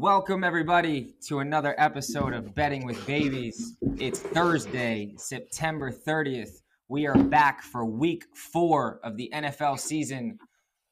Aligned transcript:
Welcome, 0.00 0.44
everybody, 0.44 1.16
to 1.26 1.40
another 1.40 1.74
episode 1.76 2.32
of 2.32 2.54
Betting 2.54 2.86
with 2.86 3.04
Babies. 3.04 3.76
It's 3.96 4.20
Thursday, 4.20 5.14
September 5.16 5.90
30th. 5.90 6.62
We 6.86 7.08
are 7.08 7.18
back 7.18 7.62
for 7.62 7.84
week 7.84 8.24
four 8.32 9.00
of 9.02 9.16
the 9.16 9.28
NFL 9.34 9.80
season. 9.80 10.38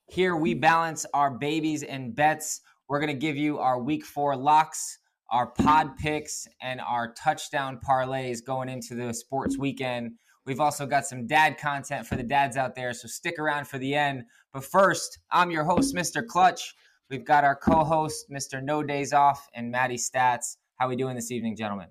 Here 0.09 0.35
we 0.35 0.55
balance 0.55 1.07
our 1.15 1.31
babies 1.31 1.85
and 1.85 2.17
bets. 2.17 2.63
We're 2.89 2.99
going 2.99 3.15
to 3.15 3.27
give 3.27 3.37
you 3.37 3.61
our 3.61 3.81
week 3.81 4.05
four 4.05 4.35
locks, 4.35 4.99
our 5.31 5.53
pod 5.53 5.97
picks, 5.99 6.49
and 6.61 6.81
our 6.81 7.15
touchdown 7.15 7.79
parlays 7.89 8.45
going 8.45 8.69
into 8.69 8.97
the 8.97 9.15
sports 9.15 9.57
weekend. 9.57 10.15
We've 10.47 10.59
also 10.59 10.85
got 10.85 11.07
some 11.07 11.29
dad 11.29 11.59
content 11.59 12.09
for 12.09 12.17
the 12.17 12.25
dads 12.25 12.57
out 12.57 12.75
there, 12.75 12.93
so 12.93 13.07
stick 13.07 13.39
around 13.39 13.69
for 13.69 13.79
the 13.79 13.95
end. 13.95 14.25
But 14.53 14.65
first, 14.65 15.21
I'm 15.31 15.53
your 15.53 15.63
host, 15.63 15.95
Mr. 15.95 16.27
Clutch. 16.27 16.75
We've 17.09 17.25
got 17.25 17.45
our 17.45 17.55
co-host, 17.55 18.29
Mr. 18.31 18.61
No 18.61 18.83
Days 18.83 19.13
Off, 19.13 19.49
and 19.55 19.71
Maddie 19.71 19.97
Stats. 19.97 20.57
How 20.77 20.87
are 20.87 20.89
we 20.89 20.97
doing 20.97 21.15
this 21.15 21.31
evening, 21.31 21.55
gentlemen? 21.55 21.87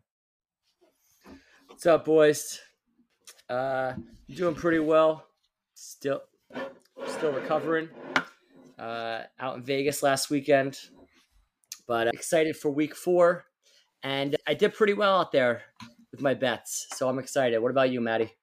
What's 1.67 1.85
up, 1.85 2.03
boys? 2.03 2.59
Uh, 3.49 3.93
doing 4.29 4.55
pretty 4.55 4.79
well. 4.79 5.25
Still, 5.73 6.21
still 7.07 7.31
recovering. 7.31 7.87
Uh, 8.77 9.21
out 9.39 9.55
in 9.55 9.63
Vegas 9.63 10.03
last 10.03 10.29
weekend, 10.29 10.77
but 11.87 12.07
excited 12.07 12.57
for 12.57 12.69
Week 12.69 12.93
Four, 12.93 13.45
and 14.03 14.35
I 14.45 14.53
did 14.53 14.73
pretty 14.73 14.93
well 14.93 15.21
out 15.21 15.31
there 15.31 15.61
with 16.11 16.19
my 16.21 16.33
bets, 16.33 16.87
so 16.93 17.07
I'm 17.07 17.19
excited. 17.19 17.59
What 17.59 17.71
about 17.71 17.89
you, 17.89 18.01
Maddie? 18.01 18.33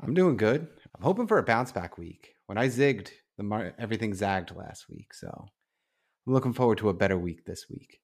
I'm 0.00 0.14
doing 0.14 0.38
good. 0.38 0.66
I'm 0.94 1.02
hoping 1.02 1.26
for 1.26 1.36
a 1.36 1.42
bounce 1.42 1.72
back 1.72 1.98
week. 1.98 2.36
When 2.46 2.56
I 2.56 2.68
zigged 2.68 3.10
the 3.36 3.42
mar- 3.42 3.74
everything 3.78 4.14
zagged 4.14 4.54
last 4.54 4.88
week. 4.88 5.14
So 5.14 5.48
I'm 6.26 6.32
looking 6.32 6.52
forward 6.52 6.78
to 6.78 6.88
a 6.88 6.94
better 6.94 7.18
week 7.18 7.44
this 7.44 7.66
week. 7.70 8.00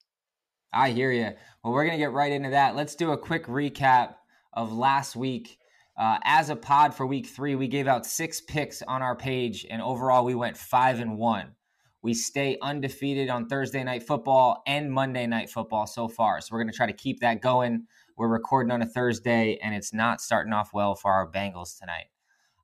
I 0.72 0.90
hear 0.90 1.12
you. 1.12 1.30
Well, 1.62 1.72
we're 1.72 1.84
going 1.84 1.98
to 1.98 2.02
get 2.02 2.12
right 2.12 2.32
into 2.32 2.50
that. 2.50 2.76
Let's 2.76 2.94
do 2.94 3.12
a 3.12 3.18
quick 3.18 3.46
recap 3.46 4.14
of 4.52 4.72
last 4.72 5.16
week. 5.16 5.58
Uh, 5.98 6.18
as 6.24 6.48
a 6.48 6.56
pod 6.56 6.94
for 6.94 7.06
week 7.06 7.26
three, 7.26 7.54
we 7.54 7.68
gave 7.68 7.86
out 7.86 8.06
six 8.06 8.40
picks 8.40 8.80
on 8.82 9.02
our 9.02 9.14
page, 9.14 9.66
and 9.68 9.82
overall, 9.82 10.24
we 10.24 10.34
went 10.34 10.56
five 10.56 11.00
and 11.00 11.18
one. 11.18 11.54
We 12.00 12.14
stay 12.14 12.56
undefeated 12.62 13.28
on 13.28 13.46
Thursday 13.46 13.84
night 13.84 14.02
football 14.02 14.62
and 14.66 14.90
Monday 14.90 15.26
night 15.26 15.50
football 15.50 15.86
so 15.86 16.08
far. 16.08 16.40
So 16.40 16.48
we're 16.50 16.62
going 16.62 16.72
to 16.72 16.76
try 16.76 16.86
to 16.86 16.92
keep 16.92 17.20
that 17.20 17.42
going. 17.42 17.86
We're 18.16 18.28
recording 18.28 18.72
on 18.72 18.82
a 18.82 18.86
Thursday, 18.86 19.58
and 19.62 19.74
it's 19.74 19.92
not 19.92 20.20
starting 20.20 20.52
off 20.52 20.70
well 20.72 20.94
for 20.94 21.12
our 21.12 21.30
Bengals 21.30 21.78
tonight. 21.78 22.06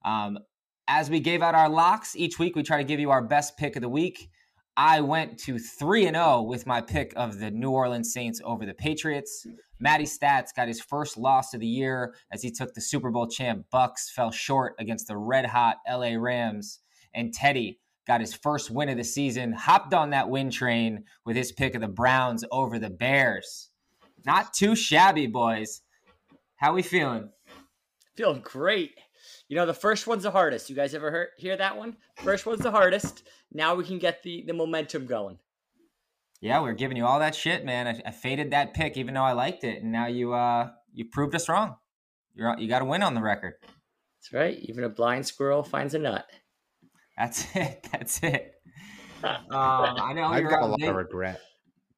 Um, 0.05 0.39
as 0.89 1.11
we 1.11 1.21
gave 1.21 1.43
out 1.43 1.55
our 1.55 1.69
locks 1.69 2.17
each 2.17 2.39
week, 2.39 2.57
we 2.57 2.63
try 2.63 2.79
to 2.79 2.85
give 2.85 2.99
you 2.99 3.11
our 3.11 3.23
best 3.23 3.59
pick 3.59 3.77
of 3.77 3.83
the 3.83 3.89
week. 3.89 4.31
I 4.75 5.03
went 5.03 5.39
to 5.41 5.59
3 5.59 6.07
and 6.07 6.17
0 6.17 6.43
with 6.43 6.67
my 6.67 6.81
pick 6.81 7.13
of 7.15 7.39
the 7.39 7.51
New 7.51 7.71
Orleans 7.71 8.13
Saints 8.13 8.41
over 8.43 8.65
the 8.65 8.73
Patriots. 8.73 9.47
Matty 9.79 10.05
Stats 10.05 10.55
got 10.57 10.67
his 10.67 10.81
first 10.81 11.19
loss 11.19 11.53
of 11.53 11.61
the 11.61 11.67
year 11.67 12.15
as 12.33 12.43
he 12.43 12.51
took 12.51 12.73
the 12.73 12.81
Super 12.81 13.11
Bowl 13.11 13.29
champ 13.29 13.67
Bucks, 13.71 14.11
fell 14.11 14.31
short 14.31 14.75
against 14.79 15.09
the 15.09 15.17
red 15.17 15.47
hot 15.47 15.77
LA 15.89 16.15
Rams. 16.17 16.81
And 17.13 17.35
Teddy 17.35 17.81
got 18.07 18.21
his 18.21 18.35
first 18.35 18.71
win 18.71 18.89
of 18.89 18.97
the 18.97 19.05
season, 19.05 19.53
hopped 19.53 19.93
on 19.93 20.11
that 20.11 20.31
win 20.31 20.51
train 20.51 21.05
with 21.27 21.37
his 21.37 21.53
pick 21.53 21.75
of 21.75 21.83
the 21.83 21.89
Browns 21.89 22.45
over 22.51 22.79
the 22.79 22.91
Bears. 22.91 23.71
Not 24.25 24.55
too 24.55 24.75
shabby, 24.75 25.27
boys. 25.27 25.83
How 26.57 26.73
we 26.73 26.83
feeling? 26.83 27.31
Feeling 28.17 28.41
great. 28.41 28.93
You 29.49 29.57
know, 29.57 29.65
the 29.65 29.75
first 29.75 30.07
one's 30.07 30.25
the 30.25 30.31
hardest. 30.31 30.69
You 30.69 30.77
guys 30.77 30.95
ever 30.95 31.11
heard, 31.11 31.29
hear 31.39 31.57
that 31.57 31.77
one? 31.77 31.97
First 32.17 32.45
one's 32.45 32.61
the 32.61 32.71
hardest. 32.71 33.23
Now 33.53 33.75
we 33.75 33.85
can 33.85 33.99
get 33.99 34.23
the, 34.23 34.45
the 34.47 34.53
momentum 34.53 35.07
going. 35.07 35.39
Yeah, 36.41 36.63
we 36.63 36.71
are 36.71 36.75
giving 36.75 36.97
you 36.97 37.07
all 37.07 37.19
that 37.19 37.35
shit, 37.35 37.65
man. 37.65 37.89
I, 37.89 38.01
I, 38.07 38.11
faded 38.13 38.53
that 38.53 38.75
pick 38.75 38.97
even 38.97 39.15
though 39.15 39.25
I 39.25 39.33
liked 39.33 39.65
it, 39.65 39.83
and 39.83 39.91
now 39.91 40.07
you 40.07 40.35
uh 40.35 40.71
you 40.93 41.07
proved 41.07 41.35
us 41.35 41.49
wrong. 41.49 41.77
You're 42.35 42.57
you 42.59 42.69
got 42.69 42.79
to 42.79 42.85
win 42.85 43.03
on 43.03 43.15
the 43.15 43.21
record. 43.21 43.55
That's 43.63 44.33
right. 44.33 44.57
Even 44.61 44.85
a 44.85 44.89
blind 44.89 45.27
squirrel 45.27 45.65
finds 45.65 45.95
a 45.95 45.99
nut. 45.99 46.27
That's 47.17 47.45
it. 47.57 47.89
That's 47.91 48.23
it. 48.23 48.55
um, 49.25 49.41
I 49.51 50.13
know 50.15 50.25
I've 50.25 50.49
got 50.49 50.63
a 50.63 50.67
lot 50.67 50.79
big... 50.79 50.91
of 50.91 50.95
regret 50.95 51.41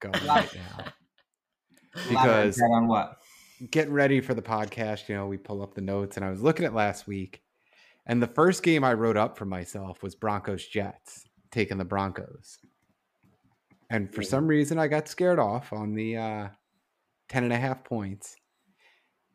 going 0.01 0.15
right 0.27 0.49
now 0.55 0.85
because 2.09 2.61
on 2.63 2.87
what 2.87 3.20
getting 3.71 3.93
ready 3.93 4.21
for 4.21 4.35
the 4.35 4.43
podcast, 4.43 5.09
you 5.09 5.15
know, 5.15 5.27
we 5.27 5.37
pull 5.37 5.63
up 5.63 5.75
the 5.75 5.81
notes 5.81 6.17
and 6.17 6.25
I 6.25 6.31
was 6.31 6.43
looking 6.43 6.65
at 6.65 6.75
last 6.75 7.07
week. 7.07 7.43
And 8.07 8.23
the 8.23 8.27
first 8.27 8.63
game 8.63 8.83
I 8.83 8.95
wrote 8.95 9.17
up 9.17 9.37
for 9.37 9.45
myself 9.45 10.03
was 10.03 10.15
Broncos 10.15 10.67
Jets, 10.67 11.25
taking 11.51 11.79
the 11.79 11.85
Broncos. 11.85 12.59
And 13.91 14.13
for 14.13 14.23
some 14.23 14.47
reason, 14.47 14.79
I 14.79 14.89
got 14.89 15.09
scared 15.09 15.39
off 15.39 15.73
on 15.73 15.95
the 15.95 16.17
uh, 16.17 16.49
10 17.29 17.45
and 17.45 17.53
a 17.53 17.59
half 17.59 17.85
points. 17.85 18.37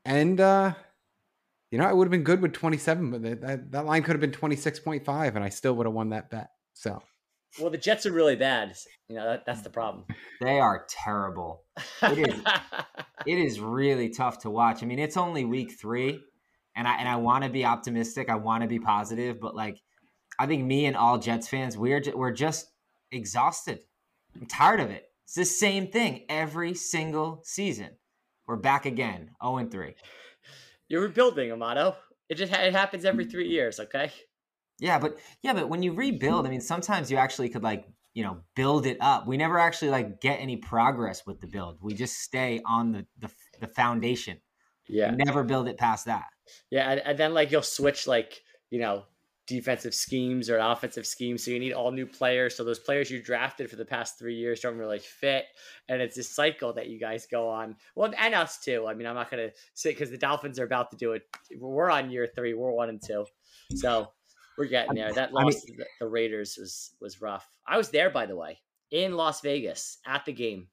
And, 0.06 0.40
uh, 0.40 0.74
you 1.72 1.78
know, 1.78 1.86
I 1.86 1.94
would 1.94 2.06
have 2.06 2.12
been 2.12 2.24
good 2.24 2.42
with 2.42 2.54
27, 2.54 3.12
but 3.12 3.42
that, 3.42 3.72
that 3.72 3.86
line 3.86 4.04
could 4.04 4.14
have 4.14 4.22
been 4.22 4.32
26.5, 4.32 5.36
and 5.36 5.44
I 5.44 5.50
still 5.50 5.76
would 5.76 5.86
have 5.86 5.94
won 5.94 6.10
that 6.10 6.30
bet. 6.30 6.50
So 6.74 7.02
well, 7.60 7.70
the 7.70 7.78
Jets 7.78 8.06
are 8.06 8.12
really 8.12 8.36
bad. 8.36 8.76
You 9.08 9.16
know, 9.16 9.26
that, 9.26 9.46
that's 9.46 9.62
the 9.62 9.70
problem. 9.70 10.06
They 10.42 10.60
are 10.60 10.86
terrible. 10.90 11.64
It 12.02 12.30
is 12.30 12.42
it 13.26 13.38
is 13.38 13.60
really 13.60 14.10
tough 14.10 14.40
to 14.40 14.50
watch. 14.50 14.84
I 14.84 14.86
mean, 14.86 15.00
it's 15.00 15.18
only 15.18 15.46
week 15.46 15.72
3 15.80 16.20
and 16.76 16.88
I 16.88 16.98
and 16.98 17.08
I 17.08 17.16
want 17.16 17.44
to 17.44 17.50
be 17.50 17.66
optimistic. 17.66 18.30
I 18.30 18.36
want 18.36 18.64
to 18.64 18.68
be 18.68 18.80
positive, 18.80 19.40
but 19.40 19.56
like 19.56 19.82
I 20.40 20.46
think 20.46 20.66
me 20.66 20.86
and 20.86 20.98
all 20.98 21.18
Jets 21.18 21.48
fans, 21.48 21.78
we're 21.78 22.02
we're 22.14 22.32
just 22.32 22.68
exhausted. 23.12 23.80
I'm 24.36 24.48
tired 24.48 24.80
of 24.80 24.90
it. 24.90 25.10
It's 25.24 25.36
the 25.36 25.46
same 25.46 25.88
thing 25.88 26.26
every 26.30 26.74
single 26.74 27.42
season. 27.44 27.92
We're 28.48 28.58
back 28.58 28.86
again, 28.86 29.32
0 29.44 29.58
and 29.58 29.72
3. 29.72 29.96
You're 30.88 31.02
rebuilding, 31.02 31.52
Amato. 31.52 31.96
It 32.30 32.36
just 32.36 32.54
it 32.54 32.74
happens 32.74 33.06
every 33.06 33.26
3 33.26 33.48
years, 33.48 33.80
okay? 33.80 34.12
Yeah, 34.80 35.00
but 35.00 35.18
yeah, 35.42 35.54
but 35.54 35.70
when 35.70 35.84
you 35.84 35.94
rebuild, 35.94 36.46
I 36.46 36.50
mean, 36.50 36.62
sometimes 36.74 37.12
you 37.12 37.18
actually 37.18 37.50
could 37.50 37.64
like 37.64 37.88
you 38.14 38.24
know 38.24 38.40
build 38.56 38.86
it 38.86 38.98
up. 39.02 39.28
We 39.28 39.38
never 39.38 39.60
actually 39.60 39.92
like 39.92 40.22
get 40.22 40.40
any 40.40 40.58
progress 40.58 41.26
with 41.26 41.42
the 41.42 41.48
build. 41.48 41.78
We 41.82 41.94
just 41.94 42.20
stay 42.20 42.62
on 42.66 42.92
the 42.92 43.06
the, 43.20 43.30
the 43.60 43.68
foundation. 43.68 44.40
Yeah, 44.88 45.12
we 45.12 45.18
never 45.18 45.44
build 45.44 45.68
it 45.68 45.78
past 45.78 46.06
that. 46.06 46.26
Yeah, 46.70 46.92
and, 46.92 47.02
and 47.02 47.18
then 47.18 47.34
like 47.34 47.52
you'll 47.52 47.62
switch 47.62 48.08
like 48.08 48.42
you 48.70 48.80
know 48.80 49.06
defensive 49.48 49.94
schemes 49.94 50.50
or 50.50 50.58
offensive 50.58 51.06
schemes. 51.06 51.44
So 51.44 51.52
you 51.52 51.60
need 51.60 51.74
all 51.74 51.92
new 51.92 52.06
players. 52.06 52.56
So 52.56 52.64
those 52.64 52.80
players 52.80 53.12
you 53.12 53.22
drafted 53.22 53.70
for 53.70 53.76
the 53.76 53.86
past 53.86 54.18
three 54.18 54.36
years 54.36 54.62
don't 54.62 54.78
really 54.78 55.00
fit. 55.00 55.46
And 55.88 56.02
it's 56.02 56.16
this 56.16 56.34
cycle 56.34 56.74
that 56.74 56.88
you 56.88 57.00
guys 57.00 57.28
go 57.30 57.50
on. 57.50 57.76
Well, 57.96 58.12
and 58.18 58.34
us 58.34 58.60
too. 58.60 58.88
I 58.88 58.94
mean, 58.94 59.08
I'm 59.08 59.16
not 59.16 59.30
going 59.30 59.50
to 59.50 59.56
say 59.74 59.92
because 59.92 60.10
the 60.10 60.18
Dolphins 60.18 60.60
are 60.60 60.66
about 60.66 60.92
to 60.92 60.98
do 60.98 61.12
it. 61.14 61.24
We're 61.60 61.92
on 61.92 62.10
year 62.10 62.28
three. 62.34 62.54
We're 62.54 62.72
one 62.72 62.90
and 62.90 63.02
two. 63.02 63.26
So 63.76 64.12
we're 64.58 64.66
getting 64.66 64.96
there. 64.96 65.14
That 65.14 65.34
loss 65.34 65.44
I 65.44 65.46
mean, 65.46 65.78
to 65.78 65.86
the 66.00 66.08
Raiders 66.08 66.58
was 66.58 66.92
was 67.00 67.22
rough. 67.22 67.48
I 67.68 67.78
was 67.78 67.90
there, 67.90 68.10
by 68.10 68.26
the 68.26 68.36
way, 68.36 68.60
in 68.92 69.16
Las 69.16 69.42
Vegas 69.42 69.98
at 70.06 70.26
the 70.26 70.34
game. 70.34 70.68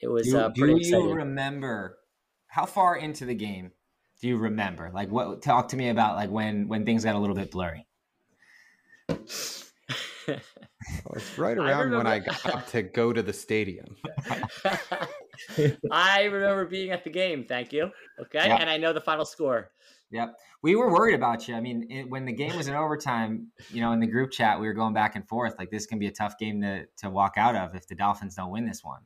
It 0.00 0.08
was 0.08 0.26
do, 0.26 0.38
uh, 0.38 0.50
pretty 0.50 0.74
do 0.74 0.78
exciting. 0.78 1.08
you 1.08 1.14
remember 1.14 1.98
how 2.48 2.66
far 2.66 2.96
into 2.96 3.24
the 3.24 3.34
game 3.34 3.70
do 4.20 4.28
you 4.28 4.36
remember? 4.36 4.90
Like, 4.92 5.10
what? 5.10 5.42
Talk 5.42 5.68
to 5.68 5.76
me 5.76 5.88
about 5.88 6.16
like 6.16 6.30
when 6.30 6.68
when 6.68 6.84
things 6.84 7.04
got 7.04 7.14
a 7.14 7.18
little 7.18 7.36
bit 7.36 7.50
blurry. 7.50 7.86
Well, 11.04 11.14
it's 11.16 11.38
right 11.38 11.56
around 11.56 11.94
I 11.94 11.96
when 11.96 12.06
I 12.06 12.18
got 12.18 12.66
to 12.68 12.82
go 12.82 13.12
to 13.12 13.22
the 13.22 13.32
stadium. 13.32 13.96
I 15.90 16.24
remember 16.24 16.64
being 16.64 16.90
at 16.90 17.04
the 17.04 17.10
game. 17.10 17.44
Thank 17.44 17.72
you. 17.72 17.90
Okay, 18.20 18.38
and 18.38 18.68
I 18.68 18.78
know 18.78 18.92
the 18.92 19.00
final 19.00 19.24
score. 19.24 19.70
Yep. 20.12 20.36
We 20.62 20.76
were 20.76 20.92
worried 20.92 21.14
about 21.14 21.48
you. 21.48 21.54
I 21.54 21.60
mean, 21.60 21.90
it, 21.90 22.08
when 22.08 22.26
the 22.26 22.32
game 22.32 22.54
was 22.54 22.68
in 22.68 22.74
overtime, 22.74 23.48
you 23.70 23.80
know, 23.80 23.92
in 23.92 24.00
the 24.00 24.06
group 24.06 24.30
chat, 24.30 24.60
we 24.60 24.66
were 24.66 24.74
going 24.74 24.92
back 24.92 25.16
and 25.16 25.26
forth 25.26 25.54
like 25.58 25.70
this 25.70 25.86
can 25.86 25.98
be 25.98 26.06
a 26.06 26.12
tough 26.12 26.38
game 26.38 26.60
to 26.60 26.84
to 26.98 27.10
walk 27.10 27.34
out 27.36 27.56
of 27.56 27.74
if 27.74 27.88
the 27.88 27.94
Dolphins 27.94 28.34
don't 28.34 28.50
win 28.50 28.66
this 28.66 28.84
one. 28.84 29.00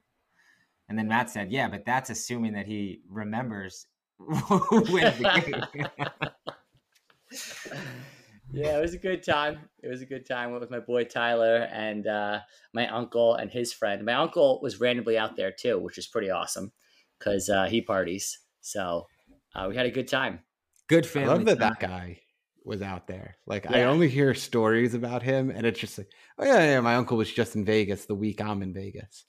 And 0.89 0.99
then 0.99 1.07
Matt 1.09 1.31
said, 1.31 1.53
"Yeah, 1.53 1.69
but 1.69 1.85
that's 1.87 2.11
assuming 2.11 2.55
that 2.55 2.67
he 2.67 3.03
remembers 3.09 3.87
who 4.19 4.85
wins 4.93 5.17
the 5.19 5.69
game." 5.73 5.87
yeah, 8.53 8.79
it 8.79 8.81
was 8.81 8.95
a 8.95 8.99
good 8.99 9.23
time. 9.23 9.61
It 9.83 9.89
was 9.89 10.03
a 10.03 10.07
good 10.07 10.27
time. 10.27 10.51
Went 10.51 10.61
with 10.61 10.71
my 10.71 10.81
boy 10.81 11.05
Tyler 11.05 11.69
and 11.71 12.07
uh, 12.09 12.41
my 12.75 12.89
uncle 12.89 13.35
and 13.35 13.51
his 13.51 13.73
friend. 13.73 14.05
My 14.05 14.15
uncle 14.15 14.61
was 14.61 14.81
randomly 14.81 15.17
out 15.17 15.37
there 15.37 15.53
too, 15.53 15.79
which 15.79 15.99
is 15.99 16.09
pretty 16.09 16.31
awesome 16.31 16.73
because 17.19 17.49
uh, 17.49 17.67
he 17.67 17.81
parties. 17.81 18.41
So 18.61 19.07
uh, 19.55 19.67
we 19.69 19.77
had 19.77 19.87
a 19.87 19.91
good 19.91 20.09
time. 20.09 20.41
Good 20.89 21.07
family. 21.07 21.29
I 21.29 21.33
love 21.35 21.45
that 21.47 21.59
that 21.59 21.81
guy 21.81 22.21
was 22.65 22.83
out 22.83 23.07
there. 23.07 23.37
Like 23.47 23.65
yeah. 23.65 23.79
I 23.79 23.83
only 23.85 24.09
hear 24.09 24.35
stories 24.35 24.95
about 24.95 25.23
him, 25.23 25.51
and 25.51 25.67
it's 25.67 25.81
just 25.81 25.99
like, 25.99 26.09
oh 26.39 26.45
yeah, 26.45 26.65
yeah. 26.65 26.81
My 26.81 26.97
uncle 26.97 27.17
was 27.17 27.33
just 27.33 27.57
in 27.57 27.65
Vegas 27.65 28.05
the 28.05 28.15
week 28.15 28.41
I'm 28.41 28.63
in 28.63 28.73
Vegas. 28.73 29.25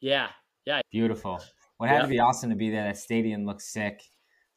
Yeah, 0.00 0.28
yeah. 0.66 0.80
Beautiful. 0.90 1.40
What 1.76 1.90
had 1.90 2.02
to 2.02 2.08
be 2.08 2.18
awesome 2.18 2.50
to 2.50 2.56
be 2.56 2.70
there. 2.70 2.84
That 2.84 2.98
stadium 2.98 3.46
looks 3.46 3.72
sick. 3.72 4.02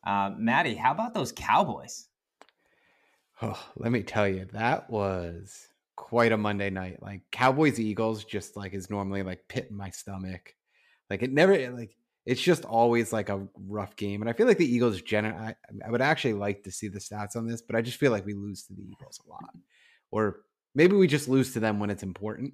Uh, 0.05 0.31
Maddie, 0.35 0.75
how 0.75 0.91
about 0.91 1.13
those 1.13 1.31
Cowboys? 1.31 2.07
Oh, 3.43 3.59
let 3.75 3.91
me 3.91 4.03
tell 4.03 4.27
you, 4.27 4.45
that 4.53 4.89
was 4.89 5.67
quite 5.95 6.31
a 6.31 6.37
Monday 6.37 6.69
night. 6.69 7.01
Like 7.01 7.21
Cowboys 7.31 7.79
Eagles 7.79 8.23
just 8.23 8.57
like 8.57 8.73
is 8.73 8.89
normally 8.89 9.23
like 9.23 9.47
pit 9.47 9.67
in 9.69 9.77
my 9.77 9.91
stomach. 9.91 10.55
Like 11.09 11.21
it 11.21 11.31
never 11.31 11.71
like 11.71 11.95
it's 12.25 12.41
just 12.41 12.65
always 12.65 13.11
like 13.11 13.29
a 13.29 13.47
rough 13.67 13.95
game. 13.95 14.21
And 14.21 14.29
I 14.29 14.33
feel 14.33 14.47
like 14.47 14.57
the 14.57 14.71
Eagles 14.73 15.01
gen 15.01 15.25
I, 15.25 15.55
I 15.85 15.89
would 15.89 16.01
actually 16.01 16.33
like 16.33 16.63
to 16.63 16.71
see 16.71 16.87
the 16.87 16.99
stats 16.99 17.35
on 17.35 17.47
this, 17.47 17.61
but 17.61 17.75
I 17.75 17.81
just 17.81 17.97
feel 17.97 18.11
like 18.11 18.25
we 18.25 18.33
lose 18.33 18.63
to 18.67 18.73
the 18.73 18.83
Eagles 18.83 19.19
a 19.25 19.29
lot. 19.29 19.49
Or 20.11 20.41
maybe 20.75 20.95
we 20.95 21.07
just 21.07 21.27
lose 21.27 21.53
to 21.53 21.59
them 21.59 21.79
when 21.79 21.89
it's 21.89 22.03
important. 22.03 22.53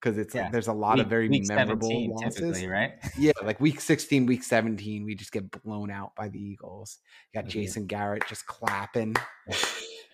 Because 0.00 0.16
it's 0.16 0.32
Yeah. 0.32 0.42
like 0.44 0.52
there's 0.52 0.68
a 0.68 0.72
lot 0.72 0.96
Week- 0.98 1.04
of 1.04 1.10
very 1.10 1.28
memorable 1.28 1.88
17 1.88 2.10
losses. 2.12 2.64
right? 2.66 2.92
Yeah, 3.18 3.32
like 3.42 3.60
week 3.60 3.80
16, 3.80 4.26
week 4.26 4.44
17, 4.44 5.04
we 5.04 5.16
just 5.16 5.32
get 5.32 5.50
blown 5.62 5.90
out 5.90 6.14
by 6.14 6.28
the 6.28 6.38
Eagles. 6.40 6.98
You 7.32 7.40
got 7.42 7.48
Mhm. 7.48 7.52
Jason 7.52 7.86
Garrett 7.86 8.22
just 8.28 8.46
clapping. 8.46 9.16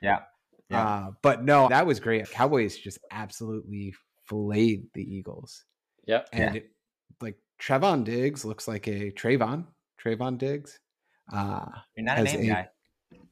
Yeah. 0.00 0.20
Yeah. 0.70 0.82
Uh, 0.86 1.10
but 1.22 1.44
no, 1.44 1.68
that 1.68 1.86
was 1.86 2.00
great. 2.00 2.30
Cowboys 2.30 2.76
just 2.78 2.98
absolutely 3.10 3.94
flayed 4.26 4.86
the 4.94 5.02
Eagles. 5.02 5.64
Yep. 6.06 6.28
And 6.32 6.56
it, 6.56 6.62
like 6.62 6.70
Trevon 7.60 8.04
Diggs 8.04 8.44
looks 8.44 8.68
like 8.68 8.86
a 8.86 9.10
Trayvon, 9.12 9.66
Trayvon 10.02 10.38
Diggs. 10.38 10.78
Uh, 11.32 11.66
You're 11.96 12.04
not 12.04 12.18
a 12.18 12.24
name 12.24 12.40
a- 12.40 12.46
guy. 12.46 12.68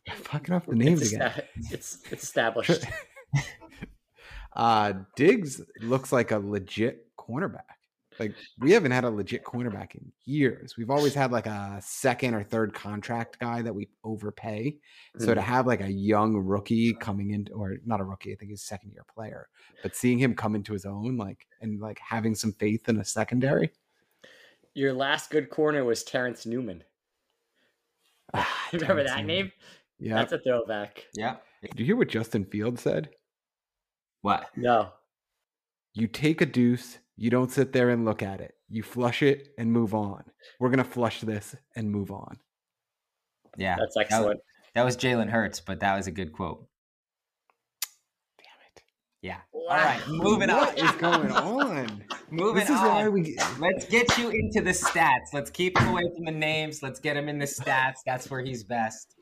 fucking 0.14 0.54
off 0.54 0.66
the 0.66 0.74
names 0.74 1.02
it's, 1.02 1.12
again. 1.12 1.32
it's 1.70 1.98
it's 2.10 2.24
established. 2.24 2.84
uh, 4.56 4.92
Diggs 5.16 5.60
looks 5.80 6.12
like 6.12 6.30
a 6.30 6.38
legit 6.38 7.06
cornerback. 7.18 7.60
Like 8.18 8.34
we 8.58 8.72
haven't 8.72 8.92
had 8.92 9.04
a 9.04 9.10
legit 9.10 9.44
cornerback 9.44 9.94
in 9.94 10.12
years. 10.24 10.76
We've 10.76 10.90
always 10.90 11.14
had 11.14 11.32
like 11.32 11.46
a 11.46 11.80
second 11.82 12.34
or 12.34 12.42
third 12.42 12.74
contract 12.74 13.38
guy 13.38 13.62
that 13.62 13.74
we 13.74 13.88
overpay. 14.04 14.76
So 15.18 15.34
to 15.34 15.40
have 15.40 15.66
like 15.66 15.80
a 15.80 15.90
young 15.90 16.36
rookie 16.36 16.92
coming 16.94 17.30
in, 17.30 17.48
or 17.54 17.76
not 17.86 18.00
a 18.00 18.04
rookie, 18.04 18.32
I 18.32 18.36
think 18.36 18.50
he's 18.50 18.62
a 18.62 18.66
second 18.66 18.92
year 18.92 19.04
player, 19.12 19.48
but 19.82 19.96
seeing 19.96 20.18
him 20.18 20.34
come 20.34 20.54
into 20.54 20.72
his 20.72 20.84
own, 20.84 21.16
like 21.16 21.46
and 21.62 21.80
like 21.80 21.98
having 22.06 22.34
some 22.34 22.52
faith 22.52 22.88
in 22.88 23.00
a 23.00 23.04
secondary. 23.04 23.72
Your 24.74 24.92
last 24.92 25.30
good 25.30 25.50
corner 25.50 25.84
was 25.84 26.02
Terrence 26.02 26.46
Newman. 26.46 26.82
Ah, 28.34 28.48
Remember 28.72 28.94
Terrence 28.94 29.10
that 29.10 29.16
Newman. 29.18 29.26
name? 29.36 29.52
Yeah. 29.98 30.14
That's 30.14 30.32
a 30.32 30.38
throwback. 30.38 31.04
Yeah. 31.14 31.36
Did 31.62 31.78
you 31.78 31.86
hear 31.86 31.96
what 31.96 32.08
Justin 32.08 32.44
Fields 32.44 32.82
said? 32.82 33.10
What? 34.22 34.46
No. 34.56 34.88
You 35.94 36.06
take 36.06 36.40
a 36.40 36.46
deuce, 36.46 36.98
you 37.16 37.28
don't 37.30 37.50
sit 37.52 37.72
there 37.72 37.90
and 37.90 38.04
look 38.04 38.22
at 38.22 38.40
it. 38.40 38.54
You 38.68 38.82
flush 38.82 39.22
it 39.22 39.48
and 39.58 39.70
move 39.70 39.94
on. 39.94 40.24
We're 40.58 40.70
gonna 40.70 40.84
flush 40.84 41.20
this 41.20 41.54
and 41.76 41.90
move 41.90 42.10
on. 42.10 42.38
Yeah. 43.58 43.76
That's 43.78 43.94
That 43.94 44.00
was, 44.00 44.06
excellent. 44.12 44.40
that 44.74 44.84
was 44.84 44.96
Jalen 44.96 45.28
Hurts, 45.28 45.60
but 45.60 45.80
that 45.80 45.94
was 45.96 46.06
a 46.06 46.10
good 46.12 46.32
quote. 46.32 46.66
Damn 48.38 48.46
it. 48.74 48.82
Yeah. 49.20 49.38
All 49.68 49.76
right. 49.76 50.00
Moving 50.08 50.50
on. 50.50 50.58
What 50.66 50.78
is 50.78 50.90
going 50.92 51.30
on? 51.30 52.04
Moving 52.30 52.54
this 52.60 52.70
is 52.70 52.76
on. 52.76 52.86
why 52.86 53.08
we 53.08 53.38
Let's 53.58 53.86
get 53.86 54.16
you 54.18 54.30
into 54.30 54.60
the 54.60 54.70
stats. 54.70 55.32
Let's 55.32 55.50
keep 55.50 55.78
him 55.78 55.88
away 55.88 56.02
from 56.14 56.24
the 56.24 56.32
names. 56.32 56.82
Let's 56.82 56.98
get 57.00 57.16
him 57.16 57.28
in 57.28 57.38
the 57.38 57.46
stats. 57.46 57.96
That's 58.06 58.30
where 58.30 58.40
he's 58.40 58.64
best. 58.64 59.14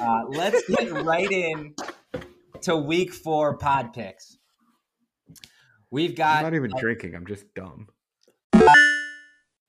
Uh, 0.00 0.24
let's 0.28 0.66
get 0.68 0.90
right 1.04 1.30
in 1.30 1.74
to 2.62 2.76
week 2.76 3.12
four 3.12 3.58
pod 3.58 3.92
picks. 3.92 4.38
We've 5.90 6.16
got 6.16 6.38
I'm 6.38 6.42
not 6.44 6.54
even 6.54 6.72
a- 6.74 6.80
drinking. 6.80 7.14
I'm 7.14 7.26
just 7.26 7.44
dumb. 7.54 7.88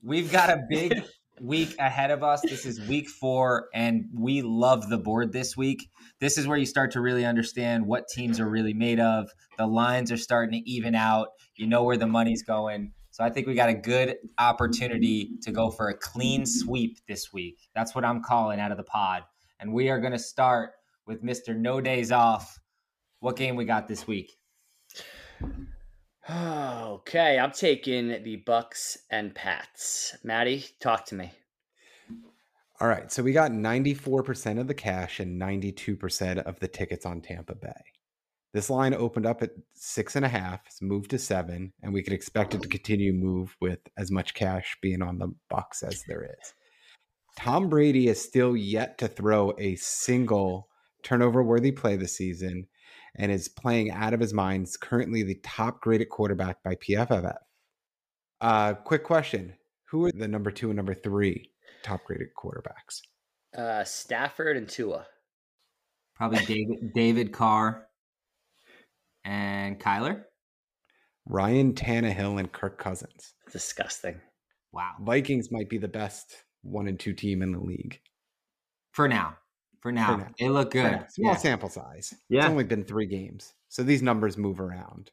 We've 0.03 0.31
got 0.31 0.49
a 0.49 0.63
big 0.69 1.03
week 1.42 1.75
ahead 1.80 2.12
of 2.12 2.24
us. 2.24 2.42
This 2.42 2.66
is 2.66 2.81
week 2.88 3.10
four, 3.10 3.68
and 3.74 4.06
we 4.13 4.42
love 4.42 4.89
the 4.89 4.98
board 4.98 5.31
this 5.31 5.56
week. 5.56 5.89
This 6.19 6.38
is 6.38 6.48
where 6.48 6.57
you 6.57 6.66
start 6.66 6.92
to 6.92 7.01
really 7.01 7.25
understand 7.25 7.86
what 7.86 8.07
teams 8.07 8.39
are 8.39 8.50
really 8.50 8.74
made 8.74 9.00
of. 9.00 9.30
The 9.57 9.68
lines 9.68 10.12
are 10.12 10.18
starting 10.18 10.62
to 10.62 10.69
even 10.69 10.95
out. 10.95 11.30
You 11.56 11.68
know 11.68 11.84
where 11.84 11.98
the 11.98 12.07
money's 12.07 12.44
going. 12.44 12.92
So 13.12 13.24
I 13.24 13.30
think 13.30 13.48
we 13.48 13.56
got 13.56 13.69
a 13.69 13.74
good 13.74 14.16
opportunity 14.38 15.31
to 15.42 15.51
go 15.51 15.72
for 15.72 15.89
a 15.89 15.98
clean 15.98 16.45
sweep 16.45 17.00
this 17.07 17.34
week. 17.34 17.69
That's 17.74 17.95
what 17.95 18.06
I'm 18.06 18.22
calling 18.22 18.60
out 18.60 18.72
of 18.72 18.78
the 18.78 18.84
pod. 18.84 19.24
And 19.60 19.74
we 19.74 19.89
are 19.89 20.00
going 20.00 20.13
to 20.13 20.19
start 20.19 20.72
with 21.07 21.24
Mr. 21.24 21.56
No 21.56 21.81
Days 21.81 22.12
Off. 22.12 22.60
What 23.19 23.36
game 23.36 23.56
we 23.56 23.66
got 23.66 23.88
this 23.88 24.06
week? 24.06 24.38
Okay, 26.29 27.39
I'm 27.39 27.51
taking 27.51 28.21
the 28.24 28.35
Bucks 28.45 28.97
and 29.09 29.33
Pats. 29.33 30.18
Maddie, 30.25 30.65
talk 30.81 31.06
to 31.06 31.15
me. 31.15 31.31
All 32.81 32.88
right. 32.88 33.09
So 33.12 33.24
we 33.24 33.31
got 33.31 33.51
94% 33.51 34.59
of 34.59 34.68
the 34.68 34.74
cash 34.74 35.21
and 35.21 35.41
92% 35.41 36.39
of 36.39 36.59
the 36.59 36.68
tickets 36.68 37.06
on 37.06 37.21
Tampa 37.21 37.56
Bay. 37.56 37.81
This 38.53 38.69
line 38.69 38.94
opened 38.94 39.25
up 39.25 39.41
at 39.41 39.51
six 39.74 40.15
and 40.15 40.25
a 40.25 40.29
half, 40.29 40.62
it's 40.65 40.81
moved 40.81 41.12
to 41.12 41.19
seven, 41.19 41.74
and 41.81 41.94
we 41.94 42.01
could 42.01 42.13
expect 42.13 42.56
it 42.56 42.62
to 42.62 42.68
continue 42.68 43.13
move 43.13 43.56
with 43.62 43.79
as 43.97 44.09
much 44.09 44.33
cash 44.33 44.77
being 44.81 45.01
on 45.01 45.19
the 45.19 45.33
Bucks 45.50 45.83
as 45.83 46.03
there 46.07 46.24
is. 46.24 46.53
Tom 47.38 47.69
Brady 47.69 48.07
is 48.07 48.21
still 48.21 48.57
yet 48.57 48.97
to 48.97 49.07
throw 49.07 49.53
a 49.59 49.75
single 49.75 50.68
turnover 51.03 51.44
worthy 51.44 51.71
play 51.71 51.95
this 51.95 52.18
season 52.18 52.68
and 53.17 53.31
is 53.31 53.47
playing 53.47 53.91
out 53.91 54.13
of 54.13 54.19
his 54.19 54.33
mind. 54.33 54.67
He's 54.67 54.77
currently 54.77 55.23
the 55.23 55.39
top 55.43 55.81
graded 55.81 56.09
quarterback 56.09 56.61
by 56.63 56.75
PFF. 56.75 57.35
Uh, 58.39 58.73
quick 58.73 59.03
question 59.03 59.53
Who 59.89 60.05
are 60.05 60.11
the 60.11 60.27
number 60.27 60.51
two 60.51 60.69
and 60.69 60.77
number 60.77 60.93
three 60.93 61.51
top 61.83 62.03
graded 62.05 62.29
quarterbacks? 62.37 63.01
Uh, 63.57 63.83
Stafford 63.83 64.57
and 64.57 64.69
Tua. 64.69 65.05
Probably 66.15 66.45
David, 66.45 66.93
David 66.93 67.31
Carr 67.31 67.87
and 69.23 69.79
Kyler. 69.79 70.23
Ryan 71.27 71.73
Tannehill 71.73 72.39
and 72.39 72.51
Kirk 72.51 72.79
Cousins. 72.79 73.33
Disgusting. 73.51 74.19
Wow. 74.71 74.93
Vikings 75.01 75.51
might 75.51 75.69
be 75.69 75.77
the 75.77 75.87
best 75.87 76.43
one 76.63 76.87
and 76.87 76.99
two 76.99 77.13
team 77.13 77.41
in 77.41 77.51
the 77.51 77.59
league. 77.59 77.99
For 78.91 79.07
now. 79.07 79.37
For 79.88 79.92
now. 79.94 80.18
now. 80.18 80.28
They 80.38 80.50
look 80.50 80.72
good. 80.72 81.06
Small 81.12 81.31
Yeah. 81.31 81.38
sample 81.38 81.69
size. 81.69 82.13
Yeah. 82.30 82.42
It's 82.42 82.50
only 82.50 82.63
been 82.66 82.84
three 82.84 83.06
games. 83.06 83.54
So 83.69 83.84
these 83.84 84.01
numbers 84.01 84.38
move 84.38 84.60
around. 84.60 85.12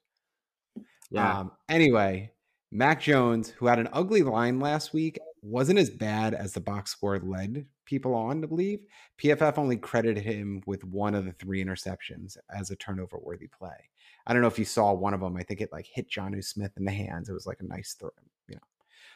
Yeah. 1.11 1.41
Um, 1.41 1.53
anyway, 1.69 2.33
Mac 2.73 3.01
Jones, 3.01 3.51
who 3.51 3.67
had 3.67 3.79
an 3.79 3.89
ugly 3.93 4.23
line 4.23 4.59
last 4.59 4.93
week, 4.93 5.19
wasn't 5.43 5.79
as 5.79 5.91
bad 5.91 6.35
as 6.35 6.53
the 6.53 6.61
box 6.61 6.91
score 6.91 7.19
led 7.21 7.67
people 7.85 8.15
on 8.15 8.41
to 8.41 8.49
believe. 8.49 8.81
PFF 9.19 9.59
only 9.59 9.77
credited 9.77 10.25
him 10.25 10.63
with 10.67 10.83
one 10.85 11.15
of 11.15 11.25
the 11.25 11.33
three 11.33 11.63
interceptions 11.65 12.37
as 12.51 12.71
a 12.71 12.77
turnover 12.77 13.19
worthy 13.19 13.47
play. 13.47 13.91
I 14.27 14.33
don't 14.33 14.43
know 14.43 14.49
if 14.49 14.59
you 14.59 14.65
saw 14.65 14.93
one 14.93 15.15
of 15.15 15.21
them. 15.21 15.37
I 15.37 15.43
think 15.43 15.61
it 15.61 15.71
like 15.71 15.87
hit 15.87 16.11
Jonnu 16.11 16.43
Smith 16.43 16.73
in 16.79 16.85
the 16.85 16.91
hands. 16.93 17.29
It 17.29 17.35
was 17.35 17.47
like 17.47 17.61
a 17.61 17.65
nice 17.67 17.95
throw, 17.95 18.11
you 18.49 18.57
know. 18.57 18.63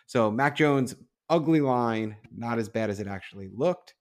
So 0.07 0.31
Mac 0.31 0.55
Jones, 0.55 0.95
ugly 1.31 1.61
line, 1.61 2.17
not 2.31 2.59
as 2.59 2.69
bad 2.69 2.91
as 2.91 3.01
it 3.01 3.07
actually 3.09 3.49
looked. 3.53 3.95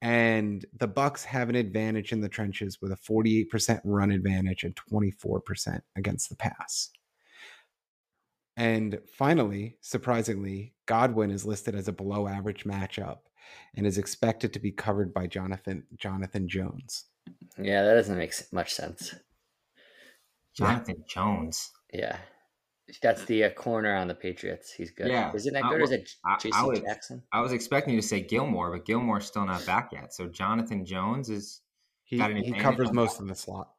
And 0.00 0.64
the 0.78 0.86
Bucks 0.86 1.24
have 1.24 1.48
an 1.48 1.56
advantage 1.56 2.12
in 2.12 2.20
the 2.20 2.28
trenches 2.28 2.78
with 2.80 2.92
a 2.92 2.96
48% 2.96 3.80
run 3.84 4.12
advantage 4.12 4.62
and 4.62 4.76
24% 4.76 5.80
against 5.96 6.28
the 6.28 6.36
pass. 6.36 6.90
And 8.56 8.98
finally, 9.16 9.76
surprisingly, 9.80 10.74
Godwin 10.86 11.30
is 11.30 11.44
listed 11.44 11.74
as 11.74 11.88
a 11.88 11.92
below 11.92 12.26
average 12.26 12.64
matchup 12.64 13.18
and 13.76 13.86
is 13.86 13.98
expected 13.98 14.52
to 14.52 14.58
be 14.58 14.72
covered 14.72 15.14
by 15.14 15.26
Jonathan 15.26 15.84
Jonathan 15.96 16.48
Jones. 16.48 17.04
Yeah, 17.56 17.82
that 17.82 17.94
doesn't 17.94 18.18
make 18.18 18.34
much 18.52 18.74
sense. 18.74 19.14
Jonathan 20.56 21.04
Jones. 21.08 21.70
Yeah. 21.92 22.18
That's 23.02 23.24
the 23.26 23.44
uh, 23.44 23.50
corner 23.50 23.94
on 23.94 24.08
the 24.08 24.14
Patriots. 24.14 24.72
He's 24.72 24.90
good. 24.90 25.08
Yeah. 25.08 25.32
Isn't 25.34 25.52
that 25.54 25.64
I- 25.64 25.68
good 25.70 25.80
or 25.80 25.84
is 25.84 25.90
it 25.90 26.10
I- 26.24 26.34
I 26.34 26.38
J.C. 26.38 26.80
Jackson? 26.86 27.22
I 27.32 27.40
was 27.40 27.52
expecting 27.52 27.94
you 27.94 28.00
to 28.00 28.06
say 28.06 28.20
Gilmore, 28.22 28.70
but 28.76 28.86
Gilmore's 28.86 29.26
still 29.26 29.44
not 29.44 29.64
back 29.66 29.90
yet. 29.92 30.14
So 30.14 30.26
Jonathan 30.26 30.84
Jones 30.86 31.28
is 31.28 31.60
He, 32.04 32.16
Got 32.16 32.32
he 32.32 32.52
covers 32.54 32.90
most 32.92 33.18
that? 33.18 33.24
of 33.24 33.28
the 33.28 33.34
slot. 33.34 33.70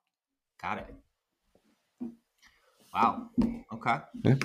got 0.62 0.78
it. 0.80 0.86
Wow. 2.94 3.30
Okay. 3.74 4.36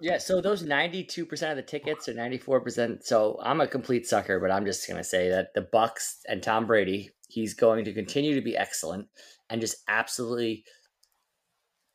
Yeah, 0.00 0.18
so 0.18 0.40
those 0.40 0.64
92% 0.64 1.50
of 1.50 1.56
the 1.56 1.62
tickets 1.62 2.08
are 2.08 2.14
94%. 2.14 3.04
So 3.04 3.38
I'm 3.42 3.60
a 3.60 3.66
complete 3.68 4.06
sucker, 4.06 4.40
but 4.40 4.50
I'm 4.50 4.64
just 4.64 4.86
going 4.88 4.98
to 4.98 5.04
say 5.04 5.28
that 5.30 5.54
the 5.54 5.60
Bucks 5.62 6.20
and 6.28 6.42
Tom 6.42 6.66
Brady, 6.66 7.10
he's 7.28 7.54
going 7.54 7.84
to 7.84 7.92
continue 7.92 8.34
to 8.34 8.40
be 8.40 8.56
excellent 8.56 9.06
and 9.50 9.60
just 9.60 9.76
absolutely 9.88 10.64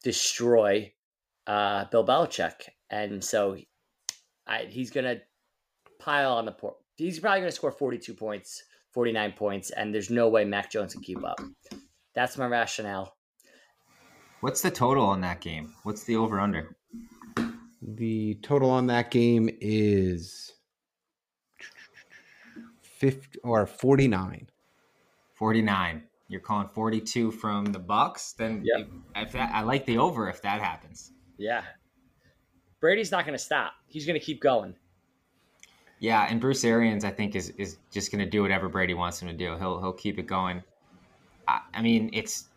destroy 0.04 0.92
uh, 1.48 1.86
Bill 1.86 2.06
Belichick. 2.06 2.70
And 2.90 3.24
so 3.24 3.58
I, 4.46 4.66
he's 4.70 4.92
going 4.92 5.06
to 5.06 5.22
pile 6.00 6.34
on 6.34 6.46
the 6.46 6.52
port. 6.52 6.76
He's 6.96 7.20
probably 7.20 7.40
going 7.42 7.50
to 7.52 7.56
score 7.56 7.72
42 7.72 8.14
points, 8.14 8.64
49 8.94 9.34
points, 9.34 9.70
and 9.72 9.94
there's 9.94 10.10
no 10.10 10.30
way 10.30 10.46
Mac 10.46 10.72
Jones 10.72 10.94
can 10.94 11.04
keep 11.04 11.24
up. 11.24 11.40
That's 12.16 12.38
my 12.38 12.48
rationale. 12.48 13.16
What's 14.42 14.62
the 14.62 14.72
total 14.72 15.06
on 15.06 15.22
that 15.22 15.42
game? 15.42 15.74
What's 15.84 16.04
the 16.04 16.16
over 16.16 16.40
under? 16.40 16.76
The 17.82 18.36
total 18.42 18.70
on 18.70 18.88
that 18.88 19.12
game 19.12 19.50
is 19.62 20.54
50 22.82 23.40
or 23.44 23.66
49. 23.66 24.48
49. 25.36 26.04
You're 26.30 26.42
calling 26.42 26.68
42 26.74 27.32
from 27.32 27.66
the 27.66 27.80
Bucks. 27.80 28.34
Then 28.34 28.64
Yep. 28.66 28.88
if 29.16 29.32
that, 29.34 29.52
I 29.54 29.62
like 29.62 29.86
the 29.86 29.98
over 29.98 30.30
if 30.30 30.42
that 30.42 30.62
happens. 30.62 31.12
Yeah. 31.38 31.64
Brady's 32.80 33.12
not 33.12 33.26
going 33.26 33.38
to 33.38 33.44
stop. 33.44 33.74
He's 33.88 34.06
going 34.06 34.20
to 34.20 34.26
keep 34.26 34.42
going. 34.42 34.76
Yeah, 36.00 36.28
and 36.30 36.40
Bruce 36.40 36.64
Arians, 36.64 37.04
I 37.04 37.10
think, 37.10 37.36
is 37.36 37.50
is 37.58 37.78
just 37.92 38.12
going 38.12 38.24
to 38.24 38.30
do 38.30 38.44
whatever 38.44 38.70
Brady 38.70 38.94
wants 38.94 39.20
him 39.20 39.28
to 39.30 39.34
do. 39.34 39.58
He'll 39.58 39.80
he'll 39.80 39.94
keep 39.94 40.20
it 40.20 40.28
going. 40.28 40.62
I, 41.48 41.62
I 41.74 41.82
mean, 41.82 42.12
it's 42.14 42.50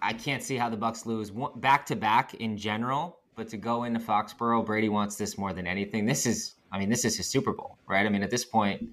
I 0.00 0.12
can't 0.12 0.42
see 0.42 0.56
how 0.56 0.68
the 0.68 0.76
Bucks 0.76 1.06
lose 1.06 1.32
back 1.56 1.86
to 1.86 1.96
back 1.96 2.34
in 2.34 2.56
general, 2.56 3.18
but 3.34 3.48
to 3.48 3.56
go 3.56 3.84
into 3.84 3.98
Foxborough, 3.98 4.64
Brady 4.64 4.88
wants 4.88 5.16
this 5.16 5.36
more 5.36 5.52
than 5.52 5.66
anything. 5.66 6.06
This 6.06 6.26
is, 6.26 6.54
I 6.70 6.78
mean, 6.78 6.88
this 6.88 7.04
is 7.04 7.16
his 7.16 7.26
Super 7.26 7.52
Bowl, 7.52 7.76
right? 7.88 8.06
I 8.06 8.08
mean, 8.08 8.22
at 8.22 8.30
this 8.30 8.44
point, 8.44 8.88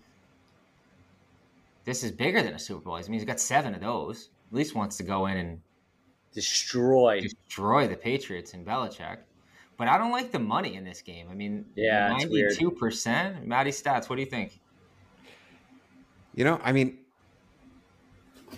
this 1.86 2.04
is 2.04 2.12
bigger 2.12 2.42
than 2.42 2.54
a 2.54 2.60
Super 2.60 2.86
Bowl. 2.86 2.96
I 2.96 3.02
mean, 3.02 3.14
he's 3.14 3.26
got 3.26 3.40
seven 3.40 3.76
of 3.76 3.82
those. 3.82 4.30
At 4.52 4.58
least 4.58 4.74
wants 4.74 4.98
to 4.98 5.04
go 5.04 5.28
in 5.28 5.38
and 5.38 5.62
Destroy. 6.34 7.22
destroy 7.22 7.88
the 7.88 7.96
Patriots 7.96 8.54
and 8.54 8.66
Belichick. 8.66 9.18
But 9.78 9.88
I 9.88 9.98
don't 9.98 10.12
like 10.12 10.32
the 10.32 10.40
money 10.40 10.76
in 10.76 10.84
this 10.84 11.02
game. 11.02 11.28
I 11.32 11.34
mean, 11.34 11.66
Yeah, 11.76 12.10
ninety-two 12.10 12.72
percent. 12.72 13.46
Matty 13.48 13.72
stats. 13.72 14.10
What 14.10 14.18
do 14.18 14.22
you 14.22 14.30
think? 14.30 14.60
You 16.36 16.44
know, 16.44 16.60
I 16.64 16.72
mean, 16.72 16.98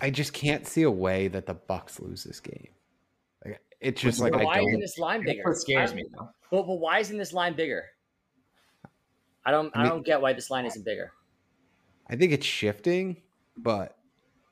I 0.00 0.10
just 0.10 0.32
can't 0.32 0.66
see 0.66 0.82
a 0.82 0.90
way 0.90 1.28
that 1.28 1.46
the 1.46 1.54
Bucks 1.54 2.00
lose 2.00 2.24
this 2.24 2.40
game. 2.40 2.68
Like, 3.44 3.60
it's 3.80 4.00
just 4.00 4.20
like 4.20 4.32
But 4.32 4.42
I 4.42 4.44
why 4.44 4.58
isn't 4.58 4.72
don't. 4.72 4.80
this 4.80 4.98
line 4.98 5.20
That's 5.20 5.32
bigger? 5.36 5.42
what 5.48 5.56
scares 5.56 5.94
me 5.94 6.04
though. 6.16 6.28
But, 6.50 6.62
but 6.66 6.76
why 6.76 6.98
isn't 7.00 7.16
this 7.18 7.32
line 7.32 7.54
bigger? 7.54 7.84
I 9.44 9.50
don't. 9.50 9.74
I 9.76 9.84
I, 9.84 9.88
don't 9.88 10.04
get 10.04 10.20
why 10.20 10.32
this 10.32 10.50
line 10.50 10.66
isn't 10.66 10.84
bigger. 10.84 11.12
I 12.08 12.16
think 12.16 12.32
it's 12.32 12.46
shifting, 12.46 13.16
but 13.56 13.96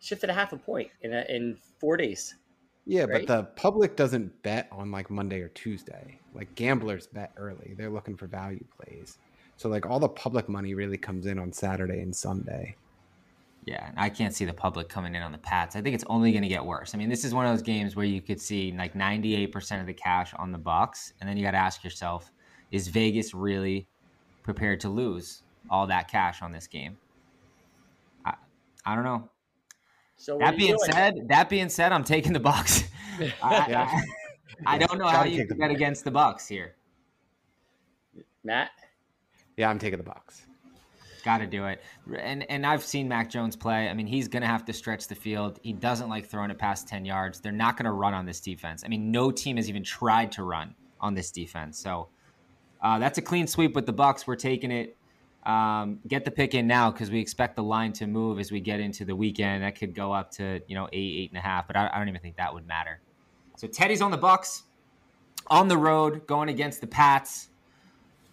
Shifted 0.00 0.28
a 0.28 0.35
half 0.35 0.52
a 0.52 0.57
point 0.59 0.90
in 1.02 1.14
a, 1.14 1.25
in 1.28 1.57
four 1.78 1.97
days. 1.97 2.35
Yeah, 2.86 3.04
Right. 3.04 3.26
but 3.26 3.26
the 3.26 3.44
public 3.56 3.96
doesn't 3.96 4.42
bet 4.42 4.68
on 4.72 4.90
like 4.90 5.10
Monday 5.10 5.40
or 5.40 5.48
Tuesday. 5.48 6.18
Like 6.34 6.54
gamblers 6.54 7.06
bet 7.06 7.32
early. 7.36 7.74
They're 7.76 7.90
looking 7.90 8.16
for 8.16 8.26
value 8.26 8.64
plays. 8.76 9.18
So 9.56 9.68
like 9.68 9.86
all 9.86 10.00
the 10.00 10.08
public 10.08 10.48
money 10.48 10.74
really 10.74 10.98
comes 10.98 11.26
in 11.26 11.38
on 11.38 11.52
Saturday 11.52 12.00
and 12.00 12.14
Sunday. 12.14 12.76
Yeah, 13.66 13.90
I 13.96 14.10
can't 14.10 14.34
see 14.34 14.44
the 14.44 14.52
public 14.52 14.90
coming 14.90 15.14
in 15.14 15.22
on 15.22 15.32
the 15.32 15.38
Pats. 15.38 15.74
I 15.74 15.80
think 15.80 15.94
it's 15.94 16.04
only 16.08 16.32
going 16.32 16.42
to 16.42 16.48
get 16.48 16.62
worse. 16.62 16.94
I 16.94 16.98
mean, 16.98 17.08
this 17.08 17.24
is 17.24 17.32
one 17.32 17.46
of 17.46 17.52
those 17.52 17.62
games 17.62 17.96
where 17.96 18.04
you 18.04 18.20
could 18.20 18.38
see 18.40 18.72
like 18.76 18.92
98% 18.92 19.80
of 19.80 19.86
the 19.86 19.94
cash 19.94 20.34
on 20.34 20.52
the 20.52 20.58
Bucks, 20.58 21.14
and 21.20 21.28
then 21.28 21.38
you 21.38 21.44
got 21.44 21.52
to 21.52 21.56
ask 21.56 21.82
yourself, 21.82 22.30
is 22.72 22.88
Vegas 22.88 23.32
really 23.32 23.86
prepared 24.42 24.80
to 24.80 24.90
lose 24.90 25.44
all 25.70 25.86
that 25.86 26.08
cash 26.10 26.42
on 26.42 26.52
this 26.52 26.66
game? 26.66 26.98
I, 28.26 28.34
I 28.84 28.94
don't 28.94 29.04
know. 29.04 29.30
So 30.16 30.38
That 30.38 30.56
being 30.56 30.78
said, 30.78 31.28
that 31.28 31.49
being 31.49 31.68
said, 31.68 31.92
I'm 31.92 32.04
taking 32.04 32.33
the 32.33 32.40
Bucks. 32.40 32.85
I, 33.21 33.28
I, 33.42 34.02
I 34.75 34.78
don't 34.78 34.99
know 34.99 35.06
how 35.06 35.25
you 35.25 35.38
take 35.38 35.49
can 35.49 35.59
bet 35.59 35.71
against 35.71 36.04
the 36.04 36.11
Bucks 36.11 36.49
here. 36.49 36.75
Matt. 38.42 38.71
Yeah, 39.56 39.71
I'm 39.71 39.78
taking 39.78 39.99
the 39.99 40.04
Bucks. 40.04 40.47
Got 41.25 41.38
to 41.38 41.47
do 41.47 41.64
it. 41.66 41.83
And 42.18 42.49
and 42.50 42.66
I've 42.66 42.85
seen 42.85 43.09
Mac 43.09 43.30
Jones 43.30 43.56
play. 43.56 43.88
I 43.88 43.94
mean, 43.94 44.06
he's 44.06 44.28
going 44.28 44.42
to 44.42 44.47
have 44.47 44.64
to 44.66 44.75
stretch 44.75 45.09
the 45.09 45.14
field. 45.14 45.59
He 45.62 45.73
doesn't 45.73 46.11
like 46.11 46.26
throwing 46.26 46.50
it 46.50 46.59
past 46.59 46.87
10 46.87 47.06
yards. 47.06 47.40
They're 47.40 47.50
not 47.50 47.78
going 47.78 47.87
to 47.87 47.92
run 47.92 48.12
on 48.12 48.26
this 48.26 48.40
defense. 48.40 48.83
I 48.85 48.88
mean, 48.88 49.11
no 49.11 49.30
team 49.30 49.56
has 49.56 49.68
even 49.71 49.83
tried 49.83 50.33
to 50.33 50.42
run 50.42 50.75
on 51.00 51.14
this 51.14 51.30
defense. 51.30 51.78
So 51.78 52.09
uh, 52.83 52.99
that's 52.99 53.16
a 53.16 53.23
clean 53.23 53.47
sweep 53.47 53.75
with 53.75 53.87
the 53.87 53.92
Bucks. 53.92 54.26
We're 54.26 54.37
taking 54.37 54.71
it. 54.71 54.97
Um, 55.44 56.00
get 56.08 56.24
the 56.24 56.30
pick 56.30 56.54
in 56.54 56.66
now 56.66 56.90
because 56.90 57.10
we 57.10 57.20
expect 57.20 57.56
the 57.56 57.62
line 57.62 57.92
to 57.94 58.06
move 58.06 58.38
as 58.38 58.50
we 58.50 58.60
get 58.60 58.80
into 58.80 59.04
the 59.04 59.14
weekend. 59.14 59.62
That 59.62 59.78
could 59.78 59.94
go 59.94 60.12
up 60.12 60.30
to 60.32 60.60
you 60.66 60.74
know 60.74 60.88
eight, 60.92 61.16
eight 61.16 61.30
and 61.30 61.38
a 61.38 61.42
half, 61.42 61.66
but 61.66 61.76
I, 61.76 61.90
I 61.92 61.98
don't 61.98 62.08
even 62.08 62.20
think 62.20 62.36
that 62.36 62.52
would 62.52 62.66
matter. 62.66 63.00
So 63.56 63.66
Teddy's 63.66 64.00
on 64.00 64.10
the 64.10 64.16
Bucks, 64.16 64.64
on 65.48 65.68
the 65.68 65.76
road, 65.76 66.26
going 66.26 66.48
against 66.48 66.80
the 66.80 66.86
Pats. 66.86 67.48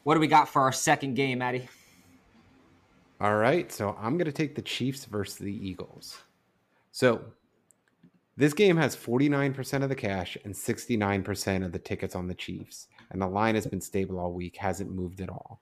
What 0.03 0.15
do 0.15 0.20
we 0.20 0.27
got 0.27 0.50
for 0.50 0.62
our 0.62 0.72
second 0.72 1.15
game, 1.15 1.39
Maddie? 1.39 1.70
All 3.20 3.36
right, 3.36 3.72
so 3.72 3.96
I'm 4.01 4.18
going 4.18 4.25
to 4.25 4.32
take 4.32 4.56
the 4.56 4.63
Chiefs 4.63 5.06
versus 5.06 5.38
the 5.38 5.53
Eagles. 5.53 6.18
So 6.91 7.22
this 8.36 8.53
game 8.53 8.77
has 8.77 8.96
49% 8.96 9.84
of 9.84 9.89
the 9.89 9.96
cash 9.96 10.38
and 10.44 10.56
69% 10.56 11.63
of 11.63 11.72
the 11.72 11.77
tickets 11.77 12.15
on 12.15 12.27
the 12.27 12.34
Chiefs, 12.34 12.88
and 13.12 13.22
the 13.22 13.27
line 13.27 13.53
has 13.53 13.68
been 13.68 13.82
stable 13.82 14.20
all 14.20 14.34
week, 14.34 14.58
hasn't 14.58 14.91
moved 14.91 15.22
at 15.22 15.30
all. 15.30 15.60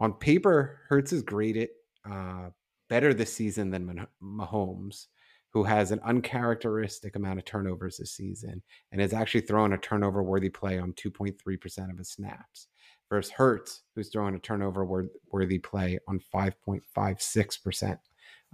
On 0.00 0.14
paper, 0.14 0.80
Hurts 0.88 1.12
is 1.12 1.22
graded 1.22 1.68
uh, 2.10 2.48
better 2.88 3.12
this 3.12 3.32
season 3.32 3.70
than 3.70 3.86
Mah- 3.86 4.46
Mahomes, 4.46 5.06
who 5.52 5.62
has 5.64 5.90
an 5.90 6.00
uncharacteristic 6.04 7.16
amount 7.16 7.38
of 7.38 7.44
turnovers 7.44 7.98
this 7.98 8.12
season 8.12 8.62
and 8.90 9.00
has 9.00 9.12
actually 9.12 9.42
thrown 9.42 9.74
a 9.74 9.78
turnover 9.78 10.22
worthy 10.22 10.48
play 10.48 10.78
on 10.78 10.94
2.3% 10.94 11.90
of 11.90 11.98
his 11.98 12.08
snaps 12.08 12.68
versus 13.10 13.32
Hurts, 13.32 13.82
who's 13.94 14.08
throwing 14.08 14.34
a 14.34 14.38
turnover 14.38 14.86
worthy 15.30 15.58
play 15.58 15.98
on 16.08 16.20
5.56% 16.34 17.98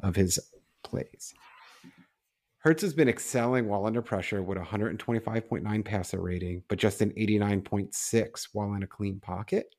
of 0.03 0.17
his 0.17 0.41
plays. 0.83 1.33
Hurts 2.59 2.83
has 2.83 2.95
been 2.95 3.09
excelling 3.09 3.69
while 3.69 3.87
under 3.87 4.03
pressure 4.03 4.43
with 4.43 4.59
a 4.59 4.63
125.9 4.63 5.85
passer 5.85 6.21
rating, 6.21 6.65
but 6.69 6.79
just 6.79 7.01
an 7.01 7.11
89.6 7.11 8.49
while 8.53 8.75
in 8.75 8.83
a 8.83 8.89
clean 8.89 9.21
pocket. 9.21 9.73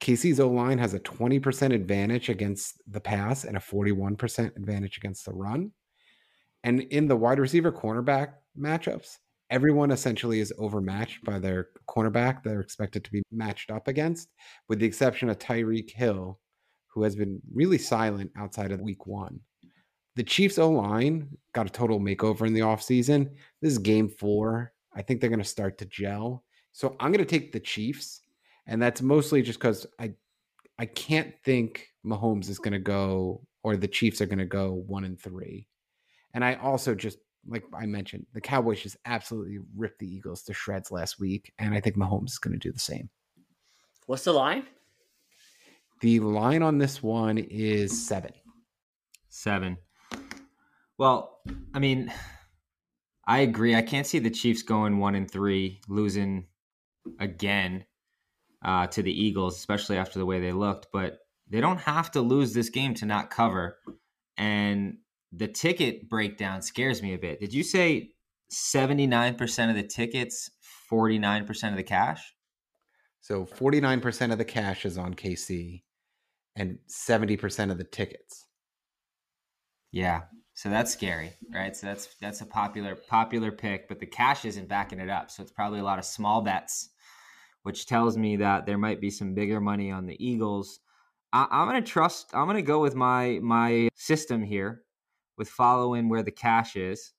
KC's 0.00 0.40
O 0.40 0.48
line 0.48 0.78
has 0.78 0.94
a 0.94 1.00
20% 1.00 1.74
advantage 1.74 2.28
against 2.28 2.80
the 2.86 3.00
pass 3.00 3.44
and 3.44 3.56
a 3.56 3.60
41% 3.60 4.56
advantage 4.56 4.96
against 4.96 5.26
the 5.26 5.32
run. 5.32 5.72
And 6.64 6.80
in 6.80 7.06
the 7.06 7.16
wide 7.16 7.38
receiver 7.38 7.70
cornerback 7.70 8.34
matchups, 8.58 9.18
everyone 9.50 9.90
essentially 9.90 10.40
is 10.40 10.52
overmatched 10.58 11.24
by 11.24 11.38
their 11.38 11.68
cornerback 11.88 12.42
they're 12.42 12.60
expected 12.60 13.04
to 13.04 13.10
be 13.10 13.22
matched 13.30 13.70
up 13.70 13.88
against, 13.88 14.28
with 14.68 14.78
the 14.78 14.86
exception 14.86 15.28
of 15.28 15.38
Tyreek 15.38 15.90
Hill, 15.90 16.38
who 16.88 17.02
has 17.02 17.16
been 17.16 17.40
really 17.52 17.78
silent 17.78 18.30
outside 18.36 18.72
of 18.72 18.80
week 18.80 19.06
one. 19.06 19.40
The 20.16 20.22
Chiefs 20.22 20.58
O 20.58 20.70
line 20.70 21.28
got 21.54 21.66
a 21.66 21.70
total 21.70 22.00
makeover 22.00 22.46
in 22.46 22.52
the 22.52 22.60
offseason. 22.60 23.30
This 23.60 23.72
is 23.72 23.78
game 23.78 24.08
four. 24.08 24.72
I 24.94 25.02
think 25.02 25.20
they're 25.20 25.30
going 25.30 25.42
to 25.42 25.48
start 25.48 25.78
to 25.78 25.84
gel. 25.84 26.44
So 26.72 26.96
I'm 27.00 27.12
going 27.12 27.24
to 27.24 27.30
take 27.30 27.52
the 27.52 27.60
Chiefs. 27.60 28.19
And 28.70 28.80
that's 28.80 29.02
mostly 29.02 29.42
just 29.42 29.58
because 29.58 29.84
I 29.98 30.12
I 30.78 30.86
can't 30.86 31.34
think 31.44 31.88
Mahomes 32.06 32.48
is 32.48 32.58
going 32.58 32.72
to 32.72 32.78
go 32.78 33.42
or 33.62 33.76
the 33.76 33.88
Chiefs 33.88 34.22
are 34.22 34.26
going 34.26 34.38
to 34.38 34.46
go 34.46 34.72
one 34.86 35.04
and 35.04 35.20
three. 35.20 35.66
And 36.32 36.42
I 36.42 36.54
also 36.54 36.94
just 36.94 37.18
like 37.48 37.64
I 37.74 37.86
mentioned, 37.86 38.26
the 38.32 38.40
Cowboys 38.40 38.80
just 38.80 38.96
absolutely 39.04 39.58
ripped 39.76 39.98
the 39.98 40.06
Eagles 40.06 40.42
to 40.44 40.54
shreds 40.54 40.90
last 40.90 41.18
week, 41.18 41.52
and 41.58 41.74
I 41.74 41.80
think 41.80 41.96
Mahomes 41.96 42.30
is 42.30 42.38
going 42.38 42.52
to 42.52 42.58
do 42.58 42.72
the 42.72 42.78
same. 42.78 43.08
What's 44.06 44.24
the 44.24 44.32
line? 44.32 44.64
The 46.00 46.20
line 46.20 46.62
on 46.62 46.78
this 46.78 47.02
one 47.02 47.38
is 47.38 48.06
seven. 48.06 48.32
Seven. 49.30 49.78
Well, 50.96 51.40
I 51.74 51.78
mean, 51.78 52.12
I 53.26 53.40
agree. 53.40 53.74
I 53.74 53.82
can't 53.82 54.06
see 54.06 54.18
the 54.18 54.30
Chiefs 54.30 54.62
going 54.62 54.98
one 54.98 55.14
and 55.14 55.30
three, 55.30 55.80
losing 55.88 56.46
again 57.18 57.84
uh, 58.64 58.86
to 58.88 59.02
the 59.02 59.12
Eagles, 59.12 59.56
especially 59.56 59.96
after 59.96 60.18
the 60.18 60.26
way 60.26 60.40
they 60.40 60.52
looked. 60.52 60.88
But 60.92 61.18
they 61.48 61.60
don't 61.60 61.80
have 61.80 62.10
to 62.12 62.20
lose 62.20 62.52
this 62.52 62.68
game 62.68 62.94
to 62.94 63.06
not 63.06 63.30
cover. 63.30 63.78
And 64.36 64.98
the 65.32 65.48
ticket 65.48 66.08
breakdown 66.08 66.62
scares 66.62 67.02
me 67.02 67.14
a 67.14 67.18
bit. 67.18 67.40
Did 67.40 67.52
you 67.52 67.62
say 67.62 68.10
79% 68.52 69.70
of 69.70 69.76
the 69.76 69.82
tickets, 69.82 70.50
49% 70.90 71.70
of 71.70 71.76
the 71.76 71.82
cash? 71.82 72.34
So 73.20 73.44
49% 73.44 74.32
of 74.32 74.38
the 74.38 74.44
cash 74.44 74.84
is 74.84 74.98
on 74.98 75.14
KC 75.14 75.82
and 76.56 76.78
70% 76.88 77.70
of 77.70 77.78
the 77.78 77.84
tickets. 77.84 78.46
Yeah. 79.92 80.22
So 80.54 80.68
that's 80.68 80.92
scary, 80.92 81.32
right? 81.52 81.74
So 81.74 81.86
that's 81.86 82.08
that's 82.20 82.40
a 82.42 82.46
popular 82.46 82.94
popular 82.94 83.50
pick, 83.50 83.88
but 83.88 83.98
the 83.98 84.06
cash 84.06 84.44
isn't 84.44 84.68
backing 84.68 85.00
it 85.00 85.08
up. 85.08 85.30
So 85.30 85.42
it's 85.42 85.52
probably 85.52 85.80
a 85.80 85.84
lot 85.84 85.98
of 85.98 86.04
small 86.04 86.42
bets, 86.42 86.90
which 87.62 87.86
tells 87.86 88.16
me 88.16 88.36
that 88.36 88.66
there 88.66 88.78
might 88.78 89.00
be 89.00 89.10
some 89.10 89.34
bigger 89.34 89.60
money 89.60 89.90
on 89.90 90.06
the 90.06 90.16
Eagles. 90.24 90.80
I, 91.32 91.46
I'm 91.50 91.66
gonna 91.66 91.82
trust. 91.82 92.30
I'm 92.34 92.46
gonna 92.46 92.62
go 92.62 92.80
with 92.80 92.94
my 92.94 93.38
my 93.42 93.88
system 93.94 94.42
here, 94.42 94.82
with 95.36 95.48
following 95.48 96.08
where 96.08 96.22
the 96.22 96.30
cash 96.30 96.76
is, 96.76 97.12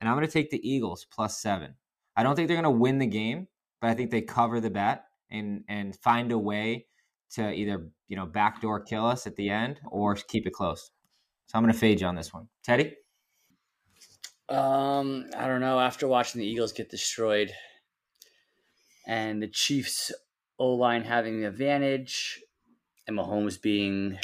and 0.00 0.08
I'm 0.08 0.16
gonna 0.16 0.26
take 0.26 0.50
the 0.50 0.68
Eagles 0.68 1.06
plus 1.10 1.40
seven. 1.40 1.74
I 2.16 2.22
don't 2.22 2.36
think 2.36 2.48
they're 2.48 2.56
gonna 2.56 2.70
win 2.70 2.98
the 2.98 3.06
game, 3.06 3.48
but 3.80 3.90
I 3.90 3.94
think 3.94 4.10
they 4.10 4.22
cover 4.22 4.60
the 4.60 4.70
bet 4.70 5.04
and 5.30 5.64
and 5.68 5.96
find 5.96 6.32
a 6.32 6.38
way 6.38 6.86
to 7.32 7.52
either 7.52 7.88
you 8.08 8.16
know 8.16 8.26
backdoor 8.26 8.80
kill 8.80 9.06
us 9.06 9.26
at 9.26 9.36
the 9.36 9.50
end 9.50 9.80
or 9.90 10.14
keep 10.14 10.46
it 10.46 10.52
close. 10.52 10.90
So 11.46 11.58
I'm 11.58 11.66
to 11.66 11.72
fade 11.74 12.00
you 12.00 12.06
on 12.06 12.14
this 12.14 12.32
one. 12.32 12.48
Teddy? 12.62 12.94
Um, 14.48 15.26
I 15.36 15.46
don't 15.46 15.60
know. 15.60 15.78
After 15.78 16.06
watching 16.08 16.40
the 16.40 16.46
Eagles 16.46 16.72
get 16.72 16.90
destroyed 16.90 17.52
and 19.06 19.42
the 19.42 19.48
Chiefs 19.48 20.12
O 20.58 20.74
line 20.74 21.02
having 21.02 21.40
the 21.40 21.48
advantage 21.48 22.40
and 23.06 23.18
Mahomes 23.18 23.60
being 23.60 24.18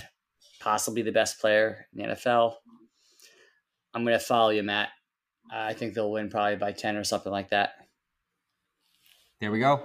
possibly 0.61 1.03
the 1.03 1.13
best 1.13 1.41
player 1.41 1.87
in 1.93 2.03
the 2.03 2.15
NFL, 2.15 2.55
I'm 3.95 4.05
going 4.05 4.19
to 4.19 4.25
follow 4.25 4.51
you, 4.51 4.63
Matt. 4.63 4.91
I 5.51 5.73
think 5.73 5.95
they'll 5.95 6.11
win 6.11 6.29
probably 6.29 6.57
by 6.57 6.73
10 6.73 6.97
or 6.97 7.05
something 7.05 7.33
like 7.33 7.51
that. 7.51 7.73
There 9.41 9.51
we 9.51 9.61
go. 9.61 9.83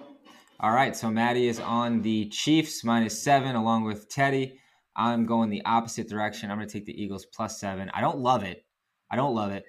All 0.59 0.71
right. 0.71 0.95
So 0.95 1.09
Maddie 1.09 1.47
is 1.47 1.59
on 1.59 2.01
the 2.01 2.29
Chiefs 2.29 2.83
minus 2.83 3.21
seven 3.21 3.55
along 3.55 3.85
with 3.85 4.09
Teddy. 4.09 4.59
I'm 4.95 5.25
going 5.25 5.50
the 5.50 5.63
opposite 5.65 6.09
direction. 6.09 6.51
I'm 6.51 6.57
going 6.57 6.67
to 6.67 6.73
take 6.73 6.85
the 6.85 7.01
Eagles 7.01 7.25
plus 7.25 7.59
seven. 7.59 7.89
I 7.93 8.01
don't 8.01 8.19
love 8.19 8.43
it. 8.43 8.65
I 9.09 9.15
don't 9.15 9.35
love 9.35 9.51
it, 9.51 9.65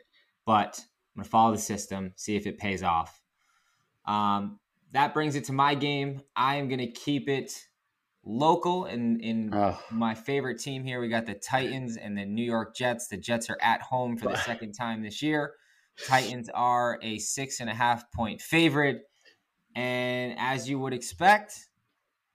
but 0.46 0.78
I'm 1.14 1.20
going 1.20 1.24
to 1.24 1.30
follow 1.30 1.52
the 1.52 1.60
system, 1.60 2.12
see 2.16 2.36
if 2.36 2.46
it 2.46 2.58
pays 2.58 2.82
off. 2.82 3.20
Um, 4.06 4.58
that 4.94 5.12
brings 5.12 5.34
it 5.36 5.44
to 5.44 5.52
my 5.52 5.74
game. 5.74 6.22
I 6.34 6.56
am 6.56 6.68
going 6.68 6.78
to 6.80 6.90
keep 6.90 7.28
it 7.28 7.52
local 8.24 8.86
in 8.86 9.20
in 9.20 9.52
Oh. 9.52 9.78
my 9.90 10.14
favorite 10.14 10.58
team 10.60 10.82
here. 10.84 11.00
We 11.00 11.08
got 11.08 11.26
the 11.26 11.34
Titans 11.34 11.96
and 11.98 12.16
the 12.16 12.24
New 12.24 12.44
York 12.44 12.74
Jets. 12.74 13.08
The 13.08 13.18
Jets 13.18 13.50
are 13.50 13.58
at 13.60 13.82
home 13.82 14.16
for 14.16 14.28
the 14.30 14.36
second 14.38 14.72
time 14.72 15.02
this 15.02 15.20
year. 15.22 15.52
Titans 16.08 16.48
are 16.54 16.98
a 17.02 17.18
six 17.18 17.60
and 17.60 17.68
a 17.68 17.74
half 17.74 18.10
point 18.12 18.40
favorite. 18.40 19.02
And 19.76 20.34
as 20.38 20.68
you 20.68 20.78
would 20.78 20.92
expect, 20.94 21.52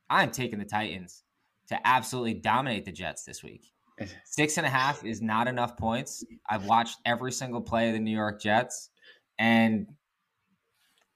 I'm 0.09 0.29
taking 0.31 0.59
the 0.59 0.65
Titans 0.65 1.23
to 1.69 1.87
absolutely 1.87 2.35
dominate 2.35 2.85
the 2.85 2.91
Jets 2.91 3.23
this 3.23 3.43
week. 3.43 3.71
Six 4.25 4.57
and 4.57 4.65
a 4.65 4.69
half 4.69 5.03
is 5.05 5.21
not 5.21 5.47
enough 5.47 5.77
points. 5.77 6.25
I've 6.49 6.65
watched 6.65 6.97
every 7.05 7.31
single 7.31 7.61
play 7.61 7.87
of 7.89 7.93
the 7.93 7.99
New 7.99 8.15
York 8.15 8.41
Jets, 8.41 8.89
and 9.37 9.87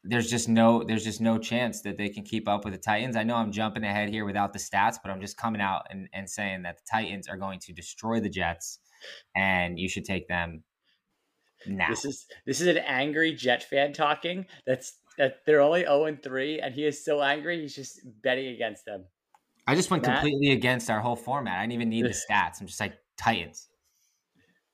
there's 0.04 0.30
just 0.30 0.50
no 0.50 0.84
there's 0.84 1.04
just 1.04 1.22
no 1.22 1.38
chance 1.38 1.82
that 1.82 1.98
they 1.98 2.10
can 2.10 2.24
keep 2.24 2.48
up 2.48 2.66
with 2.66 2.74
the 2.74 2.80
Titans. 2.80 3.16
I 3.16 3.24
know 3.24 3.36
I'm 3.36 3.52
jumping 3.52 3.84
ahead 3.84 4.10
here 4.10 4.26
without 4.26 4.54
the 4.54 4.60
stats, 4.60 4.98
but 5.02 5.12
I'm 5.12 5.22
just 5.22 5.38
coming 5.38 5.62
out 5.62 5.84
and, 5.90 6.10
and 6.14 6.30
saying 6.30 6.64
that 6.64 6.78
the 6.78 6.84
Titans 6.90 7.28
are 7.28 7.38
going 7.38 7.60
to 7.60 7.74
destroy 7.74 8.20
the 8.20 8.30
Jets, 8.30 8.80
and 9.36 9.80
you 9.80 9.88
should 9.88 10.06
take 10.06 10.28
them 10.28 10.64
now. 11.66 11.90
This 11.90 12.06
is 12.06 12.26
this 12.46 12.62
is 12.62 12.68
an 12.68 12.78
angry 12.80 13.34
Jet 13.34 13.64
fan 13.64 13.94
talking. 13.94 14.46
That's 14.68 14.98
that 15.18 15.46
they're 15.46 15.62
only 15.62 15.82
0 15.82 16.06
and 16.06 16.24
3 16.24 16.60
and 16.60 16.74
he 16.74 16.86
is 16.86 17.06
so 17.06 17.22
angry 17.22 17.62
he's 17.62 17.76
just 17.76 18.02
betting 18.24 18.48
against 18.48 18.86
them. 18.86 19.06
I 19.68 19.76
just 19.76 19.92
went 19.92 20.04
Matt? 20.04 20.22
completely 20.22 20.52
against 20.52 20.90
our 20.90 21.00
whole 21.00 21.16
format. 21.16 21.60
I 21.60 21.62
didn't 21.62 21.74
even 21.74 21.90
need 21.90 22.06
the 22.06 22.10
stats. 22.30 22.60
I'm 22.60 22.68
just 22.68 22.80
like 22.80 22.94
Titans. 23.18 23.70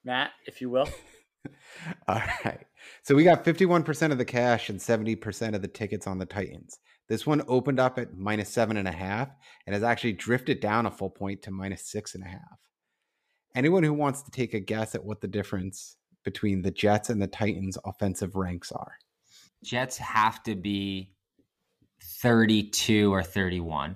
Matt, 0.03 0.31
if 0.45 0.61
you 0.61 0.69
will. 0.69 0.87
All 2.07 2.21
right. 2.45 2.65
So 3.03 3.15
we 3.15 3.23
got 3.23 3.45
51% 3.45 4.11
of 4.11 4.17
the 4.17 4.25
cash 4.25 4.69
and 4.69 4.79
70% 4.79 5.55
of 5.55 5.61
the 5.61 5.67
tickets 5.67 6.07
on 6.07 6.17
the 6.17 6.25
Titans. 6.25 6.79
This 7.07 7.25
one 7.25 7.41
opened 7.47 7.79
up 7.79 7.97
at 7.97 8.15
minus 8.15 8.49
seven 8.49 8.77
and 8.77 8.87
a 8.87 8.91
half 8.91 9.29
and 9.65 9.73
has 9.73 9.83
actually 9.83 10.13
drifted 10.13 10.59
down 10.59 10.85
a 10.85 10.91
full 10.91 11.09
point 11.09 11.41
to 11.43 11.51
minus 11.51 11.85
six 11.85 12.15
and 12.15 12.23
a 12.23 12.27
half. 12.27 12.59
Anyone 13.55 13.83
who 13.83 13.93
wants 13.93 14.21
to 14.21 14.31
take 14.31 14.53
a 14.53 14.59
guess 14.59 14.93
at 14.93 15.03
what 15.03 15.21
the 15.21 15.27
difference 15.27 15.97
between 16.23 16.61
the 16.61 16.71
Jets 16.71 17.09
and 17.09 17.21
the 17.21 17.27
Titans 17.27 17.77
offensive 17.83 18.35
ranks 18.35 18.71
are? 18.71 18.93
Jets 19.63 19.97
have 19.97 20.43
to 20.43 20.55
be 20.55 21.13
32 22.01 23.11
or 23.11 23.23
31. 23.23 23.95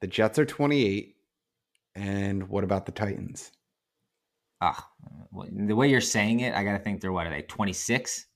The 0.00 0.06
Jets 0.06 0.38
are 0.38 0.44
28. 0.44 1.16
And 1.94 2.48
what 2.48 2.64
about 2.64 2.86
the 2.86 2.92
Titans? 2.92 3.50
Ah, 4.60 4.88
well, 5.30 5.46
the 5.50 5.74
way 5.76 5.88
you're 5.88 6.00
saying 6.00 6.40
it, 6.40 6.54
I 6.54 6.64
got 6.64 6.72
to 6.72 6.78
think 6.78 7.00
they're 7.00 7.12
what 7.12 7.26
are 7.26 7.30
they 7.30 7.42
26? 7.42 8.26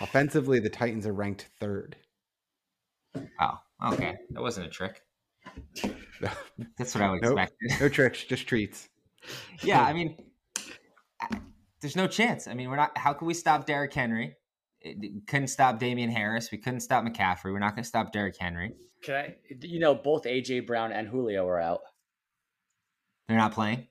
Offensively, 0.00 0.58
the 0.60 0.70
Titans 0.70 1.06
are 1.06 1.12
ranked 1.12 1.48
third. 1.60 1.96
Oh, 3.40 3.58
okay. 3.92 4.16
That 4.30 4.42
wasn't 4.42 4.66
a 4.66 4.70
trick. 4.70 5.02
That's 6.76 6.94
what 6.94 7.02
I 7.02 7.10
would 7.10 7.22
Nope. 7.22 7.38
expect. 7.38 7.80
No 7.80 7.88
tricks, 7.88 8.24
just 8.24 8.46
treats. 8.46 8.88
yeah, 9.62 9.82
I 9.82 9.92
mean, 9.92 10.16
I- 11.20 11.40
there's 11.80 11.96
no 11.96 12.08
chance. 12.08 12.48
I 12.48 12.54
mean, 12.54 12.68
we're 12.70 12.76
not. 12.76 12.96
How 12.98 13.12
can 13.12 13.26
we 13.28 13.34
stop 13.34 13.64
Derrick 13.66 13.94
Henry? 13.94 14.34
It, 14.80 14.96
it 15.00 15.26
couldn't 15.28 15.48
stop 15.48 15.78
Damien 15.78 16.10
Harris. 16.10 16.50
We 16.50 16.58
couldn't 16.58 16.80
stop 16.80 17.04
McCaffrey. 17.04 17.52
We're 17.52 17.60
not 17.60 17.74
going 17.76 17.84
to 17.84 17.88
stop 17.88 18.12
Derrick 18.12 18.36
Henry. 18.38 18.72
Can 19.04 19.14
I 19.14 19.34
you 19.62 19.78
know 19.78 19.94
both 19.94 20.24
AJ 20.24 20.66
Brown 20.66 20.90
and 20.90 21.06
Julio 21.06 21.46
are 21.46 21.60
out. 21.60 21.80
They're 23.28 23.36
not 23.36 23.52
playing. 23.52 23.86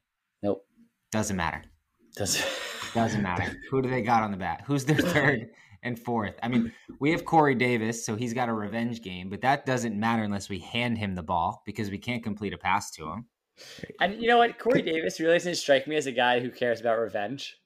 Nope. 1.17 1.21
Doesn't 1.21 1.37
matter. 1.37 1.63
Does 2.15 2.43
Doesn't 2.93 3.21
matter. 3.21 3.55
Who 3.71 3.81
do 3.81 3.89
they 3.89 4.01
got 4.01 4.23
on 4.23 4.31
the 4.31 4.37
bat? 4.37 4.63
Who's 4.65 4.85
their 4.85 4.97
third 5.15 5.49
and 5.83 5.97
fourth? 5.99 6.35
I 6.41 6.47
mean, 6.47 6.71
we 6.99 7.11
have 7.11 7.25
Corey 7.25 7.55
Davis, 7.55 8.05
so 8.05 8.15
he's 8.15 8.33
got 8.33 8.49
a 8.49 8.53
revenge 8.53 9.01
game, 9.01 9.29
but 9.29 9.41
that 9.41 9.65
doesn't 9.65 9.99
matter 9.99 10.23
unless 10.23 10.49
we 10.49 10.59
hand 10.59 10.97
him 10.97 11.15
the 11.15 11.23
ball 11.23 11.61
because 11.65 11.89
we 11.91 11.97
can't 11.97 12.23
complete 12.23 12.53
a 12.53 12.57
pass 12.57 12.91
to 12.91 13.05
him. 13.11 13.25
And 13.99 14.21
you 14.21 14.27
know 14.27 14.37
what? 14.37 14.59
Corey 14.59 14.81
Davis 14.81 15.19
really 15.19 15.33
doesn't 15.33 15.55
strike 15.55 15.87
me 15.87 15.95
as 15.95 16.05
a 16.07 16.11
guy 16.11 16.39
who 16.39 16.49
cares 16.51 16.79
about 16.79 16.99
revenge. 16.99 17.57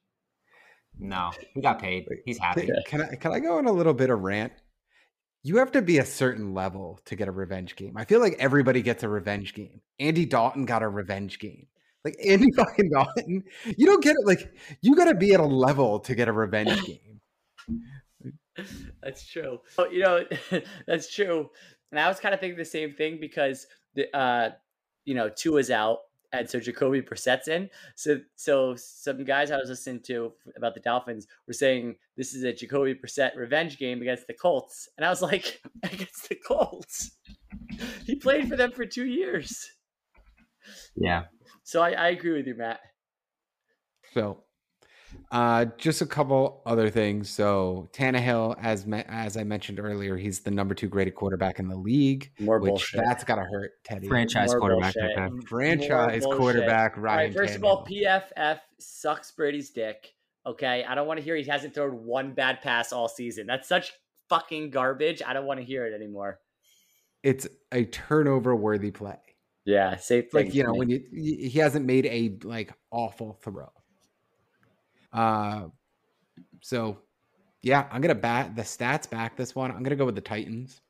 No, 0.99 1.31
he 1.53 1.61
got 1.61 1.79
paid. 1.81 2.05
He's 2.25 2.37
happy. 2.37 2.67
Can- 2.67 2.83
Can 2.85 3.01
I 3.01 3.15
can 3.15 3.31
I 3.31 3.39
go 3.39 3.57
on 3.57 3.65
a 3.65 3.71
little 3.71 3.93
bit 3.93 4.09
of 4.09 4.19
rant? 4.19 4.53
You 5.43 5.57
have 5.57 5.71
to 5.71 5.81
be 5.81 5.97
a 5.97 6.05
certain 6.05 6.53
level 6.53 6.99
to 7.05 7.15
get 7.15 7.27
a 7.27 7.31
revenge 7.31 7.75
game. 7.75 7.97
I 7.97 8.05
feel 8.05 8.19
like 8.19 8.35
everybody 8.39 8.81
gets 8.81 9.01
a 9.03 9.09
revenge 9.09 9.53
game. 9.55 9.81
Andy 9.99 10.25
Dalton 10.25 10.65
got 10.65 10.83
a 10.83 10.87
revenge 10.87 11.39
game. 11.39 11.67
Like 12.03 12.15
Andy 12.25 12.51
fucking 12.51 12.89
Dalton, 12.89 13.43
you 13.77 13.85
don't 13.85 14.03
get 14.03 14.15
it. 14.17 14.25
Like 14.25 14.53
you 14.81 14.95
got 14.95 15.05
to 15.05 15.15
be 15.15 15.33
at 15.33 15.39
a 15.39 15.45
level 15.45 15.99
to 15.99 16.15
get 16.15 16.27
a 16.27 16.33
revenge 16.33 16.81
game. 16.85 18.01
That's 19.01 19.25
true. 19.27 19.59
Oh, 19.77 19.87
you 19.89 20.01
know, 20.01 20.25
that's 20.87 21.13
true. 21.13 21.49
And 21.91 21.99
I 21.99 22.07
was 22.07 22.19
kind 22.19 22.33
of 22.33 22.39
thinking 22.39 22.57
the 22.57 22.65
same 22.65 22.93
thing 22.93 23.19
because 23.19 23.67
the 23.95 24.15
uh, 24.15 24.51
you 25.05 25.15
know, 25.15 25.29
Tua 25.29 25.59
is 25.59 25.71
out, 25.71 25.99
and 26.31 26.49
so 26.49 26.59
Jacoby 26.59 27.01
Brissett's 27.01 27.47
in. 27.47 27.69
So, 27.95 28.19
so 28.35 28.75
some 28.77 29.23
guys 29.23 29.51
I 29.51 29.57
was 29.57 29.69
listening 29.69 30.01
to 30.03 30.31
about 30.55 30.73
the 30.73 30.79
Dolphins 30.79 31.27
were 31.47 31.53
saying 31.53 31.95
this 32.17 32.33
is 32.33 32.43
a 32.43 32.53
Jacoby 32.53 32.95
Brissett 32.95 33.35
revenge 33.35 33.77
game 33.77 34.01
against 34.01 34.27
the 34.27 34.33
Colts, 34.33 34.87
and 34.97 35.05
I 35.05 35.09
was 35.09 35.21
like, 35.21 35.61
against 35.83 36.29
the 36.29 36.35
Colts. 36.35 37.11
he 38.05 38.15
played 38.15 38.47
for 38.47 38.55
them 38.55 38.71
for 38.71 38.85
two 38.85 39.05
years. 39.05 39.71
Yeah. 40.95 41.23
So 41.71 41.81
I, 41.81 41.91
I 41.91 42.09
agree 42.09 42.33
with 42.33 42.47
you, 42.47 42.55
Matt. 42.55 42.81
So, 44.13 44.43
uh, 45.31 45.67
just 45.77 46.01
a 46.01 46.05
couple 46.05 46.61
other 46.65 46.89
things. 46.89 47.29
So 47.29 47.89
Tannehill, 47.93 48.57
as 48.61 48.85
me- 48.85 49.05
as 49.07 49.37
I 49.37 49.45
mentioned 49.45 49.79
earlier, 49.79 50.17
he's 50.17 50.41
the 50.41 50.51
number 50.51 50.75
two 50.75 50.89
graded 50.89 51.15
quarterback 51.15 51.59
in 51.59 51.69
the 51.69 51.77
league. 51.77 52.29
More 52.41 52.59
which 52.59 52.71
bullshit. 52.71 52.99
that's 53.05 53.23
gotta 53.23 53.43
hurt 53.43 53.71
Teddy. 53.85 54.09
Franchise 54.09 54.49
More 54.49 54.59
quarterback. 54.59 54.93
bullshit. 54.95 55.11
okay. 55.17 55.29
More 55.29 55.41
Franchise 55.43 56.23
bullshit. 56.23 56.39
quarterback 56.41 56.97
Ryan. 56.97 57.17
right, 57.29 57.33
first 57.33 57.55
of 57.55 57.63
all, 57.63 57.85
Tannehill. 57.85 58.21
PFF 58.35 58.59
sucks 58.79 59.31
Brady's 59.31 59.69
dick. 59.69 60.11
Okay, 60.45 60.83
I 60.83 60.93
don't 60.93 61.07
want 61.07 61.19
to 61.19 61.23
hear 61.23 61.37
he 61.37 61.43
hasn't 61.45 61.73
thrown 61.73 62.03
one 62.03 62.33
bad 62.33 62.61
pass 62.61 62.91
all 62.91 63.07
season. 63.07 63.47
That's 63.47 63.69
such 63.69 63.93
fucking 64.27 64.71
garbage. 64.71 65.21
I 65.25 65.31
don't 65.31 65.45
want 65.45 65.61
to 65.61 65.65
hear 65.65 65.85
it 65.85 65.93
anymore. 65.93 66.41
it's 67.23 67.47
a 67.71 67.85
turnover 67.85 68.57
worthy 68.57 68.91
play. 68.91 69.15
Yeah, 69.65 69.95
safe. 69.97 70.33
like 70.33 70.53
you 70.55 70.63
know 70.63 70.73
when 70.73 70.89
you 70.89 71.03
he 71.13 71.59
hasn't 71.59 71.85
made 71.85 72.05
a 72.07 72.37
like 72.47 72.73
awful 72.89 73.33
throw 73.41 73.71
uh 75.13 75.67
so 76.61 76.97
yeah 77.61 77.87
i'm 77.91 78.01
gonna 78.01 78.15
bat 78.15 78.55
the 78.55 78.61
stats 78.63 79.07
back 79.09 79.35
this 79.37 79.53
one 79.53 79.69
i'm 79.71 79.83
gonna 79.83 79.95
go 79.95 80.05
with 80.05 80.15
the 80.15 80.21
titans 80.21 80.81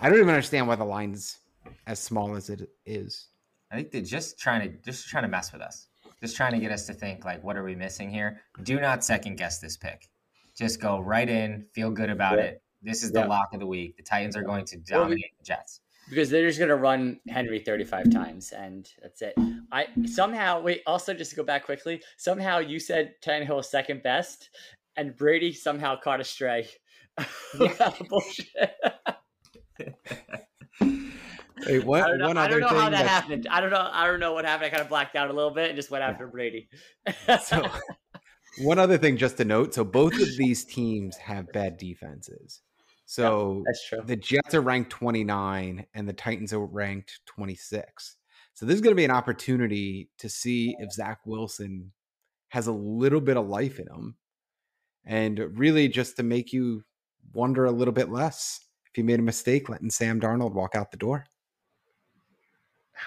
i 0.00 0.08
don't 0.08 0.18
even 0.18 0.28
understand 0.28 0.66
why 0.68 0.74
the 0.74 0.84
line's 0.84 1.38
as 1.86 1.98
small 1.98 2.34
as 2.36 2.50
it 2.50 2.68
is 2.86 3.28
I 3.70 3.76
think 3.78 3.90
they're 3.90 4.02
just 4.02 4.38
trying 4.38 4.60
to 4.70 4.76
just 4.84 5.08
trying 5.08 5.24
to 5.24 5.28
mess 5.28 5.52
with 5.52 5.60
us. 5.60 5.88
Just 6.20 6.36
trying 6.36 6.52
to 6.52 6.58
get 6.60 6.70
us 6.70 6.86
to 6.86 6.92
think 6.92 7.24
like, 7.24 7.42
what 7.42 7.56
are 7.56 7.64
we 7.64 7.74
missing 7.74 8.08
here? 8.08 8.40
Do 8.62 8.78
not 8.78 9.02
second 9.02 9.34
guess 9.36 9.58
this 9.58 9.76
pick. 9.76 10.08
Just 10.56 10.80
go 10.80 11.00
right 11.00 11.28
in, 11.28 11.66
feel 11.72 11.90
good 11.90 12.08
about 12.08 12.38
Yeah. 12.38 12.44
it. 12.44 12.62
This 12.82 13.02
is 13.02 13.10
the 13.10 13.24
lock 13.24 13.52
of 13.52 13.58
the 13.58 13.66
week. 13.66 13.96
The 13.96 14.04
Titans 14.04 14.36
are 14.36 14.42
going 14.42 14.64
to 14.66 14.76
Well, 14.76 15.00
we- 15.00 15.04
dominate 15.06 15.38
the 15.38 15.44
Jets. 15.44 15.80
Because 16.08 16.30
they're 16.30 16.46
just 16.46 16.58
gonna 16.58 16.76
run 16.76 17.20
Henry 17.28 17.58
35 17.60 18.10
times 18.10 18.52
and 18.52 18.88
that's 19.02 19.22
it. 19.22 19.34
I 19.72 19.86
somehow 20.06 20.60
wait. 20.60 20.82
Also, 20.86 21.14
just 21.14 21.30
to 21.30 21.36
go 21.36 21.42
back 21.44 21.64
quickly, 21.64 22.02
somehow 22.16 22.58
you 22.58 22.78
said 22.78 23.14
Tannehill 23.24 23.64
second 23.64 24.02
best, 24.02 24.50
and 24.96 25.16
Brady 25.16 25.52
somehow 25.52 25.96
caught 25.98 26.20
a 26.20 26.24
stray. 26.24 26.68
Yeah. 27.60 27.92
Bullshit. 28.08 28.74
Wait, 31.66 31.84
what 31.84 32.02
I 32.02 32.08
don't 32.08 32.18
know, 32.18 32.26
one 32.28 32.36
I 32.36 32.44
other 32.46 32.60
don't 32.60 32.60
know 32.62 32.68
thing 32.68 32.76
how 32.78 32.84
that 32.90 32.90
that's- 32.90 33.10
happened. 33.10 33.46
I 33.50 33.60
don't 33.60 33.70
know. 33.70 33.88
I 33.92 34.06
don't 34.06 34.20
know 34.20 34.32
what 34.32 34.44
happened. 34.44 34.66
I 34.66 34.70
kind 34.70 34.82
of 34.82 34.88
blacked 34.88 35.16
out 35.16 35.30
a 35.30 35.32
little 35.32 35.52
bit 35.52 35.70
and 35.70 35.76
just 35.76 35.90
went 35.90 36.02
after 36.04 36.26
Brady. 36.26 36.68
so 37.44 37.64
one 38.58 38.78
other 38.78 38.98
thing 38.98 39.16
just 39.16 39.36
to 39.38 39.44
note 39.44 39.74
so 39.74 39.82
both 39.84 40.12
of 40.20 40.36
these 40.36 40.64
teams 40.64 41.16
have 41.16 41.50
bad 41.52 41.76
defenses 41.76 42.60
so 43.06 43.62
That's 43.66 43.86
true. 43.88 44.00
the 44.04 44.16
Jets 44.16 44.54
are 44.54 44.60
ranked 44.60 44.90
29 44.90 45.86
and 45.94 46.08
the 46.08 46.12
Titans 46.12 46.52
are 46.52 46.64
ranked 46.64 47.20
26. 47.26 48.16
So 48.54 48.66
this 48.66 48.76
is 48.76 48.80
going 48.80 48.92
to 48.92 48.96
be 48.96 49.04
an 49.04 49.10
opportunity 49.10 50.10
to 50.18 50.28
see 50.28 50.76
if 50.78 50.92
Zach 50.92 51.20
Wilson 51.26 51.92
has 52.48 52.66
a 52.66 52.72
little 52.72 53.20
bit 53.20 53.36
of 53.36 53.48
life 53.48 53.80
in 53.80 53.88
him 53.88 54.14
and 55.04 55.58
really 55.58 55.88
just 55.88 56.16
to 56.16 56.22
make 56.22 56.52
you 56.52 56.84
wonder 57.32 57.64
a 57.64 57.72
little 57.72 57.92
bit 57.92 58.10
less 58.10 58.60
if 58.90 58.96
you 58.96 59.04
made 59.04 59.18
a 59.18 59.22
mistake 59.22 59.68
letting 59.68 59.90
Sam 59.90 60.20
Darnold 60.20 60.52
walk 60.52 60.74
out 60.74 60.90
the 60.90 60.96
door. 60.96 61.26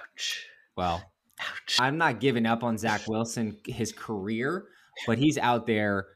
Ouch. 0.02 0.48
Well, 0.76 1.02
Ouch. 1.40 1.78
I'm 1.80 1.98
not 1.98 2.20
giving 2.20 2.46
up 2.46 2.64
on 2.64 2.78
Zach 2.78 3.08
Wilson 3.08 3.58
his 3.66 3.92
career, 3.94 4.66
but 5.06 5.18
he's 5.18 5.38
out 5.38 5.66
there 5.66 6.08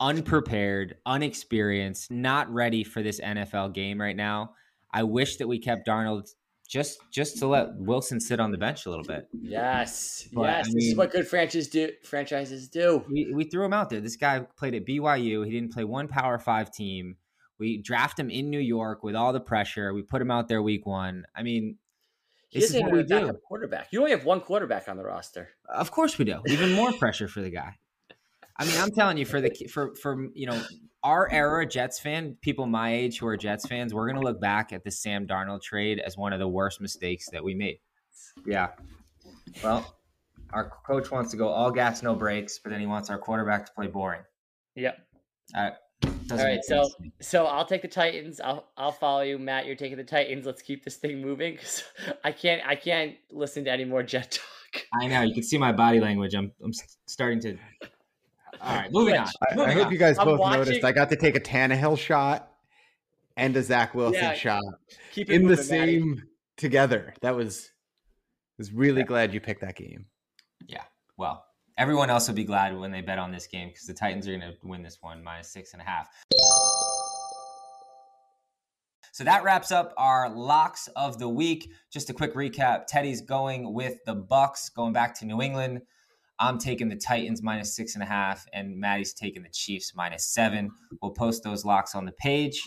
unprepared, 0.00 0.96
unexperienced, 1.06 2.10
not 2.10 2.52
ready 2.52 2.84
for 2.84 3.02
this 3.02 3.20
NFL 3.20 3.72
game 3.74 4.00
right 4.00 4.16
now. 4.16 4.52
I 4.92 5.02
wish 5.02 5.36
that 5.36 5.48
we 5.48 5.58
kept 5.58 5.86
Darnold 5.86 6.28
just 6.68 6.98
just 7.12 7.38
to 7.38 7.46
let 7.46 7.76
Wilson 7.76 8.18
sit 8.18 8.40
on 8.40 8.50
the 8.50 8.58
bench 8.58 8.86
a 8.86 8.90
little 8.90 9.04
bit. 9.04 9.28
Yes, 9.32 10.28
But, 10.32 10.42
yes. 10.42 10.66
I 10.68 10.72
this 10.72 10.84
is 10.86 10.96
what 10.96 11.12
good 11.12 11.28
franchises 11.28 11.68
do. 11.68 11.90
Franchises 12.04 12.68
do. 12.68 13.04
We, 13.08 13.32
we 13.32 13.44
threw 13.44 13.64
him 13.64 13.72
out 13.72 13.88
there. 13.90 14.00
This 14.00 14.16
guy 14.16 14.40
played 14.56 14.74
at 14.74 14.84
BYU. 14.84 15.44
He 15.44 15.52
didn't 15.52 15.72
play 15.72 15.84
one 15.84 16.08
Power 16.08 16.38
Five 16.38 16.72
team. 16.72 17.16
We 17.58 17.78
draft 17.78 18.18
him 18.18 18.30
in 18.30 18.50
New 18.50 18.58
York 18.60 19.02
with 19.02 19.14
all 19.14 19.32
the 19.32 19.40
pressure. 19.40 19.94
We 19.94 20.02
put 20.02 20.20
him 20.20 20.30
out 20.30 20.48
there 20.48 20.60
week 20.60 20.84
one. 20.86 21.24
I 21.34 21.42
mean, 21.42 21.76
He 22.48 22.60
this 22.60 22.74
is 22.74 22.82
what 22.82 22.92
we 22.92 23.02
do. 23.04 23.32
quarterback. 23.48 23.88
You 23.92 24.00
only 24.00 24.10
have 24.10 24.24
one 24.24 24.40
quarterback 24.40 24.88
on 24.88 24.96
the 24.96 25.04
roster. 25.04 25.50
Of 25.68 25.90
course 25.90 26.18
we 26.18 26.24
do. 26.24 26.40
Even 26.48 26.72
more 26.72 26.92
pressure 26.92 27.28
for 27.28 27.40
the 27.42 27.50
guy. 27.50 27.76
I 28.58 28.64
mean, 28.64 28.74
I'm 28.78 28.90
telling 28.90 29.16
you, 29.18 29.26
for 29.26 29.40
the 29.40 29.50
for 29.70 29.94
for 29.96 30.28
you 30.34 30.46
know 30.46 30.60
our 31.02 31.30
era 31.30 31.66
Jets 31.66 32.00
fan, 32.00 32.36
people 32.40 32.66
my 32.66 32.92
age 32.94 33.18
who 33.18 33.26
are 33.26 33.36
Jets 33.36 33.66
fans, 33.66 33.92
we're 33.94 34.06
gonna 34.08 34.20
look 34.24 34.40
back 34.40 34.72
at 34.72 34.82
the 34.84 34.90
Sam 34.90 35.26
Darnold 35.26 35.62
trade 35.62 36.00
as 36.00 36.16
one 36.16 36.32
of 36.32 36.38
the 36.38 36.48
worst 36.48 36.80
mistakes 36.80 37.26
that 37.32 37.42
we 37.44 37.54
made. 37.54 37.78
Yeah. 38.46 38.68
Well, 39.62 39.96
our 40.52 40.70
coach 40.86 41.10
wants 41.10 41.30
to 41.32 41.36
go 41.36 41.48
all 41.48 41.70
gas, 41.70 42.02
no 42.02 42.14
brakes, 42.14 42.58
but 42.62 42.70
then 42.70 42.80
he 42.80 42.86
wants 42.86 43.10
our 43.10 43.18
quarterback 43.18 43.66
to 43.66 43.72
play 43.72 43.86
boring. 43.88 44.22
Yep. 44.74 44.98
Uh, 45.54 45.70
doesn't 46.26 46.40
All 46.40 46.44
right, 46.44 46.64
so 46.64 46.82
sense 46.82 46.94
to 46.96 47.02
me. 47.02 47.12
so 47.20 47.46
I'll 47.46 47.64
take 47.64 47.82
the 47.82 47.88
Titans. 47.88 48.40
I'll 48.40 48.68
I'll 48.76 48.92
follow 48.92 49.22
you, 49.22 49.38
Matt. 49.38 49.66
You're 49.66 49.76
taking 49.76 49.96
the 49.96 50.04
Titans. 50.04 50.44
Let's 50.46 50.62
keep 50.62 50.84
this 50.84 50.96
thing 50.96 51.20
moving. 51.20 51.56
'cause 51.56 51.84
I 52.24 52.32
can't 52.32 52.66
I 52.66 52.74
can't 52.74 53.16
listen 53.30 53.64
to 53.64 53.70
any 53.70 53.84
more 53.84 54.02
Jet 54.02 54.32
talk. 54.32 54.82
I 55.00 55.06
know 55.06 55.22
you 55.22 55.34
can 55.34 55.42
see 55.42 55.56
my 55.58 55.72
body 55.72 56.00
language. 56.00 56.34
I'm 56.34 56.52
I'm 56.62 56.72
starting 57.06 57.40
to. 57.42 57.56
All 58.60 58.74
right, 58.76 58.90
moving 58.92 59.16
on. 59.16 59.26
Switch. 59.26 59.58
I, 59.58 59.62
I 59.64 59.72
hope 59.72 59.86
on. 59.86 59.92
you 59.92 59.98
guys 59.98 60.18
I'm 60.18 60.24
both 60.26 60.40
watching- 60.40 60.60
noticed. 60.60 60.84
I 60.84 60.92
got 60.92 61.08
to 61.10 61.16
take 61.16 61.36
a 61.36 61.40
Tannehill 61.40 61.98
shot 61.98 62.50
and 63.36 63.56
a 63.56 63.62
Zach 63.62 63.94
Wilson 63.94 64.22
Yeah, 64.22 64.34
shot 64.34 64.62
Keep 65.12 65.30
in 65.30 65.42
the 65.46 65.56
moving, 65.56 65.78
Matty. 65.78 65.98
same 66.00 66.22
together. 66.56 67.14
That 67.22 67.36
was 67.36 67.70
was 68.58 68.72
really 68.72 69.02
glad 69.02 69.34
you 69.34 69.40
picked 69.40 69.60
that 69.60 69.76
game. 69.76 70.06
Yeah. 70.66 70.82
Well, 71.18 71.44
everyone 71.76 72.08
else 72.08 72.26
will 72.28 72.34
be 72.34 72.44
glad 72.44 72.76
when 72.78 72.90
they 72.92 73.02
bet 73.02 73.18
on 73.18 73.30
this 73.32 73.46
game 73.46 73.68
because 73.68 73.86
the 73.86 73.92
Titans 73.94 74.26
are 74.26 74.30
going 74.36 74.40
to 74.52 74.54
win 74.62 74.82
this 74.82 74.98
one 75.02 75.22
minus 75.22 75.50
six 75.50 75.74
and 75.74 75.82
a 75.82 75.84
half. 75.84 76.08
So 79.12 79.24
that 79.24 79.44
wraps 79.44 79.72
up 79.72 79.94
our 79.96 80.28
locks 80.28 80.88
of 80.96 81.18
the 81.18 81.28
week. 81.28 81.70
Just 81.90 82.10
a 82.10 82.12
quick 82.14 82.34
recap: 82.34 82.86
Teddy's 82.86 83.22
going 83.22 83.72
with 83.72 83.96
the 84.04 84.14
Bucks, 84.14 84.68
going 84.68 84.92
back 84.92 85.14
to 85.20 85.24
New 85.26 85.40
England. 85.40 85.80
I'm 86.38 86.58
taking 86.58 86.88
the 86.88 86.96
Titans 86.96 87.42
minus 87.42 87.74
six 87.74 87.94
and 87.94 88.02
a 88.02 88.06
half, 88.06 88.46
and 88.52 88.78
Maddie's 88.78 89.14
taking 89.14 89.42
the 89.42 89.48
Chiefs 89.50 89.92
minus 89.94 90.26
seven. 90.26 90.70
We'll 91.00 91.12
post 91.12 91.42
those 91.42 91.64
locks 91.64 91.94
on 91.94 92.04
the 92.04 92.12
page. 92.12 92.62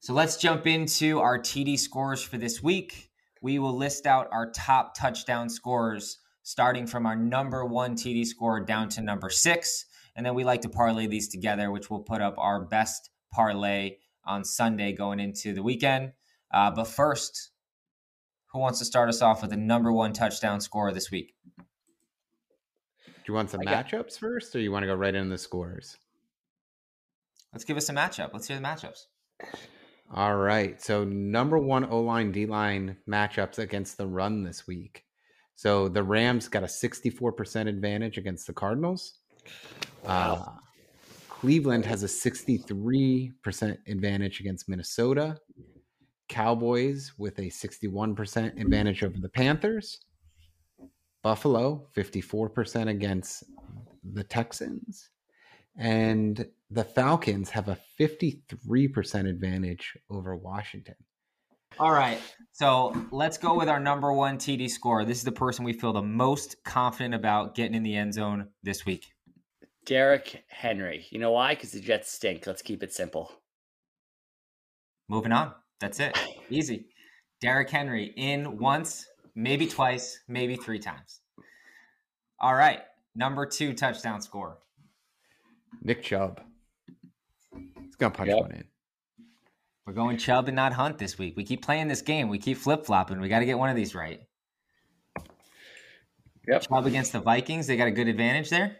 So 0.00 0.14
let's 0.14 0.36
jump 0.36 0.66
into 0.66 1.20
our 1.20 1.38
TD 1.38 1.78
scores 1.78 2.22
for 2.22 2.38
this 2.38 2.62
week. 2.62 3.10
We 3.42 3.58
will 3.58 3.76
list 3.76 4.06
out 4.06 4.28
our 4.32 4.50
top 4.50 4.94
touchdown 4.96 5.48
scores 5.48 6.18
starting 6.42 6.86
from 6.86 7.06
our 7.06 7.16
number 7.16 7.64
one 7.64 7.94
TD 7.94 8.26
score 8.26 8.60
down 8.60 8.88
to 8.90 9.02
number 9.02 9.30
six. 9.30 9.86
And 10.16 10.24
then 10.24 10.34
we 10.34 10.44
like 10.44 10.62
to 10.62 10.68
parlay 10.68 11.06
these 11.06 11.28
together, 11.28 11.70
which 11.70 11.90
will 11.90 12.00
put 12.00 12.20
up 12.20 12.34
our 12.38 12.64
best 12.64 13.10
parlay 13.32 13.96
on 14.24 14.44
Sunday 14.44 14.92
going 14.92 15.20
into 15.20 15.52
the 15.52 15.62
weekend. 15.62 16.12
Uh, 16.52 16.70
but 16.70 16.88
first, 16.88 17.50
who 18.52 18.58
wants 18.58 18.78
to 18.80 18.84
start 18.84 19.08
us 19.08 19.22
off 19.22 19.42
with 19.42 19.50
the 19.50 19.56
number 19.56 19.92
one 19.92 20.12
touchdown 20.12 20.60
score 20.60 20.92
this 20.92 21.10
week? 21.10 21.34
You 23.30 23.34
want 23.34 23.48
some 23.48 23.60
I 23.60 23.64
got- 23.64 23.86
matchups 23.86 24.18
first, 24.18 24.56
or 24.56 24.58
you 24.58 24.72
want 24.72 24.82
to 24.82 24.88
go 24.88 24.94
right 24.96 25.14
into 25.14 25.30
the 25.30 25.38
scores? 25.38 25.96
Let's 27.52 27.64
give 27.64 27.76
us 27.76 27.88
a 27.88 27.92
matchup. 27.92 28.30
Let's 28.32 28.48
hear 28.48 28.56
the 28.56 28.62
matchups. 28.64 29.04
All 30.12 30.34
right. 30.34 30.82
So 30.82 31.04
number 31.04 31.56
one 31.56 31.84
O 31.84 32.00
line 32.00 32.32
D 32.32 32.44
line 32.44 32.96
matchups 33.08 33.60
against 33.60 33.98
the 33.98 34.06
run 34.08 34.42
this 34.42 34.66
week. 34.66 35.04
So 35.54 35.88
the 35.88 36.02
Rams 36.02 36.48
got 36.48 36.64
a 36.64 36.66
64% 36.66 37.68
advantage 37.68 38.18
against 38.18 38.48
the 38.48 38.52
Cardinals. 38.52 39.18
Uh, 40.04 40.46
Cleveland 41.28 41.84
has 41.86 42.02
a 42.02 42.06
63% 42.08 43.78
advantage 43.86 44.40
against 44.40 44.68
Minnesota. 44.68 45.38
Cowboys 46.28 47.12
with 47.16 47.38
a 47.38 47.42
61% 47.48 48.60
advantage 48.60 49.04
over 49.04 49.18
the 49.20 49.28
Panthers. 49.28 50.00
Buffalo 51.22 51.86
54% 51.96 52.88
against 52.88 53.44
the 54.02 54.24
Texans. 54.24 55.10
And 55.76 56.46
the 56.70 56.84
Falcons 56.84 57.50
have 57.50 57.68
a 57.68 57.78
53% 57.98 59.28
advantage 59.28 59.96
over 60.10 60.36
Washington. 60.36 60.96
All 61.78 61.92
right. 61.92 62.20
So 62.52 62.94
let's 63.10 63.38
go 63.38 63.56
with 63.56 63.68
our 63.68 63.80
number 63.80 64.12
one 64.12 64.36
TD 64.36 64.68
score. 64.68 65.04
This 65.04 65.18
is 65.18 65.24
the 65.24 65.32
person 65.32 65.64
we 65.64 65.72
feel 65.72 65.92
the 65.92 66.02
most 66.02 66.56
confident 66.64 67.14
about 67.14 67.54
getting 67.54 67.74
in 67.74 67.82
the 67.82 67.96
end 67.96 68.14
zone 68.14 68.48
this 68.62 68.84
week. 68.84 69.06
Derrick 69.86 70.44
Henry. 70.48 71.06
You 71.10 71.18
know 71.18 71.32
why? 71.32 71.54
Because 71.54 71.72
the 71.72 71.80
Jets 71.80 72.12
stink. 72.12 72.46
Let's 72.46 72.62
keep 72.62 72.82
it 72.82 72.92
simple. 72.92 73.32
Moving 75.08 75.32
on. 75.32 75.52
That's 75.80 76.00
it. 76.00 76.18
Easy. 76.50 76.86
Derrick 77.40 77.70
Henry 77.70 78.12
in 78.16 78.58
once, 78.58 79.06
maybe 79.34 79.66
twice, 79.66 80.20
maybe 80.28 80.56
three 80.56 80.78
times. 80.78 81.20
All 82.38 82.54
right. 82.54 82.80
Number 83.14 83.46
two 83.46 83.74
touchdown 83.74 84.20
score. 84.22 84.58
Nick 85.82 86.02
Chubb. 86.02 86.40
He's 87.54 87.96
going 87.96 88.12
to 88.12 88.16
punch 88.16 88.28
Yep. 88.28 88.40
one 88.40 88.52
in. 88.52 88.64
We're 89.86 89.94
going 89.94 90.18
Chubb 90.18 90.46
and 90.48 90.54
not 90.54 90.72
Hunt 90.72 90.98
this 90.98 91.18
week. 91.18 91.36
We 91.36 91.44
keep 91.44 91.62
playing 91.62 91.88
this 91.88 92.02
game. 92.02 92.28
We 92.28 92.38
keep 92.38 92.56
flip 92.56 92.86
flopping. 92.86 93.20
We 93.20 93.28
got 93.28 93.40
to 93.40 93.46
get 93.46 93.58
one 93.58 93.70
of 93.70 93.76
these 93.76 93.94
right. 93.94 94.20
Yep. 96.46 96.62
Chubb 96.62 96.86
against 96.86 97.12
the 97.12 97.20
Vikings. 97.20 97.66
They 97.66 97.76
got 97.76 97.88
a 97.88 97.92
good 97.92 98.08
advantage 98.08 98.50
there. 98.50 98.76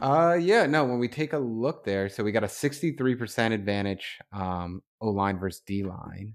Uh, 0.00 0.36
yeah, 0.38 0.66
no. 0.66 0.84
When 0.84 0.98
we 0.98 1.08
take 1.08 1.32
a 1.32 1.38
look 1.38 1.84
there, 1.84 2.08
so 2.08 2.22
we 2.24 2.32
got 2.32 2.44
a 2.44 2.48
sixty-three 2.48 3.14
percent 3.14 3.54
advantage, 3.54 4.18
um, 4.32 4.82
O 5.00 5.08
line 5.08 5.38
versus 5.38 5.62
D 5.66 5.84
line, 5.84 6.34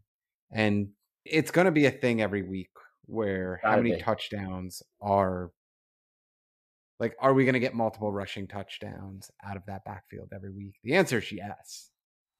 and 0.51 0.89
it's 1.25 1.51
going 1.51 1.65
to 1.65 1.71
be 1.71 1.85
a 1.85 1.91
thing 1.91 2.21
every 2.21 2.43
week 2.43 2.69
where 3.05 3.59
how 3.63 3.71
Gotta 3.71 3.83
many 3.83 3.95
be. 3.95 4.01
touchdowns 4.01 4.81
are 5.01 5.51
like, 6.99 7.15
are 7.19 7.33
we 7.33 7.45
going 7.45 7.53
to 7.53 7.59
get 7.59 7.73
multiple 7.73 8.11
rushing 8.11 8.47
touchdowns 8.47 9.31
out 9.43 9.57
of 9.57 9.63
that 9.67 9.83
backfield 9.85 10.29
every 10.33 10.51
week? 10.51 10.75
The 10.83 10.95
answer 10.95 11.17
is 11.17 11.31
yes. 11.31 11.89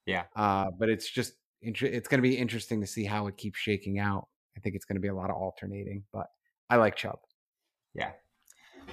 Yeah. 0.06 0.24
Uh, 0.36 0.68
but 0.78 0.90
it's 0.90 1.10
just 1.10 1.34
it's 1.62 2.08
going 2.08 2.20
to 2.20 2.28
be 2.28 2.38
interesting 2.38 2.82
to 2.82 2.88
see 2.88 3.06
how 3.06 3.28
it 3.28 3.38
keeps 3.38 3.60
shaking 3.60 4.00
out. 4.00 4.28
I 4.58 4.60
think 4.60 4.76
it's 4.76 4.86
going 4.86 4.96
to 4.96 5.02
be 5.02 5.08
a 5.08 5.16
lot 5.16 5.30
of 5.30 5.36
alternating, 5.36 6.04
but 6.12 6.28
I 6.70 6.78
like 6.78 6.96
Chubb. 6.96 7.20
Yeah. 7.94 8.12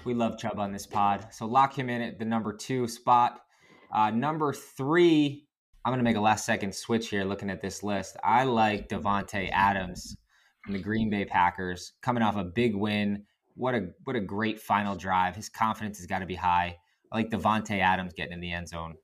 We 0.04 0.14
love 0.14 0.38
Chubb 0.38 0.58
on 0.58 0.72
this 0.72 0.86
pod. 0.86 1.26
So 1.32 1.46
lock 1.46 1.78
him 1.78 1.88
in 1.88 2.02
at 2.02 2.18
the 2.18 2.24
number 2.24 2.52
two 2.52 2.86
spot. 2.86 3.40
Uh, 3.92 4.10
number 4.10 4.52
three, 4.52 5.47
I'm 5.88 5.92
going 5.92 6.00
to 6.00 6.04
make 6.04 6.18
a 6.18 6.20
last 6.20 6.44
second 6.44 6.74
switch 6.74 7.08
here 7.08 7.24
looking 7.24 7.48
at 7.48 7.62
this 7.62 7.82
list. 7.82 8.18
I 8.22 8.44
like 8.44 8.90
Davante 8.90 9.48
Adams 9.50 10.18
from 10.62 10.74
the 10.74 10.82
Green 10.82 11.08
Bay 11.08 11.24
Packers 11.24 11.94
coming 12.02 12.22
off 12.22 12.36
a 12.36 12.44
big 12.44 12.76
win. 12.76 13.24
What 13.54 13.74
a 13.74 13.86
what 14.04 14.14
a 14.14 14.20
great 14.20 14.60
final 14.60 14.96
drive. 14.96 15.34
His 15.34 15.48
confidence 15.48 15.96
has 15.96 16.06
got 16.06 16.18
to 16.18 16.26
be 16.26 16.34
high. 16.34 16.76
I 17.10 17.16
like 17.16 17.30
Davante 17.30 17.80
Adams 17.80 18.12
getting 18.12 18.34
in 18.34 18.40
the 18.40 18.52
end 18.52 18.68
zone. 18.68 18.96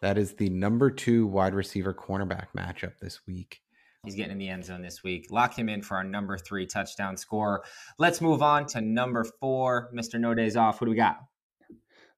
That 0.00 0.16
is 0.16 0.32
the 0.32 0.48
number 0.48 0.90
two 0.90 1.26
wide 1.26 1.52
receiver 1.52 1.92
cornerback 1.92 2.46
matchup 2.56 2.96
this 3.02 3.20
week. 3.26 3.60
He's 4.02 4.14
getting 4.14 4.32
in 4.32 4.38
the 4.38 4.48
end 4.48 4.64
zone 4.64 4.80
this 4.80 5.02
week. 5.04 5.26
Lock 5.30 5.58
him 5.58 5.68
in 5.68 5.82
for 5.82 5.98
our 5.98 6.04
number 6.04 6.38
three 6.38 6.64
touchdown 6.64 7.18
score. 7.18 7.64
Let's 7.98 8.22
move 8.22 8.40
on 8.40 8.64
to 8.68 8.80
number 8.80 9.26
four. 9.40 9.90
Mr. 9.94 10.18
No 10.18 10.32
Days 10.32 10.56
Off. 10.56 10.80
What 10.80 10.86
do 10.86 10.90
we 10.90 10.96
got? 10.96 11.18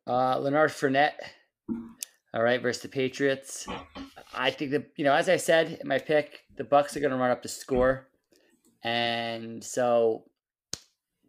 Uh, 0.06 0.38
Leonard 0.38 0.70
Fournette. 0.70 1.14
All 2.32 2.42
right, 2.42 2.62
versus 2.62 2.82
the 2.82 2.88
Patriots. 2.88 3.66
I 4.32 4.50
think 4.50 4.70
that 4.70 4.90
you 4.96 5.04
know, 5.04 5.14
as 5.14 5.28
I 5.28 5.36
said 5.36 5.78
in 5.80 5.88
my 5.88 5.98
pick, 5.98 6.40
the 6.56 6.64
Bucks 6.64 6.96
are 6.96 7.00
going 7.00 7.10
to 7.10 7.16
run 7.16 7.30
up 7.30 7.42
the 7.42 7.48
score, 7.48 8.08
and 8.84 9.62
so 9.62 10.24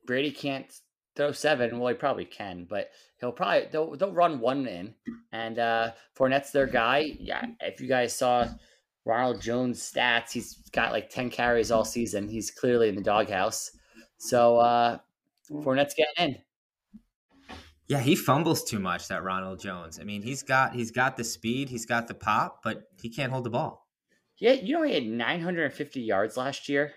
Brady 0.06 0.32
can't 0.32 0.72
throw 1.16 1.32
seven. 1.32 1.80
Well, 1.80 1.90
he 1.90 1.96
probably 1.96 2.26
can, 2.26 2.68
but 2.70 2.90
he'll 3.20 3.32
probably 3.32 3.68
they'll 3.72 3.96
they'll 3.96 4.14
run 4.14 4.40
one 4.40 4.68
in, 4.68 4.94
and 5.32 5.58
uh, 5.58 5.92
Fournette's 6.16 6.52
their 6.52 6.68
guy. 6.68 7.14
Yeah, 7.20 7.46
if 7.62 7.82
you 7.82 7.88
guys 7.88 8.16
saw 8.16 8.48
Ronald 9.04 9.42
Jones' 9.42 9.92
stats, 9.92 10.32
he's 10.32 10.56
got 10.72 10.92
like 10.92 11.10
ten 11.10 11.32
carries 11.32 11.72
all 11.72 11.86
season. 11.86 12.30
He's 12.30 12.52
clearly 12.52 12.90
in 12.90 12.96
the 12.96 13.02
doghouse. 13.02 13.72
So 14.18 14.58
uh, 14.58 15.00
Fournette's 15.52 15.96
getting 15.96 16.36
in. 16.36 16.42
Yeah, 17.92 18.00
he 18.00 18.16
fumbles 18.16 18.64
too 18.64 18.80
much. 18.80 19.10
That 19.10 19.22
Ronald 19.22 19.60
Jones. 19.60 20.00
I 20.00 20.06
mean, 20.06 20.22
he's 20.22 20.44
got 20.44 20.74
he's 20.74 20.92
got 20.92 21.18
the 21.18 21.26
speed, 21.26 21.68
he's 21.68 21.86
got 21.86 22.08
the 22.08 22.14
pop, 22.14 22.64
but 22.64 22.84
he 23.02 23.10
can't 23.10 23.34
hold 23.34 23.44
the 23.44 23.50
ball. 23.50 23.86
Yeah, 24.38 24.54
you 24.54 24.76
know 24.76 24.84
he 24.84 24.94
had 24.94 25.04
950 25.04 26.00
yards 26.00 26.38
last 26.38 26.70
year. 26.70 26.94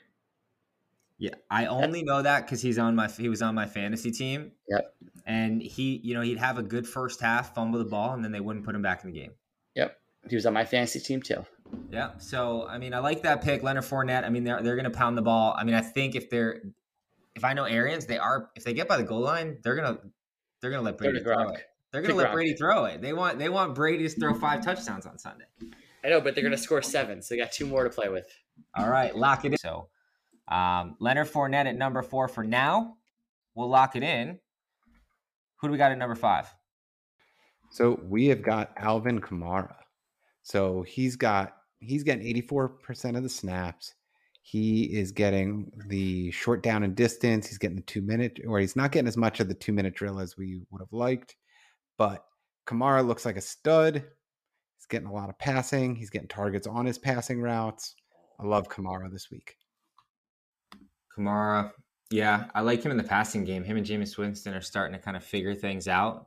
Yeah, 1.19 1.35
I 1.51 1.67
only 1.67 2.05
know 2.05 2.23
that 2.23 2.47
because 2.47 2.63
he's 2.63 2.79
on 2.79 2.95
my 2.95 3.09
he 3.09 3.29
was 3.29 3.43
on 3.43 3.57
my 3.57 3.67
fantasy 3.67 4.13
team. 4.13 4.53
Yep. 4.69 4.95
And 5.27 5.61
he, 5.61 6.01
you 6.05 6.15
know, 6.15 6.21
he'd 6.21 6.39
have 6.39 6.59
a 6.59 6.63
good 6.63 6.87
first 6.87 7.21
half, 7.21 7.57
fumble 7.57 7.81
the 7.81 7.87
ball, 7.87 8.15
and 8.15 8.23
then 8.23 8.31
they 8.31 8.39
wouldn't 8.39 8.65
put 8.65 8.77
him 8.77 8.83
back 8.83 9.03
in 9.03 9.11
the 9.11 9.19
game. 9.19 9.33
Yep. 9.75 9.99
He 10.31 10.37
was 10.37 10.47
on 10.47 10.53
my 10.53 10.65
fantasy 10.65 11.01
team 11.01 11.21
too. 11.21 11.45
Yeah. 11.91 12.11
So 12.19 12.69
I 12.69 12.79
mean, 12.79 12.95
I 12.95 13.01
like 13.01 13.23
that 13.23 13.43
pick, 13.43 13.65
Leonard 13.65 13.83
Fournette. 13.83 14.23
I 14.23 14.29
mean, 14.29 14.45
they're 14.45 14.63
they're 14.63 14.77
gonna 14.77 14.91
pound 14.91 15.19
the 15.19 15.23
ball. 15.23 15.57
I 15.59 15.65
mean, 15.65 15.75
I 15.75 15.81
think 15.81 16.15
if 16.15 16.31
they're 16.31 16.63
if 17.35 17.43
I 17.43 17.53
know 17.53 17.65
Arians, 17.65 18.07
they 18.07 18.19
are 18.19 18.51
if 18.55 18.63
they 18.63 18.75
get 18.75 18.87
by 18.87 18.97
the 18.97 19.03
goal 19.03 19.23
line, 19.23 19.59
they're 19.65 19.75
gonna 19.75 19.99
they're 20.65 20.71
gonna 20.71 20.83
let 20.83 20.97
Brady 20.97 21.21
throw 21.21 21.51
it. 21.51 21.63
They're 21.93 22.01
gonna 22.01 22.15
let 22.15 22.33
Brady 22.33 22.55
throw 22.55 22.87
it. 22.87 23.03
They 23.03 23.13
want 23.13 23.39
they 23.39 23.51
want 23.51 23.75
Brady 23.75 24.09
to 24.09 24.19
throw 24.19 24.33
five 24.33 24.65
touchdowns 24.65 25.05
on 25.05 25.19
Sunday. 25.19 25.45
I 26.03 26.09
know, 26.09 26.23
but 26.23 26.35
they're 26.35 26.43
gonna 26.43 26.57
score 26.57 26.81
seven, 26.81 27.21
so 27.21 27.35
they 27.35 27.39
got 27.39 27.53
two 27.53 27.67
more 27.67 27.85
to 27.85 27.91
play 27.91 28.09
with. 28.09 28.27
All 28.75 28.89
right, 28.89 29.15
lock 29.15 29.45
it 29.45 29.53
in. 29.53 29.59
So 29.59 29.91
um, 30.49 30.97
Leonard 31.01 31.29
Fournette 31.29 31.67
at 31.67 31.77
number 31.77 32.01
four 32.01 32.29
for 32.29 32.43
now. 32.43 32.97
We'll 33.55 33.69
lock 33.69 33.95
it 33.95 34.03
in. 34.03 34.39
Who 35.61 35.69
do 35.69 35.73
we 35.73 35.77
got 35.77 35.93
at 35.93 35.99
number 35.99 36.15
five? 36.15 36.49
So 37.71 38.01
we 38.03 38.29
have 38.29 38.41
got 38.41 38.73
Alvin 38.79 39.21
Kamara. 39.21 39.75
So 40.45 40.81
he's 40.81 41.17
got 41.17 41.53
he's 41.81 42.05
getting 42.05 42.25
84% 42.43 43.19
of 43.19 43.23
the 43.23 43.29
snaps. 43.29 43.93
He 44.47 44.85
is 44.85 45.11
getting 45.11 45.73
the 45.87 46.31
short 46.31 46.63
down 46.63 46.83
and 46.83 46.95
distance. 46.95 47.47
He's 47.47 47.57
getting 47.57 47.77
the 47.77 47.83
two 47.83 48.03
minute, 48.03 48.41
or 48.47 48.61
he's 48.61 48.77
not 48.77 48.93
getting 48.93 49.09
as 49.09 49.17
much 49.17 49.41
of 49.41 49.49
the 49.49 49.55
two 49.55 49.73
minute 49.73 49.95
drill 49.95 50.21
as 50.21 50.37
we 50.37 50.61
would 50.71 50.83
have 50.83 50.93
liked. 50.93 51.35
But 51.97 52.27
Kamara 52.67 53.07
looks 53.07 53.25
like 53.25 53.39
a 53.39 53.41
stud. 53.41 53.95
He's 53.95 54.87
getting 54.87 55.09
a 55.09 55.13
lot 55.15 55.31
of 55.31 55.39
passing. 55.39 55.97
He's 55.97 56.11
getting 56.11 56.29
targets 56.29 56.67
on 56.67 56.85
his 56.85 56.99
passing 56.99 57.41
routes. 57.41 57.95
I 58.39 58.45
love 58.45 58.69
Kamara 58.69 59.11
this 59.11 59.31
week. 59.31 59.57
Kamara, 61.17 61.71
yeah, 62.11 62.45
I 62.55 62.61
like 62.61 62.83
him 62.83 62.91
in 62.91 62.99
the 62.99 63.03
passing 63.03 63.45
game. 63.45 63.65
Him 63.65 63.79
and 63.79 63.87
Jameis 63.87 64.19
Winston 64.19 64.53
are 64.53 64.61
starting 64.61 64.95
to 64.95 65.03
kind 65.03 65.17
of 65.17 65.25
figure 65.25 65.55
things 65.55 65.89
out. 65.89 66.27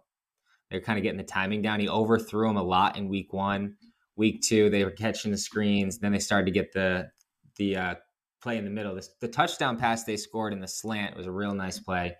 They're 0.71 0.81
kind 0.81 0.97
of 0.97 1.03
getting 1.03 1.19
the 1.19 1.23
timing 1.23 1.61
down. 1.61 1.81
He 1.81 1.87
overthrew 1.87 2.49
him 2.49 2.57
a 2.57 2.63
lot 2.63 2.97
in 2.97 3.09
week 3.09 3.31
one. 3.31 3.75
Week 4.15 4.41
two, 4.41 4.71
they 4.71 4.83
were 4.83 4.89
catching 4.89 5.29
the 5.29 5.37
screens. 5.37 5.99
Then 5.99 6.13
they 6.13 6.19
started 6.19 6.45
to 6.45 6.51
get 6.51 6.73
the 6.73 7.11
the 7.57 7.75
uh, 7.75 7.95
play 8.41 8.57
in 8.57 8.65
the 8.65 8.71
middle. 8.71 8.95
The, 8.95 9.07
the 9.21 9.27
touchdown 9.27 9.77
pass 9.77 10.03
they 10.03 10.17
scored 10.17 10.53
in 10.53 10.59
the 10.59 10.67
slant 10.67 11.15
was 11.15 11.25
a 11.25 11.31
real 11.31 11.53
nice 11.53 11.79
play. 11.79 12.15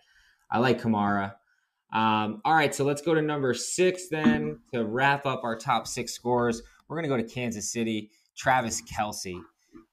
I 0.52 0.60
like 0.60 0.82
Kamara. 0.82 1.34
Um, 1.94 2.42
all 2.44 2.54
right, 2.54 2.74
so 2.74 2.84
let's 2.84 3.02
go 3.02 3.14
to 3.14 3.22
number 3.22 3.54
six 3.54 4.10
then 4.10 4.60
to 4.74 4.86
wrap 4.86 5.26
up 5.26 5.44
our 5.44 5.58
top 5.58 5.88
six 5.88 6.14
scores. 6.14 6.62
We're 6.88 6.98
going 6.98 7.10
to 7.10 7.16
go 7.16 7.18
to 7.18 7.34
Kansas 7.34 7.72
City. 7.72 8.12
Travis 8.38 8.82
Kelce. 8.84 9.40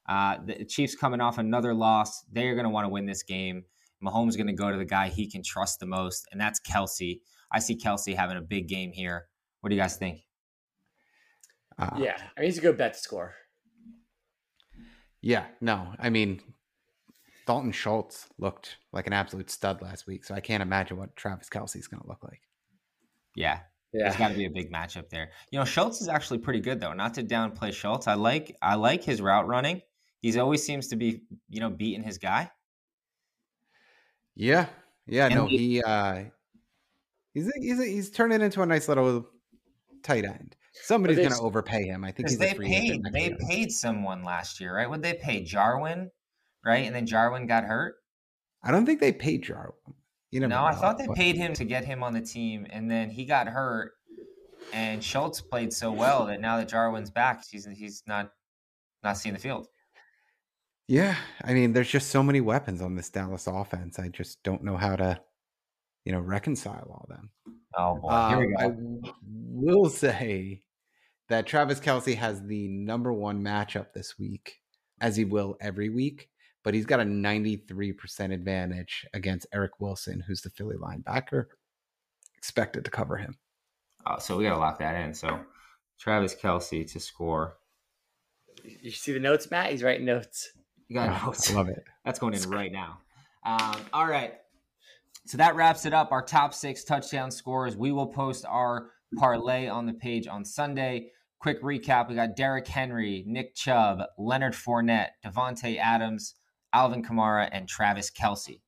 Uh, 0.06 0.37
the 0.44 0.64
Chiefs 0.64 0.94
coming 0.94 1.20
off 1.20 1.38
another 1.38 1.74
loss. 1.74 2.24
They 2.30 2.46
are 2.48 2.54
going 2.54 2.64
to 2.64 2.70
want 2.70 2.84
to 2.84 2.90
win 2.90 3.06
this 3.06 3.22
game. 3.22 3.64
Mahomes 4.04 4.30
is 4.30 4.37
going 4.37 4.48
to 4.48 4.52
go 4.52 4.70
to 4.70 4.76
the 4.76 4.84
guy 4.84 5.08
he 5.08 5.30
can 5.30 5.42
trust 5.42 5.80
the 5.80 5.87
most, 5.87 6.28
and 6.30 6.40
that's 6.40 6.60
Kelce. 6.60 7.20
I 7.50 7.58
see 7.58 7.76
Kelce 7.76 8.14
having 8.14 8.37
a 8.37 8.42
big 8.42 8.68
game 8.68 8.92
here. 8.92 9.26
What 9.60 9.70
do 9.70 9.76
you 9.76 9.80
guys 9.80 9.96
think? 9.96 10.20
Uh, 11.78 11.90
yeah, 11.96 12.16
I 12.37 12.40
mean, 12.40 12.50
he's 12.50 12.58
a 12.58 12.60
good 12.60 12.76
bet 12.76 12.94
to 12.94 13.00
score. 13.00 13.34
Yeah, 15.24 15.46
no, 15.62 15.88
I 15.98 16.10
mean, 16.10 16.42
Dalton 17.46 17.72
Schultz 17.72 18.28
looked 18.38 18.76
like 18.92 19.06
an 19.06 19.14
absolute 19.14 19.48
stud 19.48 19.80
last 19.80 20.06
week, 20.06 20.22
so 20.22 20.34
I 20.34 20.40
can't 20.40 20.62
imagine 20.62 20.98
what 20.98 21.16
Travis 21.16 21.48
Kelce 21.48 21.76
is 21.76 21.88
going 21.88 22.02
to 22.02 22.06
look 22.06 22.22
like. 22.22 22.42
Yeah, 23.34 23.60
yeah. 23.94 24.02
There's 24.02 24.16
got 24.16 24.28
to 24.28 24.34
be 24.34 24.44
a 24.44 24.50
big 24.50 24.70
matchup 24.70 25.08
there. 25.08 25.30
You 25.50 25.58
know, 25.58 25.64
Schultz 25.64 26.02
is 26.02 26.08
actually 26.08 26.40
pretty 26.40 26.60
good 26.60 26.78
though. 26.78 26.92
Not 26.92 27.14
to 27.14 27.22
downplay 27.22 27.72
Schultz, 27.72 28.06
I 28.06 28.12
like 28.14 28.54
I 28.60 28.74
like 28.74 29.02
his 29.02 29.22
route 29.22 29.46
running. 29.46 29.80
He's 30.20 30.37
always 30.37 30.62
seems 30.62 30.88
to 30.88 30.96
be 30.96 31.22
you 31.48 31.60
know 31.60 31.70
beating 31.70 32.02
his 32.02 32.18
guy. 32.18 32.50
Yeah, 34.37 34.66
yeah. 35.06 35.24
And 35.26 35.34
no, 35.37 35.46
he, 35.46 35.56
he 35.56 35.82
uh, 35.82 36.24
he's 37.32 37.50
he's 37.62 37.82
he's 37.82 38.10
turning 38.10 38.42
into 38.42 38.60
a 38.60 38.66
nice 38.66 38.88
little 38.88 39.26
tight 40.02 40.26
end. 40.26 40.54
Somebody's 40.74 41.18
going 41.18 41.30
to 41.30 41.40
overpay 41.40 41.84
him. 41.84 42.04
I 42.04 42.10
think 42.10 42.28
he's 42.28 42.38
they 42.38 42.54
paid 42.54 43.02
they 43.12 43.26
year. 43.26 43.37
paid 43.48 43.72
someone 43.72 44.24
last 44.24 44.60
year, 44.60 44.76
right? 44.76 44.88
Would 44.88 45.02
they 45.02 45.14
pay 45.14 45.42
Jarwin, 45.42 46.10
right? 46.64 46.87
And 46.87 46.94
then 46.94 47.06
Jarwin 47.06 47.46
got 47.46 47.64
hurt. 47.64 47.96
I 48.62 48.70
don't 48.70 48.84
think 48.84 49.00
they 49.00 49.12
paid 49.12 49.42
Jarwin. 49.42 49.74
You 50.30 50.40
know, 50.40 50.48
no, 50.48 50.64
I 50.64 50.74
thought 50.74 50.98
they 50.98 51.06
paid 51.14 51.37
him 51.37 51.52
to 51.54 51.64
get 51.64 51.84
him 51.84 52.02
on 52.02 52.12
the 52.12 52.20
team, 52.20 52.66
and 52.70 52.90
then 52.90 53.08
he 53.08 53.24
got 53.24 53.46
hurt, 53.46 53.92
and 54.72 55.02
Schultz 55.02 55.40
played 55.40 55.72
so 55.72 55.92
well 55.92 56.26
that 56.26 56.40
now 56.40 56.56
that 56.56 56.68
Jarwin's 56.68 57.10
back, 57.10 57.44
he's 57.48 57.66
he's 57.66 58.02
not 58.08 58.32
not 59.04 59.16
seeing 59.16 59.34
the 59.34 59.40
field. 59.40 59.68
Yeah, 60.88 61.14
I 61.44 61.54
mean, 61.54 61.72
there's 61.72 61.88
just 61.88 62.10
so 62.10 62.22
many 62.22 62.40
weapons 62.40 62.82
on 62.82 62.96
this 62.96 63.10
Dallas 63.10 63.46
offense. 63.46 64.00
I 64.00 64.08
just 64.08 64.42
don't 64.42 64.64
know 64.64 64.76
how 64.76 64.96
to, 64.96 65.20
you 66.04 66.10
know, 66.10 66.20
reconcile 66.20 66.88
all 66.90 67.06
them. 67.08 67.30
Oh 67.76 67.94
boy, 67.96 68.28
here 68.28 68.38
we 68.40 68.54
um, 68.56 69.00
go. 69.00 69.08
I 69.08 69.12
will 69.55 69.88
say 69.88 70.62
that 71.29 71.47
Travis 71.47 71.81
Kelce 71.81 72.17
has 72.17 72.43
the 72.43 72.69
number 72.69 73.12
one 73.12 73.43
matchup 73.43 73.93
this 73.95 74.19
week, 74.19 74.61
as 75.01 75.17
he 75.17 75.25
will 75.25 75.57
every 75.61 75.88
week 75.88 76.29
but 76.64 76.73
he's 76.73 76.87
got 76.87 76.99
a 76.99 77.05
93% 77.05 78.33
advantage 78.33 79.07
against 79.12 79.47
Eric 79.53 79.73
Wilson, 79.79 80.25
who's 80.27 80.40
the 80.40 80.51
Philly 80.51 80.77
linebacker, 80.77 81.45
expected 82.37 82.87
to 82.87 82.90
cover 82.90 83.19
him. 83.19 83.37
Oh, 84.07 84.19
so 84.19 84.37
we 84.37 84.45
got 84.45 84.55
to 84.55 84.59
lock 84.59 84.79
that 84.79 84.97
in. 85.05 85.14
So 85.14 85.40
Travis 86.01 86.35
Kelce 86.35 86.90
to 86.90 86.99
score. 86.99 87.59
You 88.64 88.90
see 88.90 89.12
the 89.12 89.21
notes, 89.21 89.51
Matt? 89.51 89.71
He's 89.71 89.83
writing 89.83 90.07
notes. 90.07 90.51
You 90.88 90.95
got 90.95 91.23
oh, 91.23 91.27
notes. 91.27 91.51
I 91.51 91.55
love 91.55 91.69
it. 91.69 91.85
That's 92.05 92.19
going 92.19 92.35
in 92.35 92.51
right 92.51 92.73
now. 92.73 92.99
Um, 93.45 93.77
all 93.93 94.07
right. 94.07 94.33
So 95.27 95.37
that 95.37 95.57
wraps 95.57 95.85
it 95.85 95.93
up. 95.93 96.12
Our 96.12 96.23
top 96.23 96.55
six 96.55 96.83
touchdown 96.83 97.31
scores. 97.31 97.77
We 97.77 97.93
will 97.93 98.07
post 98.07 98.47
our 98.49 98.90
parlay 99.16 99.68
on 99.68 99.87
the 99.87 99.94
page 99.94 100.27
on 100.27 100.44
Sunday. 100.44 101.11
Quick 101.38 101.62
recap: 101.62 102.09
We 102.09 102.14
got 102.14 102.37
Derrick 102.37 102.66
Henry, 102.66 103.24
Nick 103.27 103.55
Chubb, 103.55 104.03
Leonard 104.18 104.55
Fournette, 104.55 105.11
Davante 105.24 105.79
Adams, 105.79 106.35
Alvin 106.72 107.03
Kamara, 107.03 107.48
and 107.53 107.68
Travis 107.68 108.11
Kelce. 108.11 108.61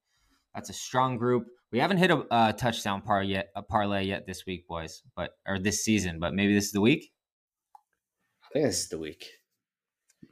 That's 0.55 0.71
a 0.71 0.75
strong 0.75 1.19
group. 1.19 1.47
We 1.73 1.79
haven't 1.79 1.99
hit 1.99 2.11
a, 2.11 2.25
a 2.31 2.53
touchdown 2.53 3.03
par 3.03 3.23
yet, 3.23 3.49
a 3.55 3.63
parlay 3.63 4.05
yet 4.05 4.27
this 4.27 4.47
week, 4.47 4.67
boys, 4.67 5.03
but 5.15 5.33
or 5.47 5.59
this 5.59 5.85
season. 5.85 6.19
But 6.19 6.35
maybe 6.35 6.55
this 6.55 6.67
is 6.67 6.73
the 6.73 6.81
week. 6.81 7.13
I 8.45 8.49
think 8.53 8.67
this 8.67 8.83
is 8.83 8.89
the 8.89 8.99
week. 8.99 9.27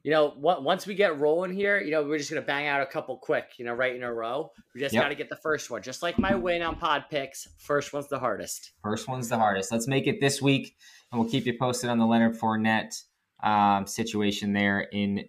You 0.03 0.11
know, 0.11 0.35
once 0.37 0.87
we 0.87 0.95
get 0.95 1.19
rolling 1.19 1.55
here, 1.55 1.81
you 1.81 1.91
know, 1.91 2.03
we're 2.03 2.19
just 2.19 2.31
gonna 2.31 2.43
bang 2.43 2.67
out 2.67 2.83
a 2.83 2.87
couple 2.87 3.17
quick, 3.17 3.53
you 3.59 3.65
know, 3.65 3.73
right 3.73 3.95
in 3.95 4.03
a 4.03 4.13
row. 4.13 4.51
We 4.75 4.81
just 4.81 4.93
yep. 4.93 5.05
got 5.05 5.09
to 5.09 5.15
get 5.15 5.31
the 5.31 5.37
first 5.37 5.71
one, 5.71 5.83
just 5.83 6.03
like 6.03 6.19
my 6.19 6.35
win 6.35 6.61
on 6.63 6.77
Pod 6.77 7.05
Picks. 7.11 7.49
First 7.59 7.93
one's 7.93 8.09
the 8.09 8.19
hardest. 8.19 8.73
First 8.83 9.09
one's 9.09 9.31
the 9.31 9.39
hardest. 9.39 9.73
Let's 9.73 9.89
make 9.89 10.07
it 10.07 10.21
this 10.21 10.43
week, 10.43 10.77
and 11.11 11.21
we'll 11.21 11.31
keep 11.31 11.47
you 11.47 11.57
posted 11.59 11.89
on 11.89 11.99
the 11.99 12.07
Leonard 12.07 12.39
Fournette 12.39 12.95
um, 13.43 13.87
situation 13.87 14.53
there 14.53 14.81
in 14.93 15.25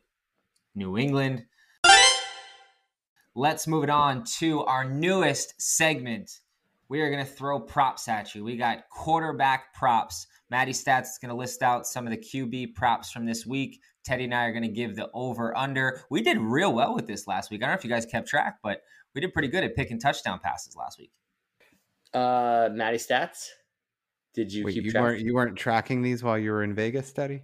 New 0.76 0.98
England 0.98 1.46
let's 3.36 3.68
move 3.68 3.84
it 3.84 3.90
on 3.90 4.24
to 4.24 4.64
our 4.64 4.86
newest 4.86 5.62
segment. 5.62 6.40
We 6.88 7.02
are 7.02 7.12
going 7.12 7.24
to 7.24 7.30
throw 7.30 7.60
props 7.60 8.08
at 8.08 8.34
you. 8.34 8.44
We 8.44 8.58
got 8.58 8.90
quarterback 8.90 9.74
props. 9.74 10.28
Maddie 10.50 10.72
Stats 10.72 11.04
is 11.04 11.20
going 11.22 11.30
to 11.30 11.36
list 11.36 11.62
out 11.62 11.86
some 11.86 12.08
of 12.08 12.12
the 12.12 12.18
QB 12.18 12.76
props 12.76 13.12
from 13.12 13.26
this 13.26 13.46
week. 13.46 13.82
Teddy 14.06 14.26
and 14.26 14.34
I 14.34 14.46
are 14.46 14.52
going 14.52 14.64
to 14.64 14.70
give 14.70 14.96
the 14.96 15.10
over 15.14 15.56
under. 15.58 16.02
We 16.10 16.22
did 16.22 16.38
real 16.38 16.74
well 16.74 16.94
with 16.94 17.08
this 17.08 17.28
last 17.28 17.52
week. 17.52 17.62
I 17.62 17.66
don't 17.66 17.74
know 17.74 17.80
if 17.80 17.84
you 17.84 17.90
guys 17.90 18.06
kept 18.06 18.28
track, 18.28 18.60
but 18.64 18.82
we 19.14 19.22
did 19.22 19.34
pretty 19.34 19.48
good 19.48 19.64
at 19.64 19.76
picking 19.76 20.00
touchdown 20.00 20.40
passes 20.44 20.76
last 20.76 21.00
week. 21.00 21.12
Uh, 22.14 22.70
Maddie 22.72 22.98
Stats. 22.98 23.48
Did 24.34 24.54
you 24.54 24.66
Wait, 24.66 24.74
keep 24.74 24.86
you 24.86 24.92
track? 24.92 25.04
weren't 25.04 25.22
you 25.22 25.34
weren't 25.34 25.56
tracking 25.58 26.02
these 26.02 26.24
while 26.24 26.38
you 26.38 26.52
were 26.52 26.64
in 26.64 26.76
Vegas, 26.76 27.12
Teddy? 27.12 27.44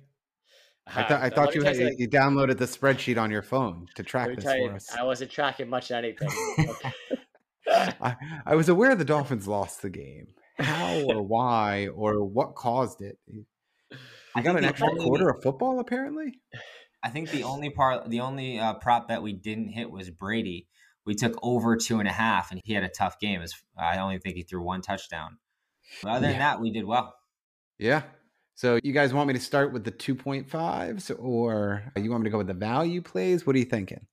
I, 0.87 1.03
th- 1.03 1.19
I 1.19 1.29
thought 1.29 1.55
you 1.55 1.61
had, 1.61 1.77
you, 1.77 1.95
you 1.97 2.09
downloaded 2.09 2.57
the 2.57 2.65
spreadsheet 2.65 3.21
on 3.21 3.31
your 3.31 3.43
phone 3.43 3.87
to 3.95 4.03
track 4.03 4.35
this 4.35 4.43
you, 4.43 4.67
for 4.67 4.75
us. 4.75 4.89
I 4.97 5.03
wasn't 5.03 5.31
tracking 5.31 5.69
much 5.69 5.91
anything. 5.91 6.29
I, 7.69 8.15
I 8.45 8.55
was 8.55 8.67
aware 8.67 8.95
the 8.95 9.05
Dolphins 9.05 9.47
lost 9.47 9.81
the 9.81 9.89
game. 9.89 10.27
How 10.59 11.01
or 11.03 11.21
why 11.21 11.87
or 11.87 12.23
what 12.23 12.55
caused 12.55 13.01
it? 13.01 13.17
I 14.35 14.41
got 14.41 14.57
an 14.57 14.65
extra 14.65 14.89
only, 14.89 15.05
quarter 15.05 15.29
of 15.29 15.41
football 15.41 15.79
apparently. 15.79 16.39
I 17.03 17.09
think 17.09 17.31
the 17.31 17.43
only 17.43 17.69
part, 17.69 18.09
the 18.09 18.19
only 18.19 18.59
uh, 18.59 18.75
prop 18.75 19.07
that 19.07 19.23
we 19.23 19.33
didn't 19.33 19.69
hit 19.69 19.89
was 19.89 20.09
Brady. 20.09 20.67
We 21.05 21.15
took 21.15 21.37
over 21.41 21.75
two 21.75 21.99
and 21.99 22.07
a 22.07 22.11
half, 22.11 22.51
and 22.51 22.61
he 22.63 22.73
had 22.73 22.83
a 22.83 22.89
tough 22.89 23.19
game. 23.19 23.43
I 23.77 23.97
only 23.97 24.19
think 24.19 24.35
he 24.35 24.43
threw 24.43 24.61
one 24.63 24.81
touchdown. 24.81 25.39
But 26.03 26.11
other 26.11 26.27
yeah. 26.27 26.31
than 26.33 26.39
that, 26.39 26.61
we 26.61 26.71
did 26.71 26.85
well. 26.85 27.15
Yeah, 27.79 28.03
so 28.61 28.79
you 28.83 28.93
guys 28.93 29.11
want 29.11 29.27
me 29.27 29.33
to 29.33 29.39
start 29.39 29.73
with 29.73 29.83
the 29.83 29.91
2.5s 29.91 31.15
or 31.19 31.83
you 31.95 32.11
want 32.11 32.21
me 32.21 32.27
to 32.27 32.31
go 32.31 32.37
with 32.37 32.45
the 32.45 32.53
value 32.53 33.01
plays? 33.01 33.43
What 33.43 33.55
are 33.55 33.59
you 33.59 33.65
thinking? 33.65 34.05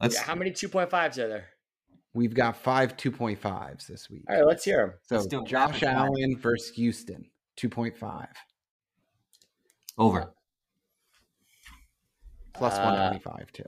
Let's 0.00 0.14
yeah, 0.14 0.22
how 0.22 0.34
many 0.34 0.52
2.5s 0.52 1.18
are 1.18 1.28
there? 1.28 1.44
We've 2.14 2.32
got 2.32 2.56
five 2.56 2.96
2.5s 2.96 3.86
this 3.86 4.08
week. 4.08 4.24
All 4.30 4.36
right, 4.36 4.46
let's 4.46 4.64
hear 4.64 4.98
them. 5.10 5.20
So 5.28 5.44
Josh 5.44 5.82
Allen 5.82 6.38
versus 6.38 6.74
Houston, 6.76 7.26
2.5. 7.60 8.28
Over. 9.98 10.32
Plus 12.54 12.74
uh, 12.74 12.82
125 12.82 13.52
too. 13.52 13.64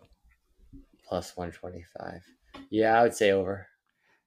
plus 1.08 1.36
125. 1.36 2.22
Yeah, 2.70 2.98
I 2.98 3.02
would 3.02 3.14
say 3.14 3.32
over. 3.32 3.66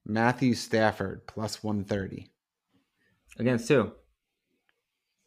Matthew 0.06 0.54
Stafford 0.54 1.26
plus 1.28 1.64
130. 1.64 2.30
Against 3.40 3.68
who? 3.70 3.92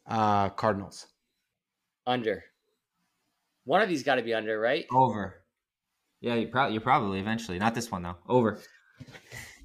Uh, 0.07 0.49
Cardinals. 0.49 1.07
Under. 2.05 2.43
One 3.65 3.81
of 3.81 3.89
these 3.89 4.03
got 4.03 4.15
to 4.15 4.21
be 4.21 4.33
under, 4.33 4.59
right? 4.59 4.85
Over. 4.91 5.43
Yeah, 6.21 6.35
you 6.35 6.47
probably 6.47 6.73
you 6.75 6.79
probably 6.79 7.19
eventually. 7.19 7.59
Not 7.59 7.75
this 7.75 7.91
one 7.91 8.03
though. 8.03 8.15
Over. 8.29 8.59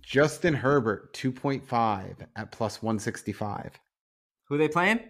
Justin 0.03 0.53
Herbert 0.55 1.15
2.5 1.15 2.27
at 2.37 2.51
plus 2.51 2.83
165. 2.83 3.79
Who 4.49 4.59
they 4.59 4.69
playing? 4.69 5.01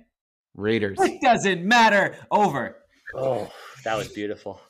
Raiders. 0.54 0.98
It 1.00 1.20
doesn't 1.20 1.64
matter. 1.64 2.16
Over. 2.30 2.76
Oh, 3.14 3.50
that 3.84 3.96
was 3.96 4.08
beautiful. 4.08 4.60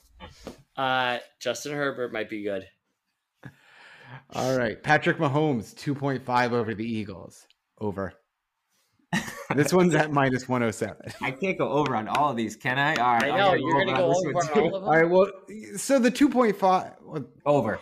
Uh, 0.77 1.19
Justin 1.41 1.73
Herbert 1.73 2.13
might 2.13 2.31
be 2.31 2.43
good. 2.43 2.67
All 4.35 4.57
right. 4.57 4.83
Patrick 4.83 5.19
Mahomes 5.19 5.75
2.5 5.75 6.53
over 6.53 6.75
the 6.75 6.85
Eagles. 6.85 7.47
Over. 7.79 8.13
this 9.55 9.73
one's 9.73 9.95
at 9.95 10.13
minus 10.13 10.49
107. 10.49 10.97
I 11.21 11.31
can't 11.33 11.59
go 11.59 11.69
over 11.69 11.95
on 11.95 12.09
all 12.09 12.31
of 12.31 12.37
these, 12.37 12.57
can 12.57 12.79
I? 12.79 12.95
All 12.97 13.15
right. 13.15 13.25
I 13.25 13.39
I'll 13.39 13.51
know 13.51 13.55
you're 13.55 13.85
gonna 13.85 13.97
go 13.97 14.15
over 14.15 14.33
one, 14.33 14.49
on 14.49 14.59
all 14.59 14.67
of 14.67 14.73
them. 14.73 14.85
All 14.85 14.97
right. 14.97 15.11
Well, 15.11 15.31
so 15.77 15.99
the 15.99 16.11
2.5. 16.11 17.27
Over. 17.45 17.81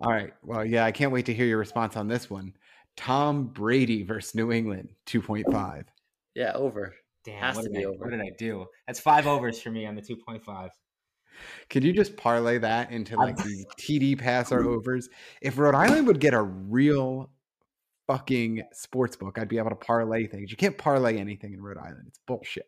All 0.00 0.10
right. 0.10 0.32
Well, 0.42 0.64
yeah, 0.64 0.84
I 0.84 0.92
can't 0.92 1.12
wait 1.12 1.26
to 1.26 1.34
hear 1.34 1.46
your 1.46 1.58
response 1.58 1.96
on 1.96 2.08
this 2.08 2.28
one. 2.28 2.54
Tom 2.96 3.46
Brady 3.46 4.02
versus 4.02 4.34
New 4.34 4.50
England 4.50 4.90
2.5. 5.06 5.84
Yeah, 6.34 6.52
over. 6.54 6.94
Damn. 7.24 7.38
Has 7.40 7.56
what 7.56 7.62
to 7.62 7.68
did 7.68 7.76
be 7.78 7.84
I, 7.84 7.88
over. 7.88 7.98
What 7.98 8.10
did 8.10 8.20
I 8.20 8.30
do? 8.38 8.66
That's 8.86 9.00
five 9.00 9.26
overs 9.26 9.60
for 9.60 9.70
me 9.70 9.86
on 9.86 9.94
the 9.94 10.02
two 10.02 10.16
point 10.16 10.42
five. 10.42 10.70
Could 11.70 11.82
you 11.84 11.92
just 11.92 12.16
parlay 12.16 12.58
that 12.58 12.90
into 12.90 13.16
like 13.16 13.36
the 13.36 13.64
TD 13.80 14.18
pass 14.18 14.52
or 14.52 14.64
overs? 14.68 15.08
If 15.40 15.56
Rhode 15.58 15.74
Island 15.74 16.06
would 16.06 16.20
get 16.20 16.34
a 16.34 16.42
real 16.42 17.30
fucking 18.06 18.62
sports 18.72 19.16
book, 19.16 19.38
I'd 19.38 19.48
be 19.48 19.58
able 19.58 19.70
to 19.70 19.76
parlay 19.76 20.26
things. 20.26 20.50
You 20.50 20.56
can't 20.56 20.76
parlay 20.76 21.16
anything 21.18 21.54
in 21.54 21.62
Rhode 21.62 21.78
Island. 21.78 22.04
It's 22.08 22.20
bullshit. 22.26 22.66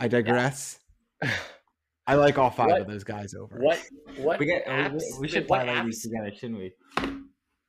I 0.00 0.08
digress. 0.08 0.78
I 2.06 2.14
like 2.14 2.38
all 2.38 2.50
five 2.50 2.68
What- 2.68 2.80
of 2.82 2.86
those 2.86 3.02
guys 3.04 3.34
over. 3.34 3.58
What 3.58 3.82
what 4.18 4.38
We, 4.38 4.46
get, 4.46 4.64
apps? 4.66 5.02
we, 5.14 5.22
we 5.22 5.28
should 5.28 5.48
what 5.48 5.66
parlay 5.66 5.84
these 5.86 5.98
apps? 5.98 6.02
together, 6.10 6.32
shouldn't 6.34 6.58
we? 6.60 6.72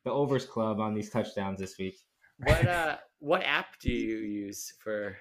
The 0.05 0.11
overs 0.11 0.45
club 0.45 0.79
on 0.79 0.93
these 0.93 1.09
touchdowns 1.09 1.59
this 1.59 1.77
week. 1.79 1.95
What 2.37 2.67
uh 2.67 2.97
what 3.19 3.41
app 3.43 3.79
do 3.81 3.91
you 3.91 4.17
use 4.17 4.71
for? 4.83 5.17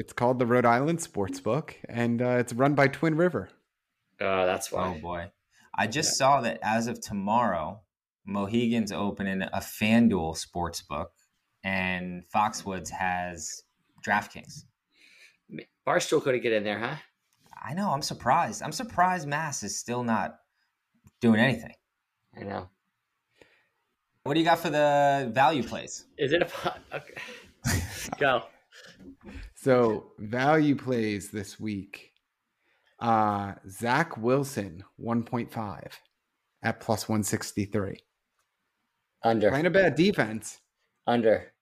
It's 0.00 0.14
called 0.14 0.38
the 0.38 0.46
Rhode 0.46 0.64
Island 0.64 1.02
Sports 1.02 1.40
Book, 1.40 1.76
and 1.86 2.22
uh, 2.22 2.38
it's 2.38 2.54
run 2.54 2.74
by 2.74 2.88
Twin 2.88 3.16
River. 3.16 3.50
Oh, 4.18 4.46
that's 4.46 4.72
why. 4.72 4.94
Oh 4.96 4.98
boy. 4.98 5.30
I 5.74 5.88
just 5.88 6.16
saw 6.16 6.40
that 6.40 6.58
as 6.62 6.86
of 6.86 7.02
tomorrow, 7.02 7.82
Mohegan's 8.26 8.92
opening 8.92 9.42
a 9.42 9.58
FanDuel 9.58 10.38
sports 10.38 10.80
book 10.80 11.10
and 11.62 12.24
Foxwoods 12.34 12.88
has 12.88 13.62
DraftKings. 14.02 14.64
Barstool 15.86 16.22
could 16.22 16.42
get 16.42 16.54
in 16.54 16.64
there, 16.64 16.78
huh? 16.78 16.94
I 17.62 17.74
know, 17.74 17.90
I'm 17.90 18.00
surprised. 18.00 18.62
I'm 18.62 18.72
surprised 18.72 19.28
Mass 19.28 19.62
is 19.62 19.78
still 19.78 20.02
not 20.02 20.36
doing 21.20 21.40
anything. 21.40 21.74
I 22.34 22.44
know. 22.44 22.70
What 24.22 24.32
do 24.32 24.40
you 24.40 24.46
got 24.46 24.60
for 24.60 24.70
the 24.70 25.30
value 25.34 25.62
plays? 25.62 26.06
Is 26.16 26.32
it 26.32 26.40
a 26.40 26.46
po- 26.46 26.72
okay. 26.90 27.82
go? 28.18 28.44
So 29.62 30.12
value 30.18 30.74
plays 30.74 31.30
this 31.30 31.60
week. 31.60 32.12
Uh, 32.98 33.52
Zach 33.68 34.16
Wilson 34.16 34.82
1.5 34.98 35.86
at 36.62 36.80
plus 36.80 37.06
163. 37.10 37.98
Under. 39.22 39.50
Playing 39.50 39.66
a 39.66 39.70
bad 39.70 39.96
defense. 39.96 40.60
Under. 41.06 41.52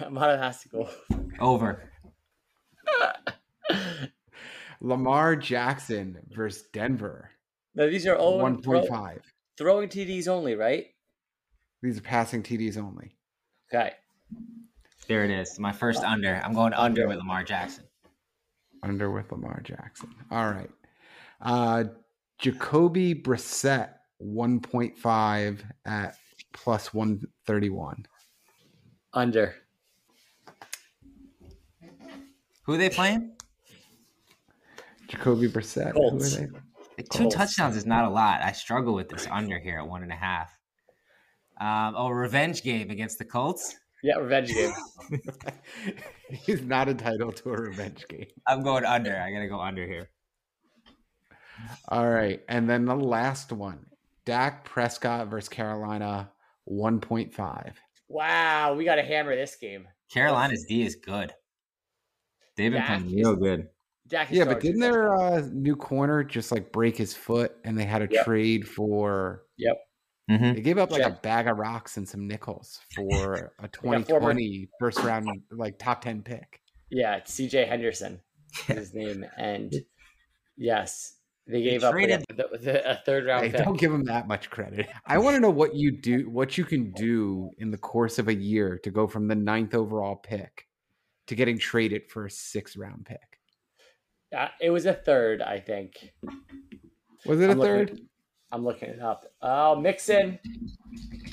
Amada 0.00 0.38
has 0.38 0.60
to 0.62 0.68
go. 0.68 0.88
Over. 1.38 1.88
Lamar 4.80 5.36
Jackson 5.36 6.18
versus 6.30 6.64
Denver 6.72 7.30
No, 7.76 7.88
these 7.88 8.08
are 8.08 8.16
all 8.16 8.40
1.5. 8.40 9.20
throwing 9.56 9.88
TDs 9.88 10.26
only, 10.26 10.56
right? 10.56 10.86
These 11.80 11.98
are 11.98 12.02
passing 12.02 12.42
TDs 12.42 12.76
only. 12.76 13.14
Okay. 13.72 13.92
There 15.08 15.24
it 15.24 15.30
is. 15.30 15.58
My 15.58 15.72
first 15.72 16.02
under. 16.02 16.40
I'm 16.44 16.52
going 16.52 16.72
under 16.72 17.06
with 17.06 17.18
Lamar 17.18 17.44
Jackson. 17.44 17.84
Under 18.82 19.10
with 19.10 19.30
Lamar 19.30 19.60
Jackson. 19.62 20.14
All 20.30 20.50
right. 20.50 20.70
Uh, 21.40 21.84
Jacoby 22.38 23.14
Brissett 23.14 23.90
1.5 24.22 25.60
at 25.84 26.16
plus 26.52 26.92
131. 26.92 28.06
Under. 29.12 29.54
Who 32.64 32.74
are 32.74 32.76
they 32.76 32.90
playing? 32.90 33.36
Jacoby 35.08 35.48
Brissett. 35.48 35.92
Who 35.92 36.06
are 36.06 36.10
Colts. 36.10 36.36
they? 36.36 36.46
Two 37.12 37.24
Colts. 37.24 37.36
touchdowns 37.36 37.76
is 37.76 37.86
not 37.86 38.06
a 38.06 38.10
lot. 38.10 38.40
I 38.42 38.52
struggle 38.52 38.94
with 38.94 39.08
this 39.08 39.28
under 39.30 39.58
here 39.58 39.78
at 39.78 39.86
one 39.86 40.02
and 40.02 40.10
a 40.10 40.16
half. 40.16 40.50
Um, 41.60 41.94
oh, 41.96 42.08
revenge 42.08 42.62
game 42.62 42.90
against 42.90 43.18
the 43.18 43.24
Colts. 43.24 43.76
Yeah, 44.02 44.16
revenge 44.16 44.52
game. 44.52 44.72
He's 46.30 46.62
not 46.62 46.88
entitled 46.88 47.36
to 47.36 47.50
a 47.50 47.56
revenge 47.60 48.06
game. 48.08 48.26
I'm 48.46 48.62
going 48.62 48.84
under. 48.84 49.16
I 49.16 49.30
gotta 49.32 49.48
go 49.48 49.60
under 49.60 49.86
here. 49.86 50.10
All 51.88 52.08
right. 52.08 52.40
And 52.48 52.68
then 52.68 52.84
the 52.84 52.94
last 52.94 53.52
one 53.52 53.86
Dak 54.24 54.64
Prescott 54.64 55.28
versus 55.28 55.48
Carolina 55.48 56.30
1.5. 56.70 57.72
wow, 58.08 58.74
we 58.74 58.84
got 58.84 58.96
to 58.96 59.02
hammer 59.02 59.34
this 59.34 59.56
game. 59.56 59.86
Carolina's 60.12 60.64
D 60.68 60.82
is 60.82 60.96
good. 60.96 61.32
They've 62.56 62.70
been 62.72 62.80
Dak 62.80 62.88
playing 62.88 63.06
is- 63.06 63.14
real 63.14 63.36
good. 63.36 63.68
Dak 64.08 64.28
Yeah, 64.30 64.44
but 64.44 64.60
didn't 64.60 64.80
their 64.80 65.12
uh, 65.16 65.42
new 65.52 65.74
corner 65.74 66.22
just 66.22 66.52
like 66.52 66.70
break 66.70 66.96
his 66.96 67.12
foot 67.14 67.56
and 67.64 67.76
they 67.76 67.84
had 67.84 68.08
to 68.08 68.14
Yep. 68.14 68.24
trade 68.24 68.68
for. 68.68 69.42
Mm-hmm. 70.30 70.54
They 70.54 70.60
gave 70.60 70.78
up 70.78 70.90
like 70.90 71.00
Yeah. 71.02 71.08
a 71.08 71.20
bag 71.20 71.46
of 71.46 71.56
rocks 71.56 71.96
and 71.98 72.08
some 72.08 72.26
nickels 72.26 72.80
for 72.94 73.52
a 73.60 73.68
got 73.68 73.76
former- 73.76 74.00
2020 74.04 74.68
first 74.80 74.98
round, 75.00 75.28
like 75.52 75.78
top 75.78 76.00
10 76.02 76.22
pick. 76.22 76.60
Yeah, 76.90 77.16
it's 77.16 77.32
CJ 77.38 77.68
Henderson 77.68 78.20
his 78.66 78.92
name, 78.94 79.24
and 79.36 79.72
yes, 80.56 81.14
they 81.46 81.62
gave 81.62 81.82
traded- 81.82 82.24
up 82.38 82.50
the, 82.50 82.58
the, 82.58 82.90
a 82.90 82.96
third 83.06 83.26
round 83.26 83.44
Hey, 83.46 83.52
pick. 83.52 83.64
don't 83.64 83.78
give 83.78 83.92
him 83.92 84.04
that 84.04 84.26
much 84.26 84.50
credit. 84.50 84.88
I 85.06 85.18
want 85.18 85.36
to 85.36 85.40
know 85.40 85.50
what 85.50 85.74
you 85.76 85.92
do, 85.92 86.28
what 86.28 86.58
you 86.58 86.64
can 86.64 86.90
do 86.92 87.50
in 87.58 87.70
the 87.70 87.78
course 87.78 88.18
of 88.18 88.26
a 88.28 88.34
year 88.34 88.78
to 88.82 88.90
go 88.90 89.06
from 89.06 89.28
the 89.28 89.34
ninth 89.36 89.74
overall 89.74 90.16
pick 90.16 90.66
to 91.28 91.34
getting 91.36 91.58
traded 91.58 92.10
for 92.10 92.26
a 92.26 92.30
sixth 92.30 92.76
round 92.76 93.04
pick. 93.06 93.20
Uh, 94.36 94.48
it 94.60 94.70
was 94.70 94.86
a 94.86 94.92
third, 94.94 95.40
I 95.42 95.60
think. 95.60 96.12
Was 97.24 97.40
it 97.40 97.48
a 97.48 97.52
I'm 97.52 97.58
looking- 97.58 97.86
third? 97.96 98.00
I'm 98.52 98.64
looking 98.64 98.88
it 98.90 99.00
up. 99.00 99.24
Oh, 99.42 99.74
Mixon. 99.76 100.38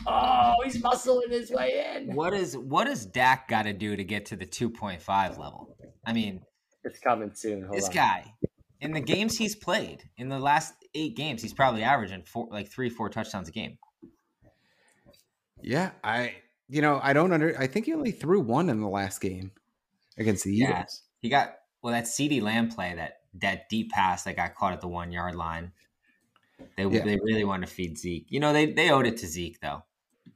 Oh, 0.07 0.55
he's 0.63 0.81
muscling 0.81 1.29
his 1.29 1.51
way 1.51 1.95
in. 1.95 2.15
What 2.15 2.33
is 2.33 2.57
what 2.57 2.85
does 2.85 3.05
Dak 3.05 3.47
got 3.47 3.63
to 3.63 3.73
do 3.73 3.95
to 3.95 4.03
get 4.03 4.25
to 4.27 4.35
the 4.35 4.45
2.5 4.45 5.37
level? 5.37 5.77
I 6.05 6.13
mean, 6.13 6.41
It's 6.83 6.99
coming 6.99 7.31
soon. 7.33 7.63
Hold 7.63 7.77
this 7.77 7.87
on. 7.87 7.93
guy 7.93 8.33
in 8.83 8.91
the 8.91 8.99
games 8.99 9.37
he's 9.37 9.55
played 9.55 10.03
in 10.17 10.27
the 10.27 10.37
last 10.37 10.73
eight 10.93 11.15
games, 11.15 11.41
he's 11.41 11.53
probably 11.53 11.83
averaging 11.83 12.23
four, 12.23 12.49
like 12.51 12.69
three, 12.69 12.89
four 12.89 13.09
touchdowns 13.09 13.47
a 13.47 13.51
game. 13.51 13.77
Yeah, 15.61 15.91
I 16.03 16.35
you 16.67 16.81
know 16.81 16.99
I 17.01 17.13
don't 17.13 17.31
under. 17.31 17.57
I 17.57 17.67
think 17.67 17.85
he 17.85 17.93
only 17.93 18.11
threw 18.11 18.41
one 18.41 18.69
in 18.69 18.81
the 18.81 18.89
last 18.89 19.21
game 19.21 19.51
against 20.17 20.43
the 20.43 20.53
Yeah. 20.53 20.71
Eagles. 20.81 21.01
He 21.21 21.29
got 21.29 21.55
well 21.81 21.93
that 21.93 22.03
CeeDee 22.03 22.41
Lamb 22.41 22.69
play 22.69 22.93
that 22.95 23.19
that 23.35 23.69
deep 23.69 23.91
pass 23.91 24.23
that 24.23 24.35
got 24.35 24.55
caught 24.55 24.73
at 24.73 24.81
the 24.81 24.89
one 24.89 25.11
yard 25.13 25.35
line. 25.35 25.71
They 26.77 26.85
Yeah. 26.85 27.03
they 27.03 27.17
really 27.17 27.43
want 27.43 27.63
to 27.65 27.67
feed 27.71 27.97
Zeke. 27.97 28.25
You 28.29 28.39
know 28.39 28.53
they 28.53 28.67
they 28.67 28.89
owed 28.91 29.05
it 29.07 29.17
to 29.17 29.27
Zeke 29.27 29.59
though. 29.59 29.83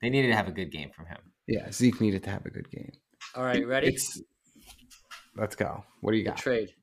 They 0.02 0.10
needed 0.10 0.28
to 0.30 0.36
have 0.36 0.48
a 0.48 0.52
good 0.52 0.72
game 0.72 0.92
from 0.92 1.06
him. 1.08 1.18
Yeah, 1.48 1.72
Zeke 1.72 2.02
needed 2.02 2.24
to 2.24 2.30
have 2.30 2.46
a 2.46 2.50
good 2.50 2.70
game. 2.70 2.92
All 3.36 3.44
right, 3.44 3.66
ready? 3.66 3.88
It's, 3.88 4.22
let's 5.36 5.56
go. 5.56 5.84
What 6.02 6.12
do 6.12 6.18
you 6.18 6.24
The 6.24 6.32
got? 6.32 6.38
trade. 6.38 6.76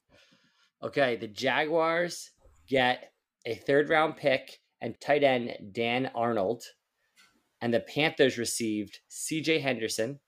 Okay, 0.83 1.17
the 1.17 1.29
Jaguars 1.29 2.31
get 2.69 3.13
a 3.47 3.55
third 3.55 3.89
round 3.89 4.17
pick 4.17 4.61
and 4.81 4.99
tight 5.01 5.23
end 5.23 5.57
Dan 5.73 6.11
Arnold, 6.15 6.63
and 7.61 7.73
the 7.73 7.81
Panthers 7.81 8.37
received 8.39 9.01
CJ 9.11 9.61
Henderson 9.61 10.19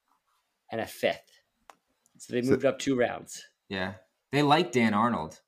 and 0.70 0.80
a 0.80 0.86
fifth. 0.86 1.30
So 2.18 2.32
they 2.34 2.42
So- 2.42 2.50
moved 2.50 2.64
up 2.64 2.78
two 2.78 2.94
rounds. 2.96 3.42
Yeah, 3.68 3.94
they 4.32 4.42
like 4.42 4.70
Dan 4.72 4.94
Arnold. 4.94 5.40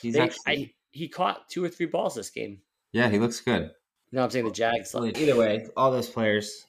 He's 0.00 0.14
They, 0.14 0.20
actually 0.20 0.42
I, 0.46 0.74
he 0.98 1.08
caught 1.08 1.48
two 1.48 1.64
or 1.64 1.68
three 1.68 1.86
balls 1.86 2.14
this 2.14 2.30
game. 2.30 2.60
yeah 2.92 3.08
he 3.08 3.18
looks 3.18 3.40
good. 3.40 3.70
No, 4.10 4.24
I'm 4.24 4.30
saying 4.30 4.46
the 4.46 4.50
Jags. 4.50 4.94
Well, 4.94 5.06
either 5.06 5.36
way, 5.36 5.66
all 5.76 5.90
those 5.90 6.08
players. 6.08 6.66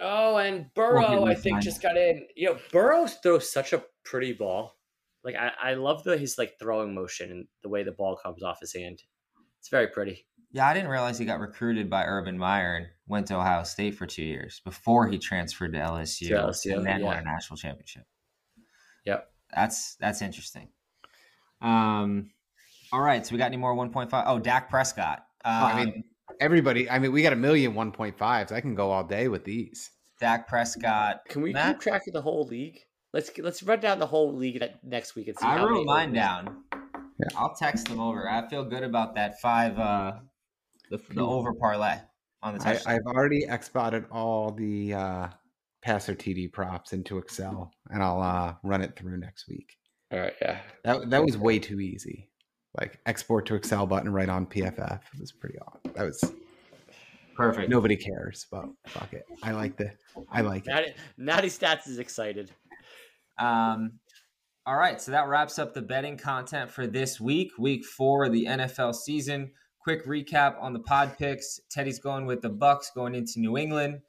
Oh, 0.00 0.36
and 0.36 0.56
Won't 0.56 0.74
Burrow, 0.74 1.24
get 1.24 1.28
I 1.28 1.34
think, 1.34 1.62
just 1.62 1.80
got 1.80 1.96
in. 1.96 2.26
You 2.34 2.48
know, 2.50 2.58
Burrow 2.72 3.06
throws 3.06 3.50
such 3.50 3.72
a 3.72 3.84
pretty 4.04 4.32
ball. 4.32 4.76
Like 5.22 5.36
I, 5.36 5.52
I 5.62 5.74
love 5.74 6.02
the 6.02 6.18
his 6.18 6.36
like 6.36 6.58
throwing 6.58 6.94
motion 6.94 7.30
and 7.30 7.46
the 7.62 7.68
way 7.68 7.84
the 7.84 7.92
ball 7.92 8.16
comes 8.16 8.42
off 8.42 8.60
his 8.60 8.74
hand. 8.74 9.02
It's 9.60 9.68
very 9.68 9.86
pretty. 9.86 10.26
Yeah, 10.50 10.68
I 10.68 10.74
didn't 10.74 10.90
realize 10.90 11.18
he 11.18 11.24
got 11.24 11.40
recruited 11.40 11.88
by 11.88 12.04
Urban 12.04 12.36
Meyer 12.36 12.76
and 12.76 12.86
went 13.06 13.26
to 13.28 13.36
Ohio 13.36 13.62
State 13.64 13.94
for 13.94 14.06
two 14.06 14.22
years 14.22 14.60
before 14.64 15.08
he 15.08 15.18
transferred 15.18 15.72
to 15.72 15.78
LSU, 15.78 16.28
To 16.28 16.34
LSU, 16.34 16.76
and 16.76 16.86
then 16.86 17.02
won 17.02 17.14
yeah. 17.14 17.22
a 17.22 17.24
national 17.24 17.56
championship. 17.56 18.04
Yep. 19.06 19.28
That's 19.54 19.96
that's 19.96 20.22
interesting. 20.22 20.68
Um, 21.60 22.30
all 22.94 23.00
right, 23.00 23.26
so 23.26 23.32
we 23.32 23.38
got 23.38 23.46
any 23.46 23.56
more 23.56 23.74
1.5? 23.74 24.22
Oh, 24.24 24.38
Dak 24.38 24.70
Prescott. 24.70 25.24
Um, 25.44 25.52
I 25.52 25.84
mean, 25.84 26.04
everybody. 26.38 26.88
I 26.88 27.00
mean, 27.00 27.10
we 27.10 27.22
got 27.22 27.32
a 27.32 27.36
million 27.36 27.74
1.5s. 27.74 28.52
I 28.52 28.60
can 28.60 28.76
go 28.76 28.92
all 28.92 29.02
day 29.02 29.26
with 29.26 29.44
these. 29.44 29.90
Dak 30.20 30.46
Prescott. 30.46 31.22
Can 31.28 31.42
we 31.42 31.52
Matt? 31.52 31.74
keep 31.74 31.80
track 31.80 32.02
of 32.06 32.12
the 32.12 32.22
whole 32.22 32.46
league? 32.46 32.78
Let's 33.12 33.36
let's 33.38 33.64
run 33.64 33.80
down 33.80 33.98
the 33.98 34.06
whole 34.06 34.32
league 34.32 34.60
ne- 34.60 34.76
next 34.84 35.16
week 35.16 35.26
and 35.26 35.36
see. 35.36 35.44
I 35.44 35.58
how 35.58 35.66
wrote 35.66 35.86
mine 35.86 36.12
down. 36.12 36.62
Yeah. 36.72 37.36
I'll 37.36 37.54
text 37.56 37.88
them 37.88 37.98
over. 37.98 38.30
I 38.30 38.48
feel 38.48 38.64
good 38.64 38.84
about 38.84 39.16
that 39.16 39.40
five, 39.40 39.76
uh, 39.76 40.12
the, 40.90 41.00
the 41.10 41.20
over 41.20 41.52
parlay 41.52 41.96
on 42.42 42.56
the 42.56 42.60
I, 42.60 42.74
touchdown. 42.74 42.94
I've 42.94 43.06
already 43.06 43.44
exported 43.48 44.04
all 44.12 44.52
the 44.52 44.94
uh, 44.94 45.28
passer 45.82 46.14
TD 46.14 46.52
props 46.52 46.92
into 46.92 47.18
Excel, 47.18 47.72
and 47.90 48.04
I'll 48.04 48.22
uh, 48.22 48.54
run 48.62 48.82
it 48.82 48.96
through 48.96 49.18
next 49.18 49.48
week. 49.48 49.76
All 50.12 50.20
right, 50.20 50.34
yeah. 50.40 50.60
That 50.84 51.10
that 51.10 51.24
was 51.24 51.36
way 51.36 51.58
too 51.58 51.80
easy. 51.80 52.30
Like 52.78 52.98
export 53.06 53.46
to 53.46 53.54
Excel 53.54 53.86
button 53.86 54.12
right 54.12 54.28
on 54.28 54.46
PFF. 54.46 55.00
It 55.14 55.20
was 55.20 55.32
pretty 55.32 55.58
odd. 55.60 55.78
That 55.94 56.04
was 56.04 56.32
Perfect. 57.36 57.68
nobody 57.68 57.96
cares, 57.96 58.46
but 58.50 58.66
fuck 58.86 59.12
it. 59.12 59.24
I 59.42 59.52
like 59.52 59.76
the 59.76 59.92
I 60.30 60.40
like 60.40 60.66
it. 60.66 60.70
Natty, 60.70 60.94
Natty 61.16 61.48
Stats 61.48 61.88
is 61.88 61.98
excited. 61.98 62.50
Um, 63.38 63.98
all 64.66 64.76
right, 64.76 65.00
so 65.00 65.12
that 65.12 65.28
wraps 65.28 65.58
up 65.58 65.74
the 65.74 65.82
betting 65.82 66.16
content 66.16 66.70
for 66.70 66.86
this 66.86 67.20
week, 67.20 67.52
week 67.58 67.84
four 67.84 68.24
of 68.24 68.32
the 68.32 68.46
NFL 68.46 68.94
season. 68.94 69.52
Quick 69.78 70.06
recap 70.06 70.56
on 70.60 70.72
the 70.72 70.80
pod 70.80 71.18
picks. 71.18 71.60
Teddy's 71.70 71.98
going 71.98 72.24
with 72.24 72.40
the 72.40 72.50
Bucs 72.50 72.86
going 72.94 73.14
into 73.14 73.40
New 73.40 73.58
England. 73.58 74.00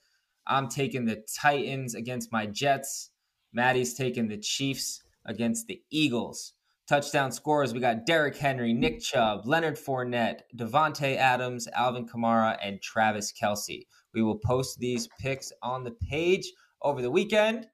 I'm 0.47 0.70
taking 0.70 1.05
the 1.05 1.24
Titans 1.38 1.95
against 1.95 2.32
my 2.32 2.45
Jets. 2.45 3.09
Maddie's 3.51 3.93
taking 3.95 4.28
the 4.28 4.38
Chiefs 4.38 5.03
against 5.26 5.68
the 5.68 5.82
Eagles. 5.89 6.53
Touchdown 6.88 7.32
scorers, 7.32 7.74
we 7.74 7.80
got 7.80 8.06
Derrick 8.06 8.38
Henry, 8.38 8.72
Nick 8.72 9.02
Chubb, 9.02 9.48
Leonard 9.48 9.76
Fournette, 9.76 10.42
Davante 10.56 11.18
Adams, 11.18 11.68
Alvin 11.74 12.08
Kamara, 12.08 12.60
and 12.62 12.80
Travis 12.80 13.34
Kelce. 13.34 13.88
We 14.14 14.22
will 14.22 14.38
post 14.38 14.78
these 14.78 15.10
picks 15.20 15.52
on 15.64 15.84
the 15.84 15.96
page 16.08 16.46
over 16.84 17.02
the 17.02 17.10
weekend. 17.10 17.66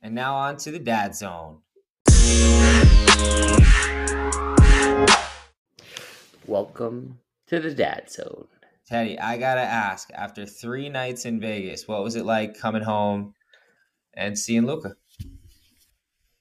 And 0.00 0.14
now 0.14 0.34
on 0.34 0.56
to 0.56 0.70
the 0.70 0.78
dad 0.78 1.14
zone. 1.14 1.58
Welcome 6.46 7.18
to 7.48 7.60
the 7.60 7.74
Dad 7.74 8.10
Zone. 8.10 8.46
Teddy, 8.86 9.18
I 9.18 9.36
gotta 9.36 9.60
ask, 9.60 10.08
after 10.14 10.46
three 10.46 10.88
nights 10.88 11.26
in 11.26 11.38
Vegas, 11.38 11.86
what 11.86 12.02
was 12.02 12.16
it 12.16 12.24
like 12.24 12.58
coming 12.58 12.82
home 12.82 13.34
and 14.14 14.38
seeing 14.38 14.64
Luca? 14.64 14.96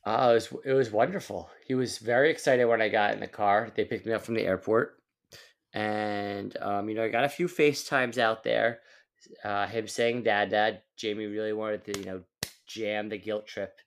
Uh, 0.06 0.30
it 0.32 0.34
was 0.34 0.54
it 0.66 0.74
was 0.74 0.92
wonderful. 0.92 1.50
He 1.66 1.76
was 1.76 1.98
very 1.98 2.30
excited 2.30 2.66
when 2.66 2.82
I 2.82 2.90
got 2.90 3.14
in 3.14 3.22
the 3.22 3.28
car. 3.28 3.72
They 3.74 3.86
picked 3.86 4.06
me 4.06 4.12
up 4.14 4.24
from 4.24 4.36
the 4.36 4.46
airport, 4.46 5.00
and 5.74 6.56
um, 6.62 6.90
you 6.90 6.96
know 6.96 7.04
I 7.04 7.10
got 7.10 7.24
a 7.24 7.30
few 7.30 7.48
FaceTimes 7.48 8.18
out 8.18 8.44
there. 8.44 8.82
Uh, 9.44 9.66
him 9.68 9.88
saying 9.88 10.24
"Dad, 10.24 10.50
Dad." 10.50 10.82
Jamie 10.98 11.26
really 11.26 11.54
wanted 11.54 11.86
to 11.86 12.00
you 12.00 12.06
know 12.06 12.22
jam 12.68 13.08
the 13.10 13.18
guilt 13.18 13.48
trip 13.48 13.80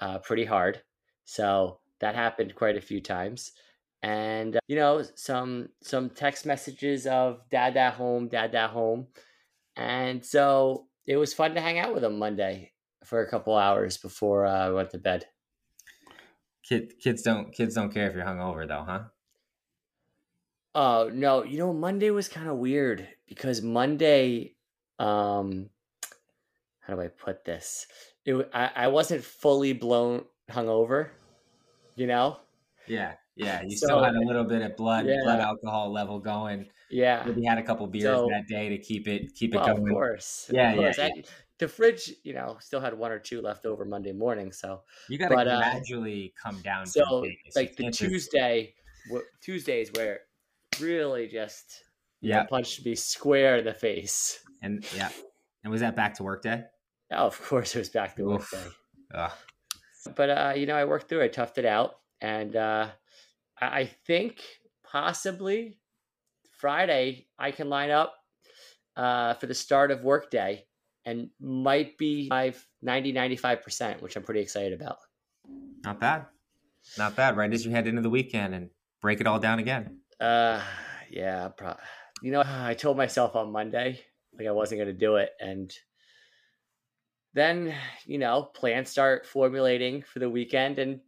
uh, 0.00 0.18
pretty 0.18 0.44
hard, 0.46 0.80
so 1.24 1.80
that 2.00 2.14
happened 2.14 2.54
quite 2.54 2.76
a 2.76 2.80
few 2.80 3.00
times. 3.02 3.52
And 4.02 4.56
uh, 4.56 4.60
you 4.68 4.76
know 4.76 5.02
some 5.16 5.68
some 5.82 6.08
text 6.08 6.46
messages 6.46 7.06
of 7.06 7.42
"Dad, 7.50 7.74
Dad 7.74 7.92
home, 7.92 8.28
Dad, 8.28 8.52
Dad 8.52 8.68
home," 8.68 9.08
and 9.76 10.24
so 10.24 10.86
it 11.06 11.18
was 11.18 11.34
fun 11.34 11.54
to 11.54 11.60
hang 11.60 11.78
out 11.78 11.94
with 11.94 12.04
him 12.04 12.18
Monday 12.18 12.72
for 13.04 13.20
a 13.20 13.30
couple 13.30 13.56
hours 13.56 13.98
before 13.98 14.46
uh, 14.46 14.68
I 14.68 14.70
went 14.70 14.90
to 14.90 14.98
bed. 14.98 15.26
Kid, 16.62 16.98
kids 17.00 17.22
don't 17.22 17.52
kids 17.52 17.74
don't 17.74 17.92
care 17.92 18.08
if 18.08 18.14
you're 18.14 18.24
hungover 18.24 18.66
though, 18.68 18.84
huh? 18.86 19.04
Oh 20.74 21.10
no, 21.12 21.42
you 21.44 21.58
know 21.58 21.72
Monday 21.72 22.10
was 22.10 22.28
kind 22.28 22.48
of 22.48 22.56
weird 22.58 23.08
because 23.26 23.62
Monday, 23.62 24.54
um, 24.98 25.70
how 26.80 26.94
do 26.94 27.00
I 27.00 27.08
put 27.08 27.44
this? 27.44 27.86
It 28.24 28.48
I, 28.52 28.70
I 28.74 28.88
wasn't 28.88 29.24
fully 29.24 29.72
blown 29.72 30.24
hungover, 30.50 31.10
you 31.96 32.06
know. 32.06 32.38
Yeah, 32.86 33.14
yeah. 33.34 33.62
You 33.62 33.76
So- 33.76 33.86
still 33.86 34.02
had 34.04 34.14
a 34.14 34.20
little 34.20 34.44
bit 34.44 34.62
of 34.62 34.76
blood 34.76 35.06
Yeah. 35.06 35.16
blood 35.22 35.40
alcohol 35.40 35.90
level 35.92 36.18
going. 36.18 36.68
Yeah, 36.90 37.22
Maybe 37.26 37.44
had 37.44 37.58
a 37.58 37.62
couple 37.62 37.86
beers 37.86 38.04
So- 38.04 38.28
that 38.30 38.46
day 38.48 38.68
to 38.70 38.78
keep 38.78 39.08
it 39.08 39.34
keep 39.34 39.54
it 39.54 39.58
well, 39.58 39.70
of 39.76 39.84
course. 39.88 40.50
Yeah, 40.52 40.70
of 40.72 40.76
yeah, 40.76 40.82
course. 40.82 40.98
I- 40.98 41.22
the 41.58 41.68
fridge, 41.68 42.12
you 42.22 42.32
know, 42.32 42.56
still 42.60 42.80
had 42.80 42.94
one 42.94 43.10
or 43.12 43.18
two 43.18 43.40
left 43.40 43.66
over 43.66 43.84
Monday 43.84 44.12
morning. 44.12 44.52
So, 44.52 44.82
You 45.08 45.18
gotta 45.18 45.34
But, 45.34 45.48
uh, 45.48 45.58
gradually 45.58 46.34
come 46.40 46.60
down. 46.62 46.86
so 46.86 47.02
like 47.54 47.76
the 47.76 47.90
Tuesday, 47.90 48.74
wh- 49.10 49.26
Tuesdays 49.40 49.92
where 49.92 50.20
really 50.80 51.26
just 51.28 51.84
Yeah, 52.20 52.44
punched 52.46 52.84
me 52.84 52.94
square 52.94 53.58
in 53.58 53.64
the 53.64 53.74
face. 53.74 54.44
and 54.62 54.84
yeah, 54.94 55.10
and 55.64 55.70
was 55.70 55.80
that 55.80 55.96
back 55.96 56.14
to 56.14 56.22
work 56.22 56.42
day? 56.42 56.64
Oh, 57.10 57.26
of 57.26 57.40
course, 57.40 57.74
it 57.74 57.78
was 57.78 57.88
back 57.90 58.16
to 58.16 58.24
work 58.24 58.50
day. 58.50 58.64
Ugh. 59.14 59.32
but 60.16 60.30
uh, 60.30 60.52
you 60.56 60.66
know, 60.66 60.76
I 60.76 60.84
worked 60.84 61.08
through. 61.08 61.20
it, 61.22 61.36
I 61.36 61.42
toughed 61.42 61.58
it 61.58 61.64
out, 61.64 62.00
and 62.20 62.54
uh, 62.56 62.90
I, 63.60 63.80
I 63.80 63.84
think 63.86 64.42
possibly 64.82 65.78
Friday 66.50 67.28
I 67.38 67.50
can 67.50 67.68
line 67.68 67.90
up 67.90 68.14
uh, 68.96 69.34
for 69.34 69.46
the 69.46 69.54
start 69.54 69.90
of 69.90 70.02
workday, 70.02 70.66
and 71.08 71.30
might 71.40 71.96
be 71.96 72.28
my 72.28 72.52
90 72.82 73.12
95 73.12 73.62
percent, 73.62 74.02
which 74.02 74.14
I'm 74.16 74.22
pretty 74.22 74.40
excited 74.40 74.74
about. 74.74 74.98
Not 75.82 75.98
bad, 75.98 76.26
not 76.98 77.16
bad. 77.16 77.36
Right 77.36 77.52
as 77.52 77.64
you 77.64 77.70
head 77.70 77.86
into 77.86 78.02
the 78.02 78.10
weekend 78.10 78.54
and 78.54 78.68
break 79.00 79.20
it 79.20 79.26
all 79.26 79.38
down 79.38 79.58
again. 79.58 80.00
Uh, 80.20 80.60
yeah, 81.10 81.48
pro- 81.48 81.76
you 82.22 82.30
know, 82.30 82.42
I 82.44 82.74
told 82.74 82.96
myself 82.98 83.36
on 83.36 83.52
Monday 83.52 84.00
like 84.36 84.46
I 84.46 84.50
wasn't 84.50 84.80
going 84.80 84.92
to 84.92 84.98
do 84.98 85.16
it, 85.16 85.30
and 85.40 85.72
then 87.32 87.74
you 88.04 88.18
know, 88.18 88.42
plans 88.42 88.90
start 88.90 89.24
formulating 89.24 90.02
for 90.02 90.18
the 90.18 90.28
weekend, 90.28 90.78
and 90.78 91.00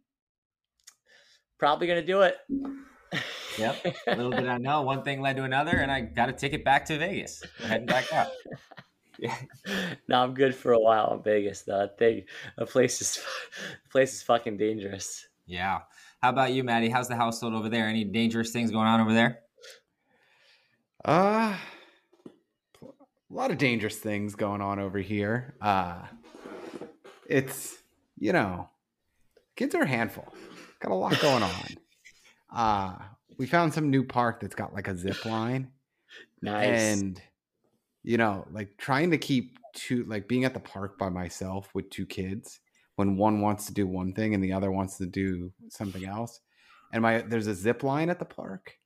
probably 1.59 1.85
going 1.85 2.01
to 2.01 2.05
do 2.05 2.21
it. 2.21 2.37
Yep. 3.59 3.85
Little 4.07 4.31
did 4.31 4.47
I 4.47 4.57
know, 4.57 4.81
one 4.81 5.03
thing 5.03 5.21
led 5.21 5.35
to 5.35 5.43
another, 5.43 5.77
and 5.77 5.91
I 5.91 6.01
got 6.01 6.29
a 6.29 6.33
ticket 6.33 6.63
back 6.63 6.85
to 6.85 6.97
Vegas. 6.97 7.43
We're 7.59 7.67
heading 7.67 7.85
back 7.85 8.11
up. 8.13 8.31
Yeah. 9.27 9.35
no, 10.07 10.23
I'm 10.23 10.33
good 10.33 10.55
for 10.55 10.71
a 10.73 10.79
while 10.79 11.13
in 11.13 11.21
Vegas. 11.21 11.61
Though 11.61 11.77
that 11.77 11.99
thing, 11.99 12.23
the 12.57 12.65
place 12.65 13.01
is, 13.01 13.15
the 13.83 13.89
place 13.91 14.13
is 14.15 14.23
fucking 14.23 14.57
dangerous. 14.57 15.27
Yeah. 15.45 15.81
How 16.23 16.29
about 16.29 16.53
you, 16.53 16.63
Maddie? 16.63 16.89
How's 16.89 17.07
the 17.07 17.15
household 17.15 17.53
over 17.53 17.69
there? 17.69 17.87
Any 17.87 18.03
dangerous 18.03 18.51
things 18.51 18.71
going 18.71 18.87
on 18.87 18.99
over 18.99 19.13
there? 19.13 19.39
Uh 21.05 21.55
a 22.83 23.33
lot 23.33 23.51
of 23.51 23.57
dangerous 23.57 23.97
things 23.97 24.35
going 24.35 24.61
on 24.61 24.79
over 24.79 24.97
here. 24.99 25.55
Uh 25.61 26.01
it's 27.27 27.77
you 28.19 28.33
know, 28.33 28.69
kids 29.55 29.73
are 29.75 29.81
a 29.83 29.87
handful. 29.87 30.27
Got 30.79 30.91
a 30.91 30.95
lot 30.95 31.19
going 31.21 31.43
on. 31.43 31.51
Uh 32.53 32.95
we 33.37 33.45
found 33.47 33.73
some 33.73 33.89
new 33.89 34.03
park 34.03 34.41
that's 34.41 34.55
got 34.55 34.73
like 34.73 34.87
a 34.89 34.97
zip 34.97 35.23
line 35.25 35.69
Nice. 36.41 36.67
and 36.67 37.21
you 38.03 38.17
know, 38.17 38.45
like 38.51 38.77
trying 38.77 39.11
to 39.11 39.17
keep 39.17 39.57
two 39.73 40.03
like 40.05 40.27
being 40.27 40.45
at 40.45 40.53
the 40.53 40.59
park 40.59 40.97
by 40.97 41.09
myself 41.09 41.69
with 41.73 41.89
two 41.89 42.05
kids 42.05 42.59
when 42.95 43.15
one 43.15 43.41
wants 43.41 43.65
to 43.67 43.73
do 43.73 43.87
one 43.87 44.13
thing 44.13 44.33
and 44.33 44.43
the 44.43 44.53
other 44.53 44.71
wants 44.71 44.97
to 44.97 45.05
do 45.05 45.51
something 45.69 46.05
else. 46.05 46.39
And 46.93 47.01
my 47.01 47.21
there's 47.21 47.47
a 47.47 47.55
zip 47.55 47.83
line 47.83 48.09
at 48.09 48.19
the 48.19 48.25
park. 48.25 48.77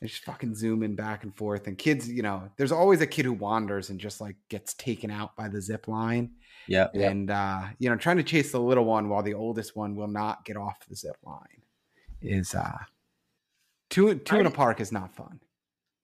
They 0.00 0.06
just 0.06 0.24
fucking 0.24 0.54
zooming 0.54 0.94
back 0.94 1.24
and 1.24 1.36
forth. 1.36 1.66
And 1.66 1.76
kids, 1.76 2.08
you 2.10 2.22
know, 2.22 2.50
there's 2.56 2.72
always 2.72 3.02
a 3.02 3.06
kid 3.06 3.26
who 3.26 3.34
wanders 3.34 3.90
and 3.90 4.00
just 4.00 4.20
like 4.20 4.36
gets 4.48 4.72
taken 4.74 5.10
out 5.10 5.36
by 5.36 5.48
the 5.48 5.60
zip 5.60 5.88
line. 5.88 6.30
Yep. 6.68 6.94
And 6.94 7.30
uh, 7.30 7.64
you 7.78 7.90
know, 7.90 7.96
trying 7.96 8.16
to 8.16 8.22
chase 8.22 8.52
the 8.52 8.60
little 8.60 8.84
one 8.84 9.08
while 9.08 9.22
the 9.22 9.34
oldest 9.34 9.76
one 9.76 9.94
will 9.94 10.08
not 10.08 10.44
get 10.44 10.56
off 10.56 10.86
the 10.88 10.96
zip 10.96 11.16
line 11.22 11.44
is 12.22 12.54
uh 12.54 12.78
two 13.88 14.14
two 14.16 14.40
in 14.40 14.46
a 14.46 14.50
park 14.50 14.80
is 14.80 14.92
not 14.92 15.14
fun. 15.14 15.40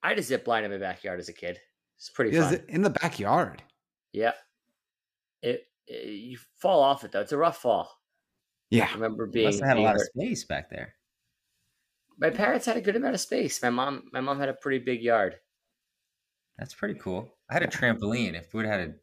I 0.03 0.11
had 0.11 0.19
a 0.19 0.23
zip 0.23 0.47
line 0.47 0.65
in 0.65 0.71
my 0.71 0.79
backyard 0.79 1.19
as 1.19 1.29
a 1.29 1.33
kid. 1.33 1.59
It's 1.97 2.11
pretty 2.11 2.37
Is 2.37 2.45
fun. 2.45 2.55
it 2.55 2.65
in 2.69 2.83
the 2.83 2.91
backyard? 2.91 3.63
Yeah. 4.13 4.33
It, 5.43 5.67
it 5.87 6.07
you 6.09 6.39
fall 6.59 6.83
off 6.83 7.05
it 7.05 7.13
though. 7.13 7.21
It's 7.21 7.33
a 7.33 7.39
rough 7.39 7.59
fall. 7.59 7.91
Yeah. 8.71 8.89
I 8.91 8.95
remember 8.95 9.27
being, 9.27 9.47
must 9.47 9.61
have 9.61 9.69
had 9.69 9.77
a 9.79 9.81
lot 9.83 9.95
of 9.95 10.03
space 10.03 10.45
back 10.45 10.69
there. 10.71 10.95
my 12.19 12.31
parents 12.31 12.67
had 12.67 12.77
a 12.77 12.81
good 12.81 12.97
amount 12.97 13.15
of 13.15 13.21
space. 13.21 13.63
My 13.63 13.71
mom 13.71 14.05
my 14.13 14.21
mom 14.21 14.39
had 14.41 14.49
a 14.49 14.55
pretty 14.55 14.85
big 14.85 15.03
yard. 15.03 15.37
That's 16.59 16.75
pretty 16.75 16.99
cool. 16.99 17.35
I 17.51 17.55
had 17.55 17.63
a 17.63 17.67
trampoline. 17.69 18.35
If 18.35 18.53
we 18.53 18.59
would 18.59 18.67
have 18.67 18.81
had 18.81 18.95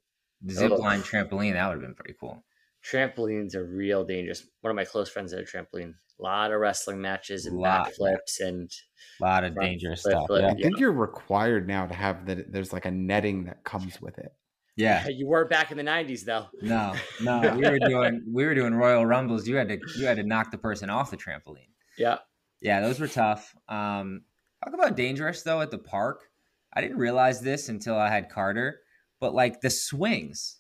a 0.47 0.51
zip 0.51 0.71
line 0.71 1.01
trampoline, 1.01 1.53
that 1.53 1.67
would 1.67 1.73
have 1.73 1.81
been 1.81 1.93
pretty 1.95 2.15
cool. 2.19 2.43
Trampolines 2.85 3.55
are 3.55 3.63
real 3.65 4.03
dangerous. 4.03 4.45
One 4.61 4.71
of 4.71 4.75
my 4.75 4.85
close 4.85 5.09
friends 5.09 5.31
had 5.31 5.41
a 5.41 5.45
trampoline. 5.45 5.93
A 6.19 6.23
lot 6.23 6.51
of 6.51 6.59
wrestling 6.59 7.01
matches 7.01 7.45
and 7.47 7.57
Lot. 7.57 7.87
backflips 7.91 8.39
and 8.39 8.69
A 9.19 9.23
lot 9.23 9.43
of 9.43 9.55
dangerous 9.59 10.01
flip, 10.03 10.13
stuff. 10.13 10.27
flip. 10.27 10.41
Yeah. 10.43 10.49
I 10.51 10.53
think 10.61 10.79
you're 10.79 10.91
required 10.93 11.67
now 11.67 11.87
to 11.87 11.93
have 11.93 12.25
that. 12.27 12.51
There's 12.51 12.71
like 12.71 12.85
a 12.85 12.91
netting 12.91 13.45
that 13.45 13.63
comes 13.63 13.99
with 14.01 14.17
it. 14.19 14.31
yeah. 14.75 15.07
you 15.07 15.27
were 15.27 15.45
back 15.45 15.71
in 15.71 15.77
the 15.77 15.83
'90s 15.83 16.23
though. 16.25 16.47
No, 16.61 16.93
no. 17.21 17.41
We 17.57 17.67
were 17.69 17.79
doing 17.79 18.23
we 18.31 18.45
were 18.45 18.53
doing 18.55 18.75
Royal 18.75 19.05
Rumbles. 19.05 19.47
You 19.47 19.55
had 19.55 19.69
to 19.69 19.79
you 19.97 20.05
had 20.05 20.17
to 20.17 20.23
knock 20.23 20.51
the 20.51 20.57
person 20.57 20.89
off 20.89 21.09
the 21.11 21.17
trampoline. 21.17 21.69
Yeah, 21.97 22.17
Yeah, 22.61 22.81
those 22.81 22.99
were 22.99 23.07
tough. 23.07 23.53
Um, 23.67 24.21
talk 24.63 24.73
about 24.73 24.95
dangerous 24.95 25.41
though 25.43 25.61
at 25.61 25.71
the 25.71 25.77
park. 25.79 26.21
I 26.75 26.81
didn't 26.81 26.97
realize 26.97 27.41
this 27.41 27.69
until 27.69 27.95
I 27.95 28.09
had 28.09 28.29
Carter, 28.29 28.79
but 29.19 29.33
like 29.35 29.61
the 29.61 29.69
swings, 29.69 30.57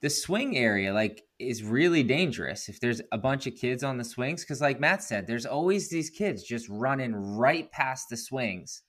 the 0.00 0.10
swing 0.10 0.56
area 0.56 0.92
like 0.94 1.22
is 1.38 1.62
really 1.62 2.02
dangerous 2.02 2.68
if 2.68 2.80
there's 2.80 3.00
a 3.12 3.18
bunch 3.18 3.46
of 3.46 3.54
kids 3.54 3.82
on 3.82 3.98
the 3.98 4.04
swings 4.04 4.42
because 4.42 4.60
like 4.60 4.80
Matt 4.80 5.02
said, 5.02 5.26
there's 5.26 5.46
always 5.46 5.88
these 5.88 6.10
kids 6.10 6.42
just 6.42 6.68
running 6.68 7.14
right 7.14 7.70
past 7.70 8.08
the 8.08 8.16
swings, 8.16 8.82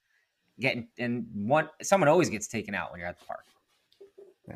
getting 0.59 0.87
and 0.97 1.25
one 1.33 1.69
someone 1.81 2.07
always 2.07 2.29
gets 2.29 2.47
taken 2.47 2.75
out 2.75 2.91
when 2.91 2.99
you're 2.99 3.09
at 3.09 3.19
the 3.19 3.25
park. 3.25 3.45
yeah 4.47 4.55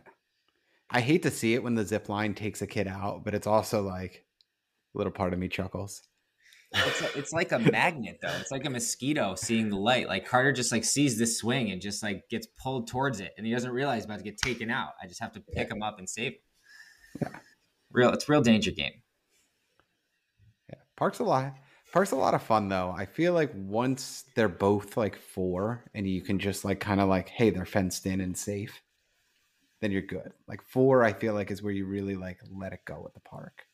I 0.90 1.02
hate 1.02 1.24
to 1.24 1.32
see 1.32 1.54
it 1.54 1.64
when 1.64 1.76
the 1.76 1.86
zip 1.86 2.10
line 2.10 2.34
takes 2.34 2.62
a 2.62 2.68
kid 2.68 2.88
out, 2.88 3.26
but 3.26 3.34
it's 3.34 3.48
also 3.48 3.82
like 3.82 4.26
a 4.94 4.98
little 4.98 5.14
part 5.14 5.34
of 5.34 5.40
me 5.40 5.50
chuckles. 5.50 6.04
It's, 6.74 7.16
it's 7.16 7.34
like 7.34 7.52
a 7.52 7.60
magnet 7.60 8.20
though. 8.22 8.36
It's 8.40 8.52
like 8.52 8.66
a 8.66 8.70
mosquito 8.70 9.36
seeing 9.36 9.70
the 9.70 9.78
light. 9.78 10.08
Like 10.08 10.28
Carter 10.28 10.52
just 10.52 10.72
like 10.72 10.84
sees 10.84 11.18
this 11.18 11.38
swing 11.38 11.72
and 11.72 11.82
just 11.82 12.04
like 12.04 12.28
gets 12.30 12.48
pulled 12.62 12.88
towards 12.88 13.20
it, 13.20 13.34
and 13.38 13.46
he 13.46 13.54
doesn't 13.54 13.72
realize 13.72 13.98
he's 13.98 14.06
about 14.06 14.18
to 14.18 14.24
get 14.24 14.38
taken 14.38 14.70
out. 14.70 14.90
I 15.02 15.08
just 15.08 15.22
have 15.22 15.32
to 15.34 15.40
pick 15.40 15.72
him 15.72 15.82
up 15.82 16.00
and 16.00 16.10
save 16.10 16.34
him. 16.34 16.40
Yeah. 17.22 17.30
Real, 17.92 18.12
it's 18.12 18.28
a 18.28 18.32
real 18.32 18.42
danger 18.42 18.72
game. 18.72 19.02
Yeah, 20.70 20.80
park's 20.96 21.20
a 21.20 21.24
lot. 21.24 21.56
Park's 21.94 22.12
a 22.12 22.18
lot 22.18 22.34
of 22.34 22.44
fun 22.44 22.68
though. 22.68 22.94
I 22.98 23.06
feel 23.06 23.32
like 23.32 23.52
once 23.56 24.26
they're 24.36 24.50
both 24.50 24.98
like 24.98 25.16
four, 25.18 25.86
and 25.94 26.06
you 26.06 26.22
can 26.22 26.40
just 26.40 26.66
like 26.66 26.82
kind 26.82 27.00
of 27.00 27.08
like, 27.08 27.30
hey, 27.30 27.52
they're 27.52 27.66
fenced 27.66 28.06
in 28.06 28.20
and 28.20 28.38
safe, 28.38 28.82
then 29.80 29.92
you're 29.92 30.02
good. 30.02 30.34
Like 30.46 30.62
four, 30.62 31.06
I 31.06 31.14
feel 31.14 31.34
like 31.34 31.52
is 31.52 31.64
where 31.64 31.72
you 31.72 31.86
really 31.86 32.18
like 32.18 32.40
let 32.52 32.74
it 32.74 32.82
go 32.86 33.06
at 33.08 33.14
the 33.14 33.22
park, 33.22 33.66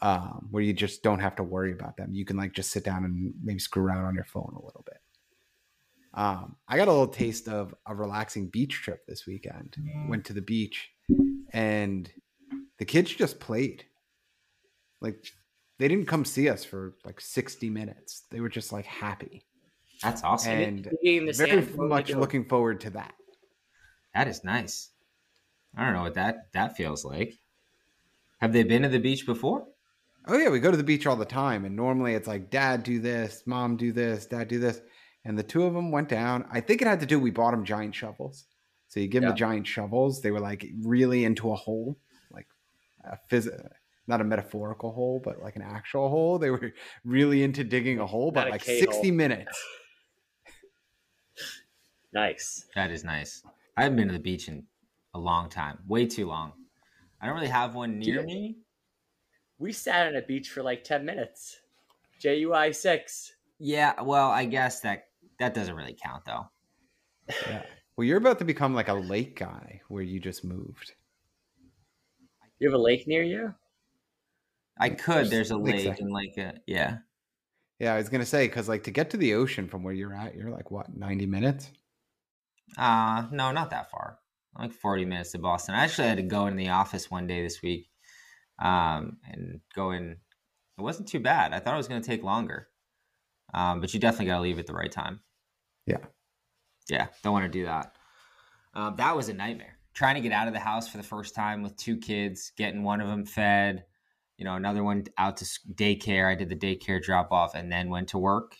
um, 0.00 0.48
where 0.50 0.62
you 0.62 0.72
just 0.72 1.02
don't 1.02 1.18
have 1.18 1.36
to 1.36 1.42
worry 1.42 1.72
about 1.72 1.98
them. 1.98 2.14
You 2.14 2.24
can 2.24 2.38
like 2.38 2.52
just 2.54 2.70
sit 2.70 2.84
down 2.84 3.04
and 3.04 3.34
maybe 3.44 3.58
screw 3.58 3.84
around 3.84 4.06
on 4.06 4.14
your 4.14 4.24
phone 4.24 4.54
a 4.56 4.64
little 4.64 4.84
bit. 4.86 5.00
Um, 6.14 6.56
I 6.68 6.76
got 6.78 6.88
a 6.88 6.92
little 6.92 7.06
taste 7.06 7.48
of 7.48 7.74
a 7.86 7.94
relaxing 7.94 8.48
beach 8.48 8.80
trip 8.82 9.04
this 9.06 9.26
weekend. 9.26 9.76
Went 10.08 10.24
to 10.26 10.32
the 10.32 10.42
beach, 10.42 10.90
and 11.52 12.10
the 12.82 12.86
kids 12.86 13.12
just 13.14 13.38
played. 13.38 13.84
Like 15.00 15.24
they 15.78 15.86
didn't 15.86 16.06
come 16.08 16.24
see 16.24 16.48
us 16.48 16.64
for 16.64 16.94
like 17.04 17.20
60 17.20 17.70
minutes. 17.70 18.24
They 18.28 18.40
were 18.40 18.48
just 18.48 18.72
like 18.72 18.86
happy 18.86 19.44
That's 20.02 20.24
awesome. 20.24 20.50
and 20.52 20.90
Being 21.00 21.26
the 21.26 21.32
very 21.32 21.64
much 21.76 22.10
looking 22.10 22.44
forward 22.44 22.80
to 22.80 22.90
that. 22.90 23.14
that 24.16 24.26
is 24.26 24.42
nice. 24.42 24.90
I 25.76 25.84
don't 25.84 25.92
know 25.92 26.02
what 26.02 26.14
that 26.14 26.52
that 26.54 26.76
feels 26.76 27.04
like. 27.04 27.34
Have 28.40 28.52
they 28.52 28.64
been 28.64 28.82
to 28.82 28.88
the 28.88 28.98
beach 28.98 29.26
before? 29.26 29.64
Oh 30.26 30.36
yeah, 30.36 30.48
we 30.48 30.58
go 30.58 30.72
to 30.72 30.76
the 30.76 30.82
beach 30.82 31.06
all 31.06 31.14
the 31.14 31.24
time, 31.24 31.64
and 31.64 31.76
normally 31.76 32.14
it's 32.14 32.26
like 32.26 32.50
dad 32.50 32.82
do 32.82 32.98
this, 32.98 33.44
mom 33.46 33.76
do 33.76 33.92
this, 33.92 34.26
dad 34.26 34.48
do 34.48 34.58
this, 34.58 34.80
and 35.24 35.38
the 35.38 35.44
two 35.44 35.62
of 35.62 35.72
them 35.72 35.92
went 35.92 36.08
down. 36.08 36.46
I 36.50 36.60
think 36.60 36.82
it 36.82 36.88
had 36.88 36.98
to 36.98 37.06
do. 37.06 37.20
We 37.20 37.30
bought 37.30 37.52
them 37.52 37.64
giant 37.64 37.94
shovels, 37.94 38.46
so 38.88 38.98
you 38.98 39.06
give 39.06 39.22
them 39.22 39.30
the 39.30 39.36
giant 39.36 39.68
shovels. 39.68 40.20
They 40.20 40.32
were 40.32 40.40
like 40.40 40.66
really 40.82 41.24
into 41.24 41.52
a 41.52 41.54
hole, 41.54 41.96
like 41.96 42.01
a 43.04 43.18
phys- 43.30 43.68
not 44.06 44.20
a 44.20 44.24
metaphorical 44.24 44.92
hole, 44.92 45.20
but 45.24 45.40
like 45.42 45.56
an 45.56 45.62
actual 45.62 46.08
hole. 46.08 46.38
They 46.38 46.50
were 46.50 46.72
really 47.04 47.42
into 47.42 47.64
digging 47.64 47.98
a 48.00 48.06
hole, 48.06 48.30
but 48.32 48.50
like 48.50 48.62
K-hole. 48.64 48.80
sixty 48.92 49.10
minutes. 49.10 49.56
Nice. 52.14 52.66
That 52.74 52.90
is 52.90 53.04
nice. 53.04 53.42
I 53.76 53.84
haven't 53.84 53.96
been 53.96 54.08
to 54.08 54.12
the 54.12 54.20
beach 54.20 54.48
in 54.48 54.64
a 55.14 55.18
long 55.18 55.48
time, 55.48 55.78
way 55.88 56.06
too 56.06 56.26
long. 56.26 56.52
I 57.20 57.26
don't 57.26 57.34
really 57.34 57.48
have 57.48 57.74
one 57.74 57.98
near 57.98 58.20
Yeah. 58.20 58.26
me. 58.26 58.58
We 59.58 59.72
sat 59.72 60.08
on 60.08 60.16
a 60.16 60.22
beach 60.22 60.50
for 60.50 60.62
like 60.62 60.84
10 60.84 61.04
minutes. 61.04 61.60
JUI 62.20 62.72
six. 62.74 63.32
Yeah, 63.58 64.00
well, 64.02 64.30
I 64.30 64.44
guess 64.44 64.80
that 64.80 65.04
that 65.38 65.54
doesn't 65.54 65.74
really 65.74 65.96
count 66.04 66.24
though. 66.26 66.46
Yeah. 67.46 67.62
Well, 67.96 68.04
you're 68.06 68.18
about 68.18 68.38
to 68.40 68.44
become 68.44 68.74
like 68.74 68.88
a 68.88 68.94
lake 68.94 69.38
guy 69.38 69.80
where 69.88 70.02
you 70.02 70.20
just 70.20 70.44
moved. 70.44 70.92
You 72.62 72.70
have 72.70 72.78
a 72.78 72.82
lake 72.82 73.08
near 73.08 73.24
you? 73.24 73.52
I 74.78 74.90
could. 74.90 75.26
There's 75.30 75.50
a 75.50 75.56
Lake 75.56 75.84
lake 75.84 75.98
and 75.98 76.12
like 76.12 76.36
a 76.38 76.54
yeah. 76.64 76.98
Yeah, 77.80 77.94
I 77.94 77.96
was 77.96 78.08
gonna 78.08 78.24
say 78.24 78.46
because 78.46 78.68
like 78.68 78.84
to 78.84 78.92
get 78.92 79.10
to 79.10 79.16
the 79.16 79.34
ocean 79.34 79.66
from 79.66 79.82
where 79.82 79.92
you're 79.92 80.14
at, 80.14 80.36
you're 80.36 80.50
like 80.50 80.70
what 80.70 80.94
ninety 80.94 81.26
minutes. 81.26 81.72
Uh 82.78 83.26
no, 83.32 83.50
not 83.50 83.70
that 83.70 83.90
far. 83.90 84.20
Like 84.56 84.70
40 84.70 85.06
minutes 85.06 85.32
to 85.32 85.38
Boston. 85.38 85.74
I 85.74 85.82
actually 85.82 86.06
had 86.06 86.18
to 86.18 86.22
go 86.22 86.46
in 86.46 86.54
the 86.54 86.68
office 86.68 87.10
one 87.10 87.26
day 87.26 87.42
this 87.42 87.62
week. 87.62 87.90
Um 88.60 89.16
and 89.24 89.60
go 89.74 89.90
in 89.90 90.18
it 90.78 90.82
wasn't 90.82 91.08
too 91.08 91.18
bad. 91.18 91.52
I 91.52 91.58
thought 91.58 91.74
it 91.74 91.78
was 91.78 91.88
gonna 91.88 92.00
take 92.00 92.22
longer. 92.22 92.68
Um, 93.52 93.80
but 93.80 93.92
you 93.92 93.98
definitely 93.98 94.26
gotta 94.26 94.42
leave 94.42 94.60
at 94.60 94.68
the 94.68 94.72
right 94.72 94.92
time. 94.92 95.18
Yeah. 95.84 95.98
Yeah, 96.88 97.08
don't 97.24 97.32
want 97.32 97.44
to 97.44 97.58
do 97.58 97.64
that. 97.64 97.96
Um, 98.72 98.94
that 98.96 99.16
was 99.16 99.28
a 99.28 99.34
nightmare. 99.34 99.78
Trying 99.94 100.14
to 100.14 100.20
get 100.20 100.32
out 100.32 100.48
of 100.48 100.54
the 100.54 100.60
house 100.60 100.88
for 100.88 100.96
the 100.96 101.02
first 101.02 101.34
time 101.34 101.62
with 101.62 101.76
two 101.76 101.98
kids, 101.98 102.52
getting 102.56 102.82
one 102.82 103.00
of 103.00 103.08
them 103.08 103.26
fed, 103.26 103.84
you 104.38 104.44
know, 104.44 104.54
another 104.54 104.82
one 104.82 105.04
out 105.18 105.36
to 105.38 105.44
daycare. 105.74 106.30
I 106.30 106.34
did 106.34 106.48
the 106.48 106.56
daycare 106.56 107.02
drop 107.02 107.30
off 107.30 107.54
and 107.54 107.70
then 107.70 107.90
went 107.90 108.08
to 108.08 108.18
work. 108.18 108.56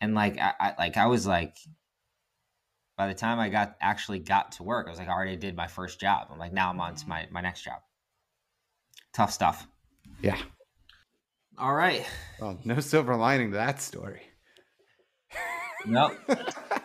And 0.00 0.14
like, 0.14 0.38
I, 0.38 0.52
I 0.58 0.74
like 0.78 0.96
I 0.96 1.06
was 1.06 1.26
like, 1.26 1.56
by 2.96 3.06
the 3.06 3.14
time 3.14 3.38
I 3.38 3.48
got 3.48 3.76
actually 3.80 4.18
got 4.18 4.52
to 4.52 4.62
work, 4.62 4.86
I 4.86 4.90
was 4.90 4.98
like, 4.98 5.08
I 5.08 5.12
already 5.12 5.36
did 5.36 5.54
my 5.54 5.66
first 5.66 6.00
job. 6.00 6.28
I'm 6.30 6.38
like, 6.38 6.52
now 6.52 6.70
I'm 6.70 6.80
on 6.80 6.94
to 6.94 7.00
mm-hmm. 7.00 7.10
my 7.10 7.28
my 7.30 7.40
next 7.40 7.62
job. 7.62 7.80
Tough 9.12 9.32
stuff. 9.32 9.66
Yeah. 10.22 10.38
All 11.56 11.74
right. 11.74 12.06
Well, 12.40 12.58
no 12.64 12.80
silver 12.80 13.16
lining 13.16 13.50
to 13.50 13.56
that 13.56 13.82
story. 13.82 14.22
Nope. 15.86 16.16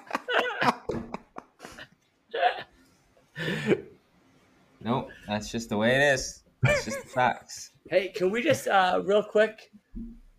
nope. 4.84 5.10
That's 5.28 5.52
just 5.52 5.70
the 5.70 5.78
way 5.78 5.96
it 5.96 6.02
is. 6.14 6.44
That's 6.62 6.86
just 6.86 7.02
the 7.04 7.10
facts. 7.10 7.72
Hey, 7.89 8.10
can 8.10 8.32
we 8.32 8.41
just 8.41 8.68
uh, 8.68 9.02
real 9.06 9.24
quick 9.24 9.72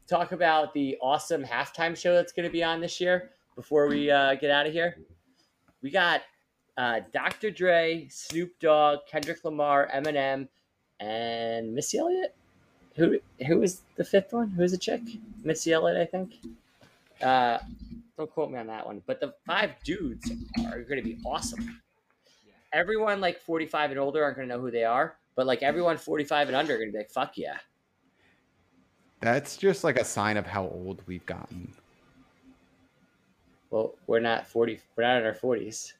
talk 0.07 0.33
about 0.33 0.73
the 0.75 0.97
awesome 1.03 1.45
halftime 1.45 1.97
show 1.97 2.15
that's 2.15 2.33
going 2.33 2.49
to 2.49 2.53
be 2.53 2.63
on 2.63 2.81
this 2.81 3.01
year 3.01 3.31
before 3.57 3.89
we 3.89 4.11
uh, 4.11 4.35
get 4.35 4.51
out 4.51 4.67
of 4.67 4.73
here? 4.73 4.97
We 5.83 5.91
got 5.91 6.23
uh, 6.77 7.01
Dr. 7.13 7.51
Dre, 7.51 8.09
Snoop 8.11 8.59
Dogg, 8.61 9.01
Kendrick 9.07 9.45
Lamar, 9.45 9.89
Eminem, 9.95 10.49
and 11.01 11.75
Missy 11.75 11.99
Elliott. 11.99 12.35
Who 12.97 13.19
who 13.47 13.63
is 13.63 13.83
the 13.97 14.05
fifth 14.05 14.33
one? 14.33 14.51
Who's 14.51 14.71
the 14.71 14.79
chick? 14.79 15.03
Missy 15.43 15.73
Elliott, 15.73 16.01
I 16.01 16.07
think. 16.07 16.37
Uh, 17.21 17.59
don't 18.17 18.31
quote 18.31 18.51
me 18.51 18.59
on 18.59 18.69
that 18.69 18.87
one. 18.87 19.03
But 19.07 19.21
the 19.21 19.35
five 19.47 19.73
dudes 19.83 20.31
are 20.67 20.83
going 20.83 21.03
to 21.03 21.05
be 21.05 21.19
awesome. 21.25 21.81
Everyone 22.75 23.21
like 23.21 23.41
45 23.41 23.93
and 23.93 24.01
older 24.01 24.23
aren't 24.23 24.37
going 24.37 24.49
to 24.49 24.55
know 24.55 24.61
who 24.61 24.71
they 24.71 24.85
are, 24.85 25.17
but 25.37 25.47
like 25.47 25.63
everyone 25.63 25.97
45 25.97 26.49
and 26.49 26.57
under 26.57 26.75
are 26.75 26.77
going 26.77 26.89
to 26.89 26.93
be 26.93 26.99
like, 26.99 27.11
fuck 27.11 27.39
yeah. 27.39 27.57
That's 29.21 29.57
just 29.57 29.85
like 29.85 29.99
a 29.99 30.05
sign 30.05 30.37
of 30.37 30.47
how 30.47 30.65
old 30.65 31.01
we've 31.07 31.25
gotten. 31.25 31.73
Well, 33.71 33.95
we're 34.07 34.21
not 34.21 34.47
40, 34.47 34.81
we're 34.97 35.05
not 35.05 35.19
in 35.19 35.25
our 35.25 35.33
40s. 35.33 35.93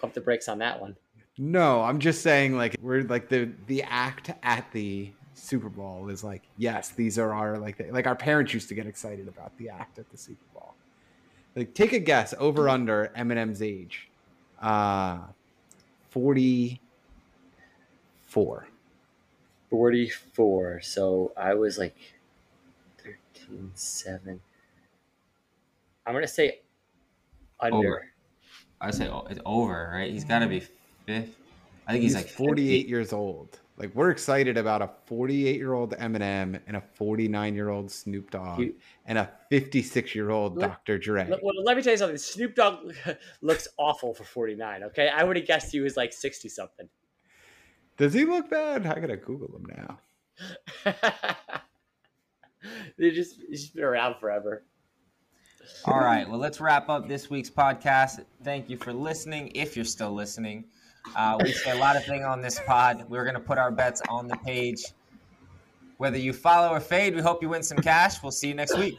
Pump 0.00 0.14
the 0.14 0.20
brakes 0.20 0.48
on 0.48 0.58
that 0.58 0.80
one. 0.80 0.96
No, 1.42 1.82
I'm 1.82 1.98
just 1.98 2.22
saying 2.22 2.56
like 2.56 2.76
we're 2.82 3.02
like 3.02 3.30
the 3.30 3.50
the 3.66 3.82
act 3.84 4.30
at 4.42 4.70
the 4.72 5.10
Super 5.32 5.70
Bowl 5.70 6.10
is 6.10 6.22
like 6.22 6.42
yes, 6.58 6.90
these 6.90 7.18
are 7.18 7.32
our 7.32 7.58
like 7.58 7.82
like 7.90 8.06
our 8.06 8.14
parents 8.14 8.52
used 8.52 8.68
to 8.68 8.74
get 8.74 8.86
excited 8.86 9.26
about 9.26 9.56
the 9.56 9.70
act 9.70 9.98
at 9.98 10.10
the 10.10 10.18
Super 10.18 10.44
Bowl. 10.52 10.74
Like 11.56 11.72
take 11.72 11.94
a 11.94 11.98
guess 11.98 12.34
over 12.38 12.68
under 12.68 13.10
Eminem's 13.16 13.62
age. 13.62 14.10
Uh 14.60 15.18
44. 16.10 18.66
44. 19.70 20.80
So 20.80 21.32
I 21.36 21.54
was 21.54 21.78
like 21.78 21.96
13, 22.98 23.70
7. 23.74 24.40
I'm 26.06 26.12
going 26.12 26.24
to 26.24 26.28
say 26.28 26.60
under. 27.60 27.76
Over. 27.76 28.06
I 28.80 28.90
say 28.90 29.08
it's 29.28 29.40
over, 29.46 29.90
right? 29.92 30.10
He's 30.10 30.24
got 30.24 30.40
to 30.40 30.48
be 30.48 30.64
fifth. 31.06 31.36
I 31.86 31.92
think 31.92 32.02
he's, 32.02 32.14
He's, 32.14 32.24
like 32.24 32.28
48 32.28 32.88
years 32.88 33.12
old. 33.12 33.59
Like 33.80 33.94
we're 33.94 34.10
excited 34.10 34.58
about 34.58 34.82
a 34.82 34.90
48 35.06 35.56
year 35.56 35.72
old 35.72 35.92
Eminem 35.96 36.60
and 36.66 36.76
a 36.76 36.82
49 36.82 37.54
year 37.54 37.70
old 37.70 37.90
Snoop 37.90 38.30
Dogg 38.30 38.58
He- 38.60 38.74
and 39.06 39.16
a 39.16 39.30
56 39.48 40.14
year 40.14 40.28
old 40.28 40.58
Let- 40.58 40.68
Dr. 40.68 40.98
Dre. 40.98 41.26
Let- 41.26 41.42
Well, 41.42 41.54
let 41.64 41.78
me 41.78 41.82
tell 41.82 41.92
you 41.92 41.96
something. 41.96 42.18
Snoop 42.18 42.54
Dogg 42.54 42.92
looks 43.40 43.68
awful 43.78 44.12
for 44.12 44.24
49, 44.24 44.82
okay? 44.84 45.08
I 45.08 45.24
would 45.24 45.36
have 45.38 45.46
guessed 45.46 45.72
he 45.72 45.80
was 45.80 45.96
like 45.96 46.12
60 46.12 46.50
something. 46.50 46.90
Does 47.96 48.12
he 48.12 48.26
look 48.26 48.50
bad? 48.50 48.86
I 48.86 49.00
gotta 49.00 49.16
Google 49.16 49.56
him 49.56 49.66
now. 49.74 49.98
they 52.98 53.10
just 53.12 53.36
it's 53.48 53.62
just 53.62 53.74
been 53.74 53.84
around 53.84 54.16
forever. 54.20 54.64
All 55.86 56.00
right. 56.00 56.28
Well, 56.28 56.38
let's 56.38 56.60
wrap 56.60 56.90
up 56.90 57.08
this 57.08 57.30
week's 57.30 57.48
podcast. 57.50 58.24
Thank 58.44 58.68
you 58.68 58.76
for 58.76 58.92
listening. 58.92 59.52
If 59.54 59.74
you're 59.74 59.84
still 59.86 60.12
listening, 60.12 60.64
uh, 61.16 61.38
we 61.42 61.52
say 61.52 61.72
a 61.72 61.76
lot 61.76 61.96
of 61.96 62.04
things 62.04 62.24
on 62.24 62.40
this 62.40 62.60
pod. 62.66 63.04
We're 63.08 63.24
going 63.24 63.34
to 63.34 63.40
put 63.40 63.58
our 63.58 63.70
bets 63.70 64.02
on 64.08 64.28
the 64.28 64.36
page. 64.36 64.84
Whether 65.98 66.18
you 66.18 66.32
follow 66.32 66.74
or 66.74 66.80
fade, 66.80 67.14
we 67.14 67.20
hope 67.20 67.42
you 67.42 67.48
win 67.48 67.62
some 67.62 67.78
cash. 67.78 68.22
We'll 68.22 68.32
see 68.32 68.48
you 68.48 68.54
next 68.54 68.76
week. 68.78 68.96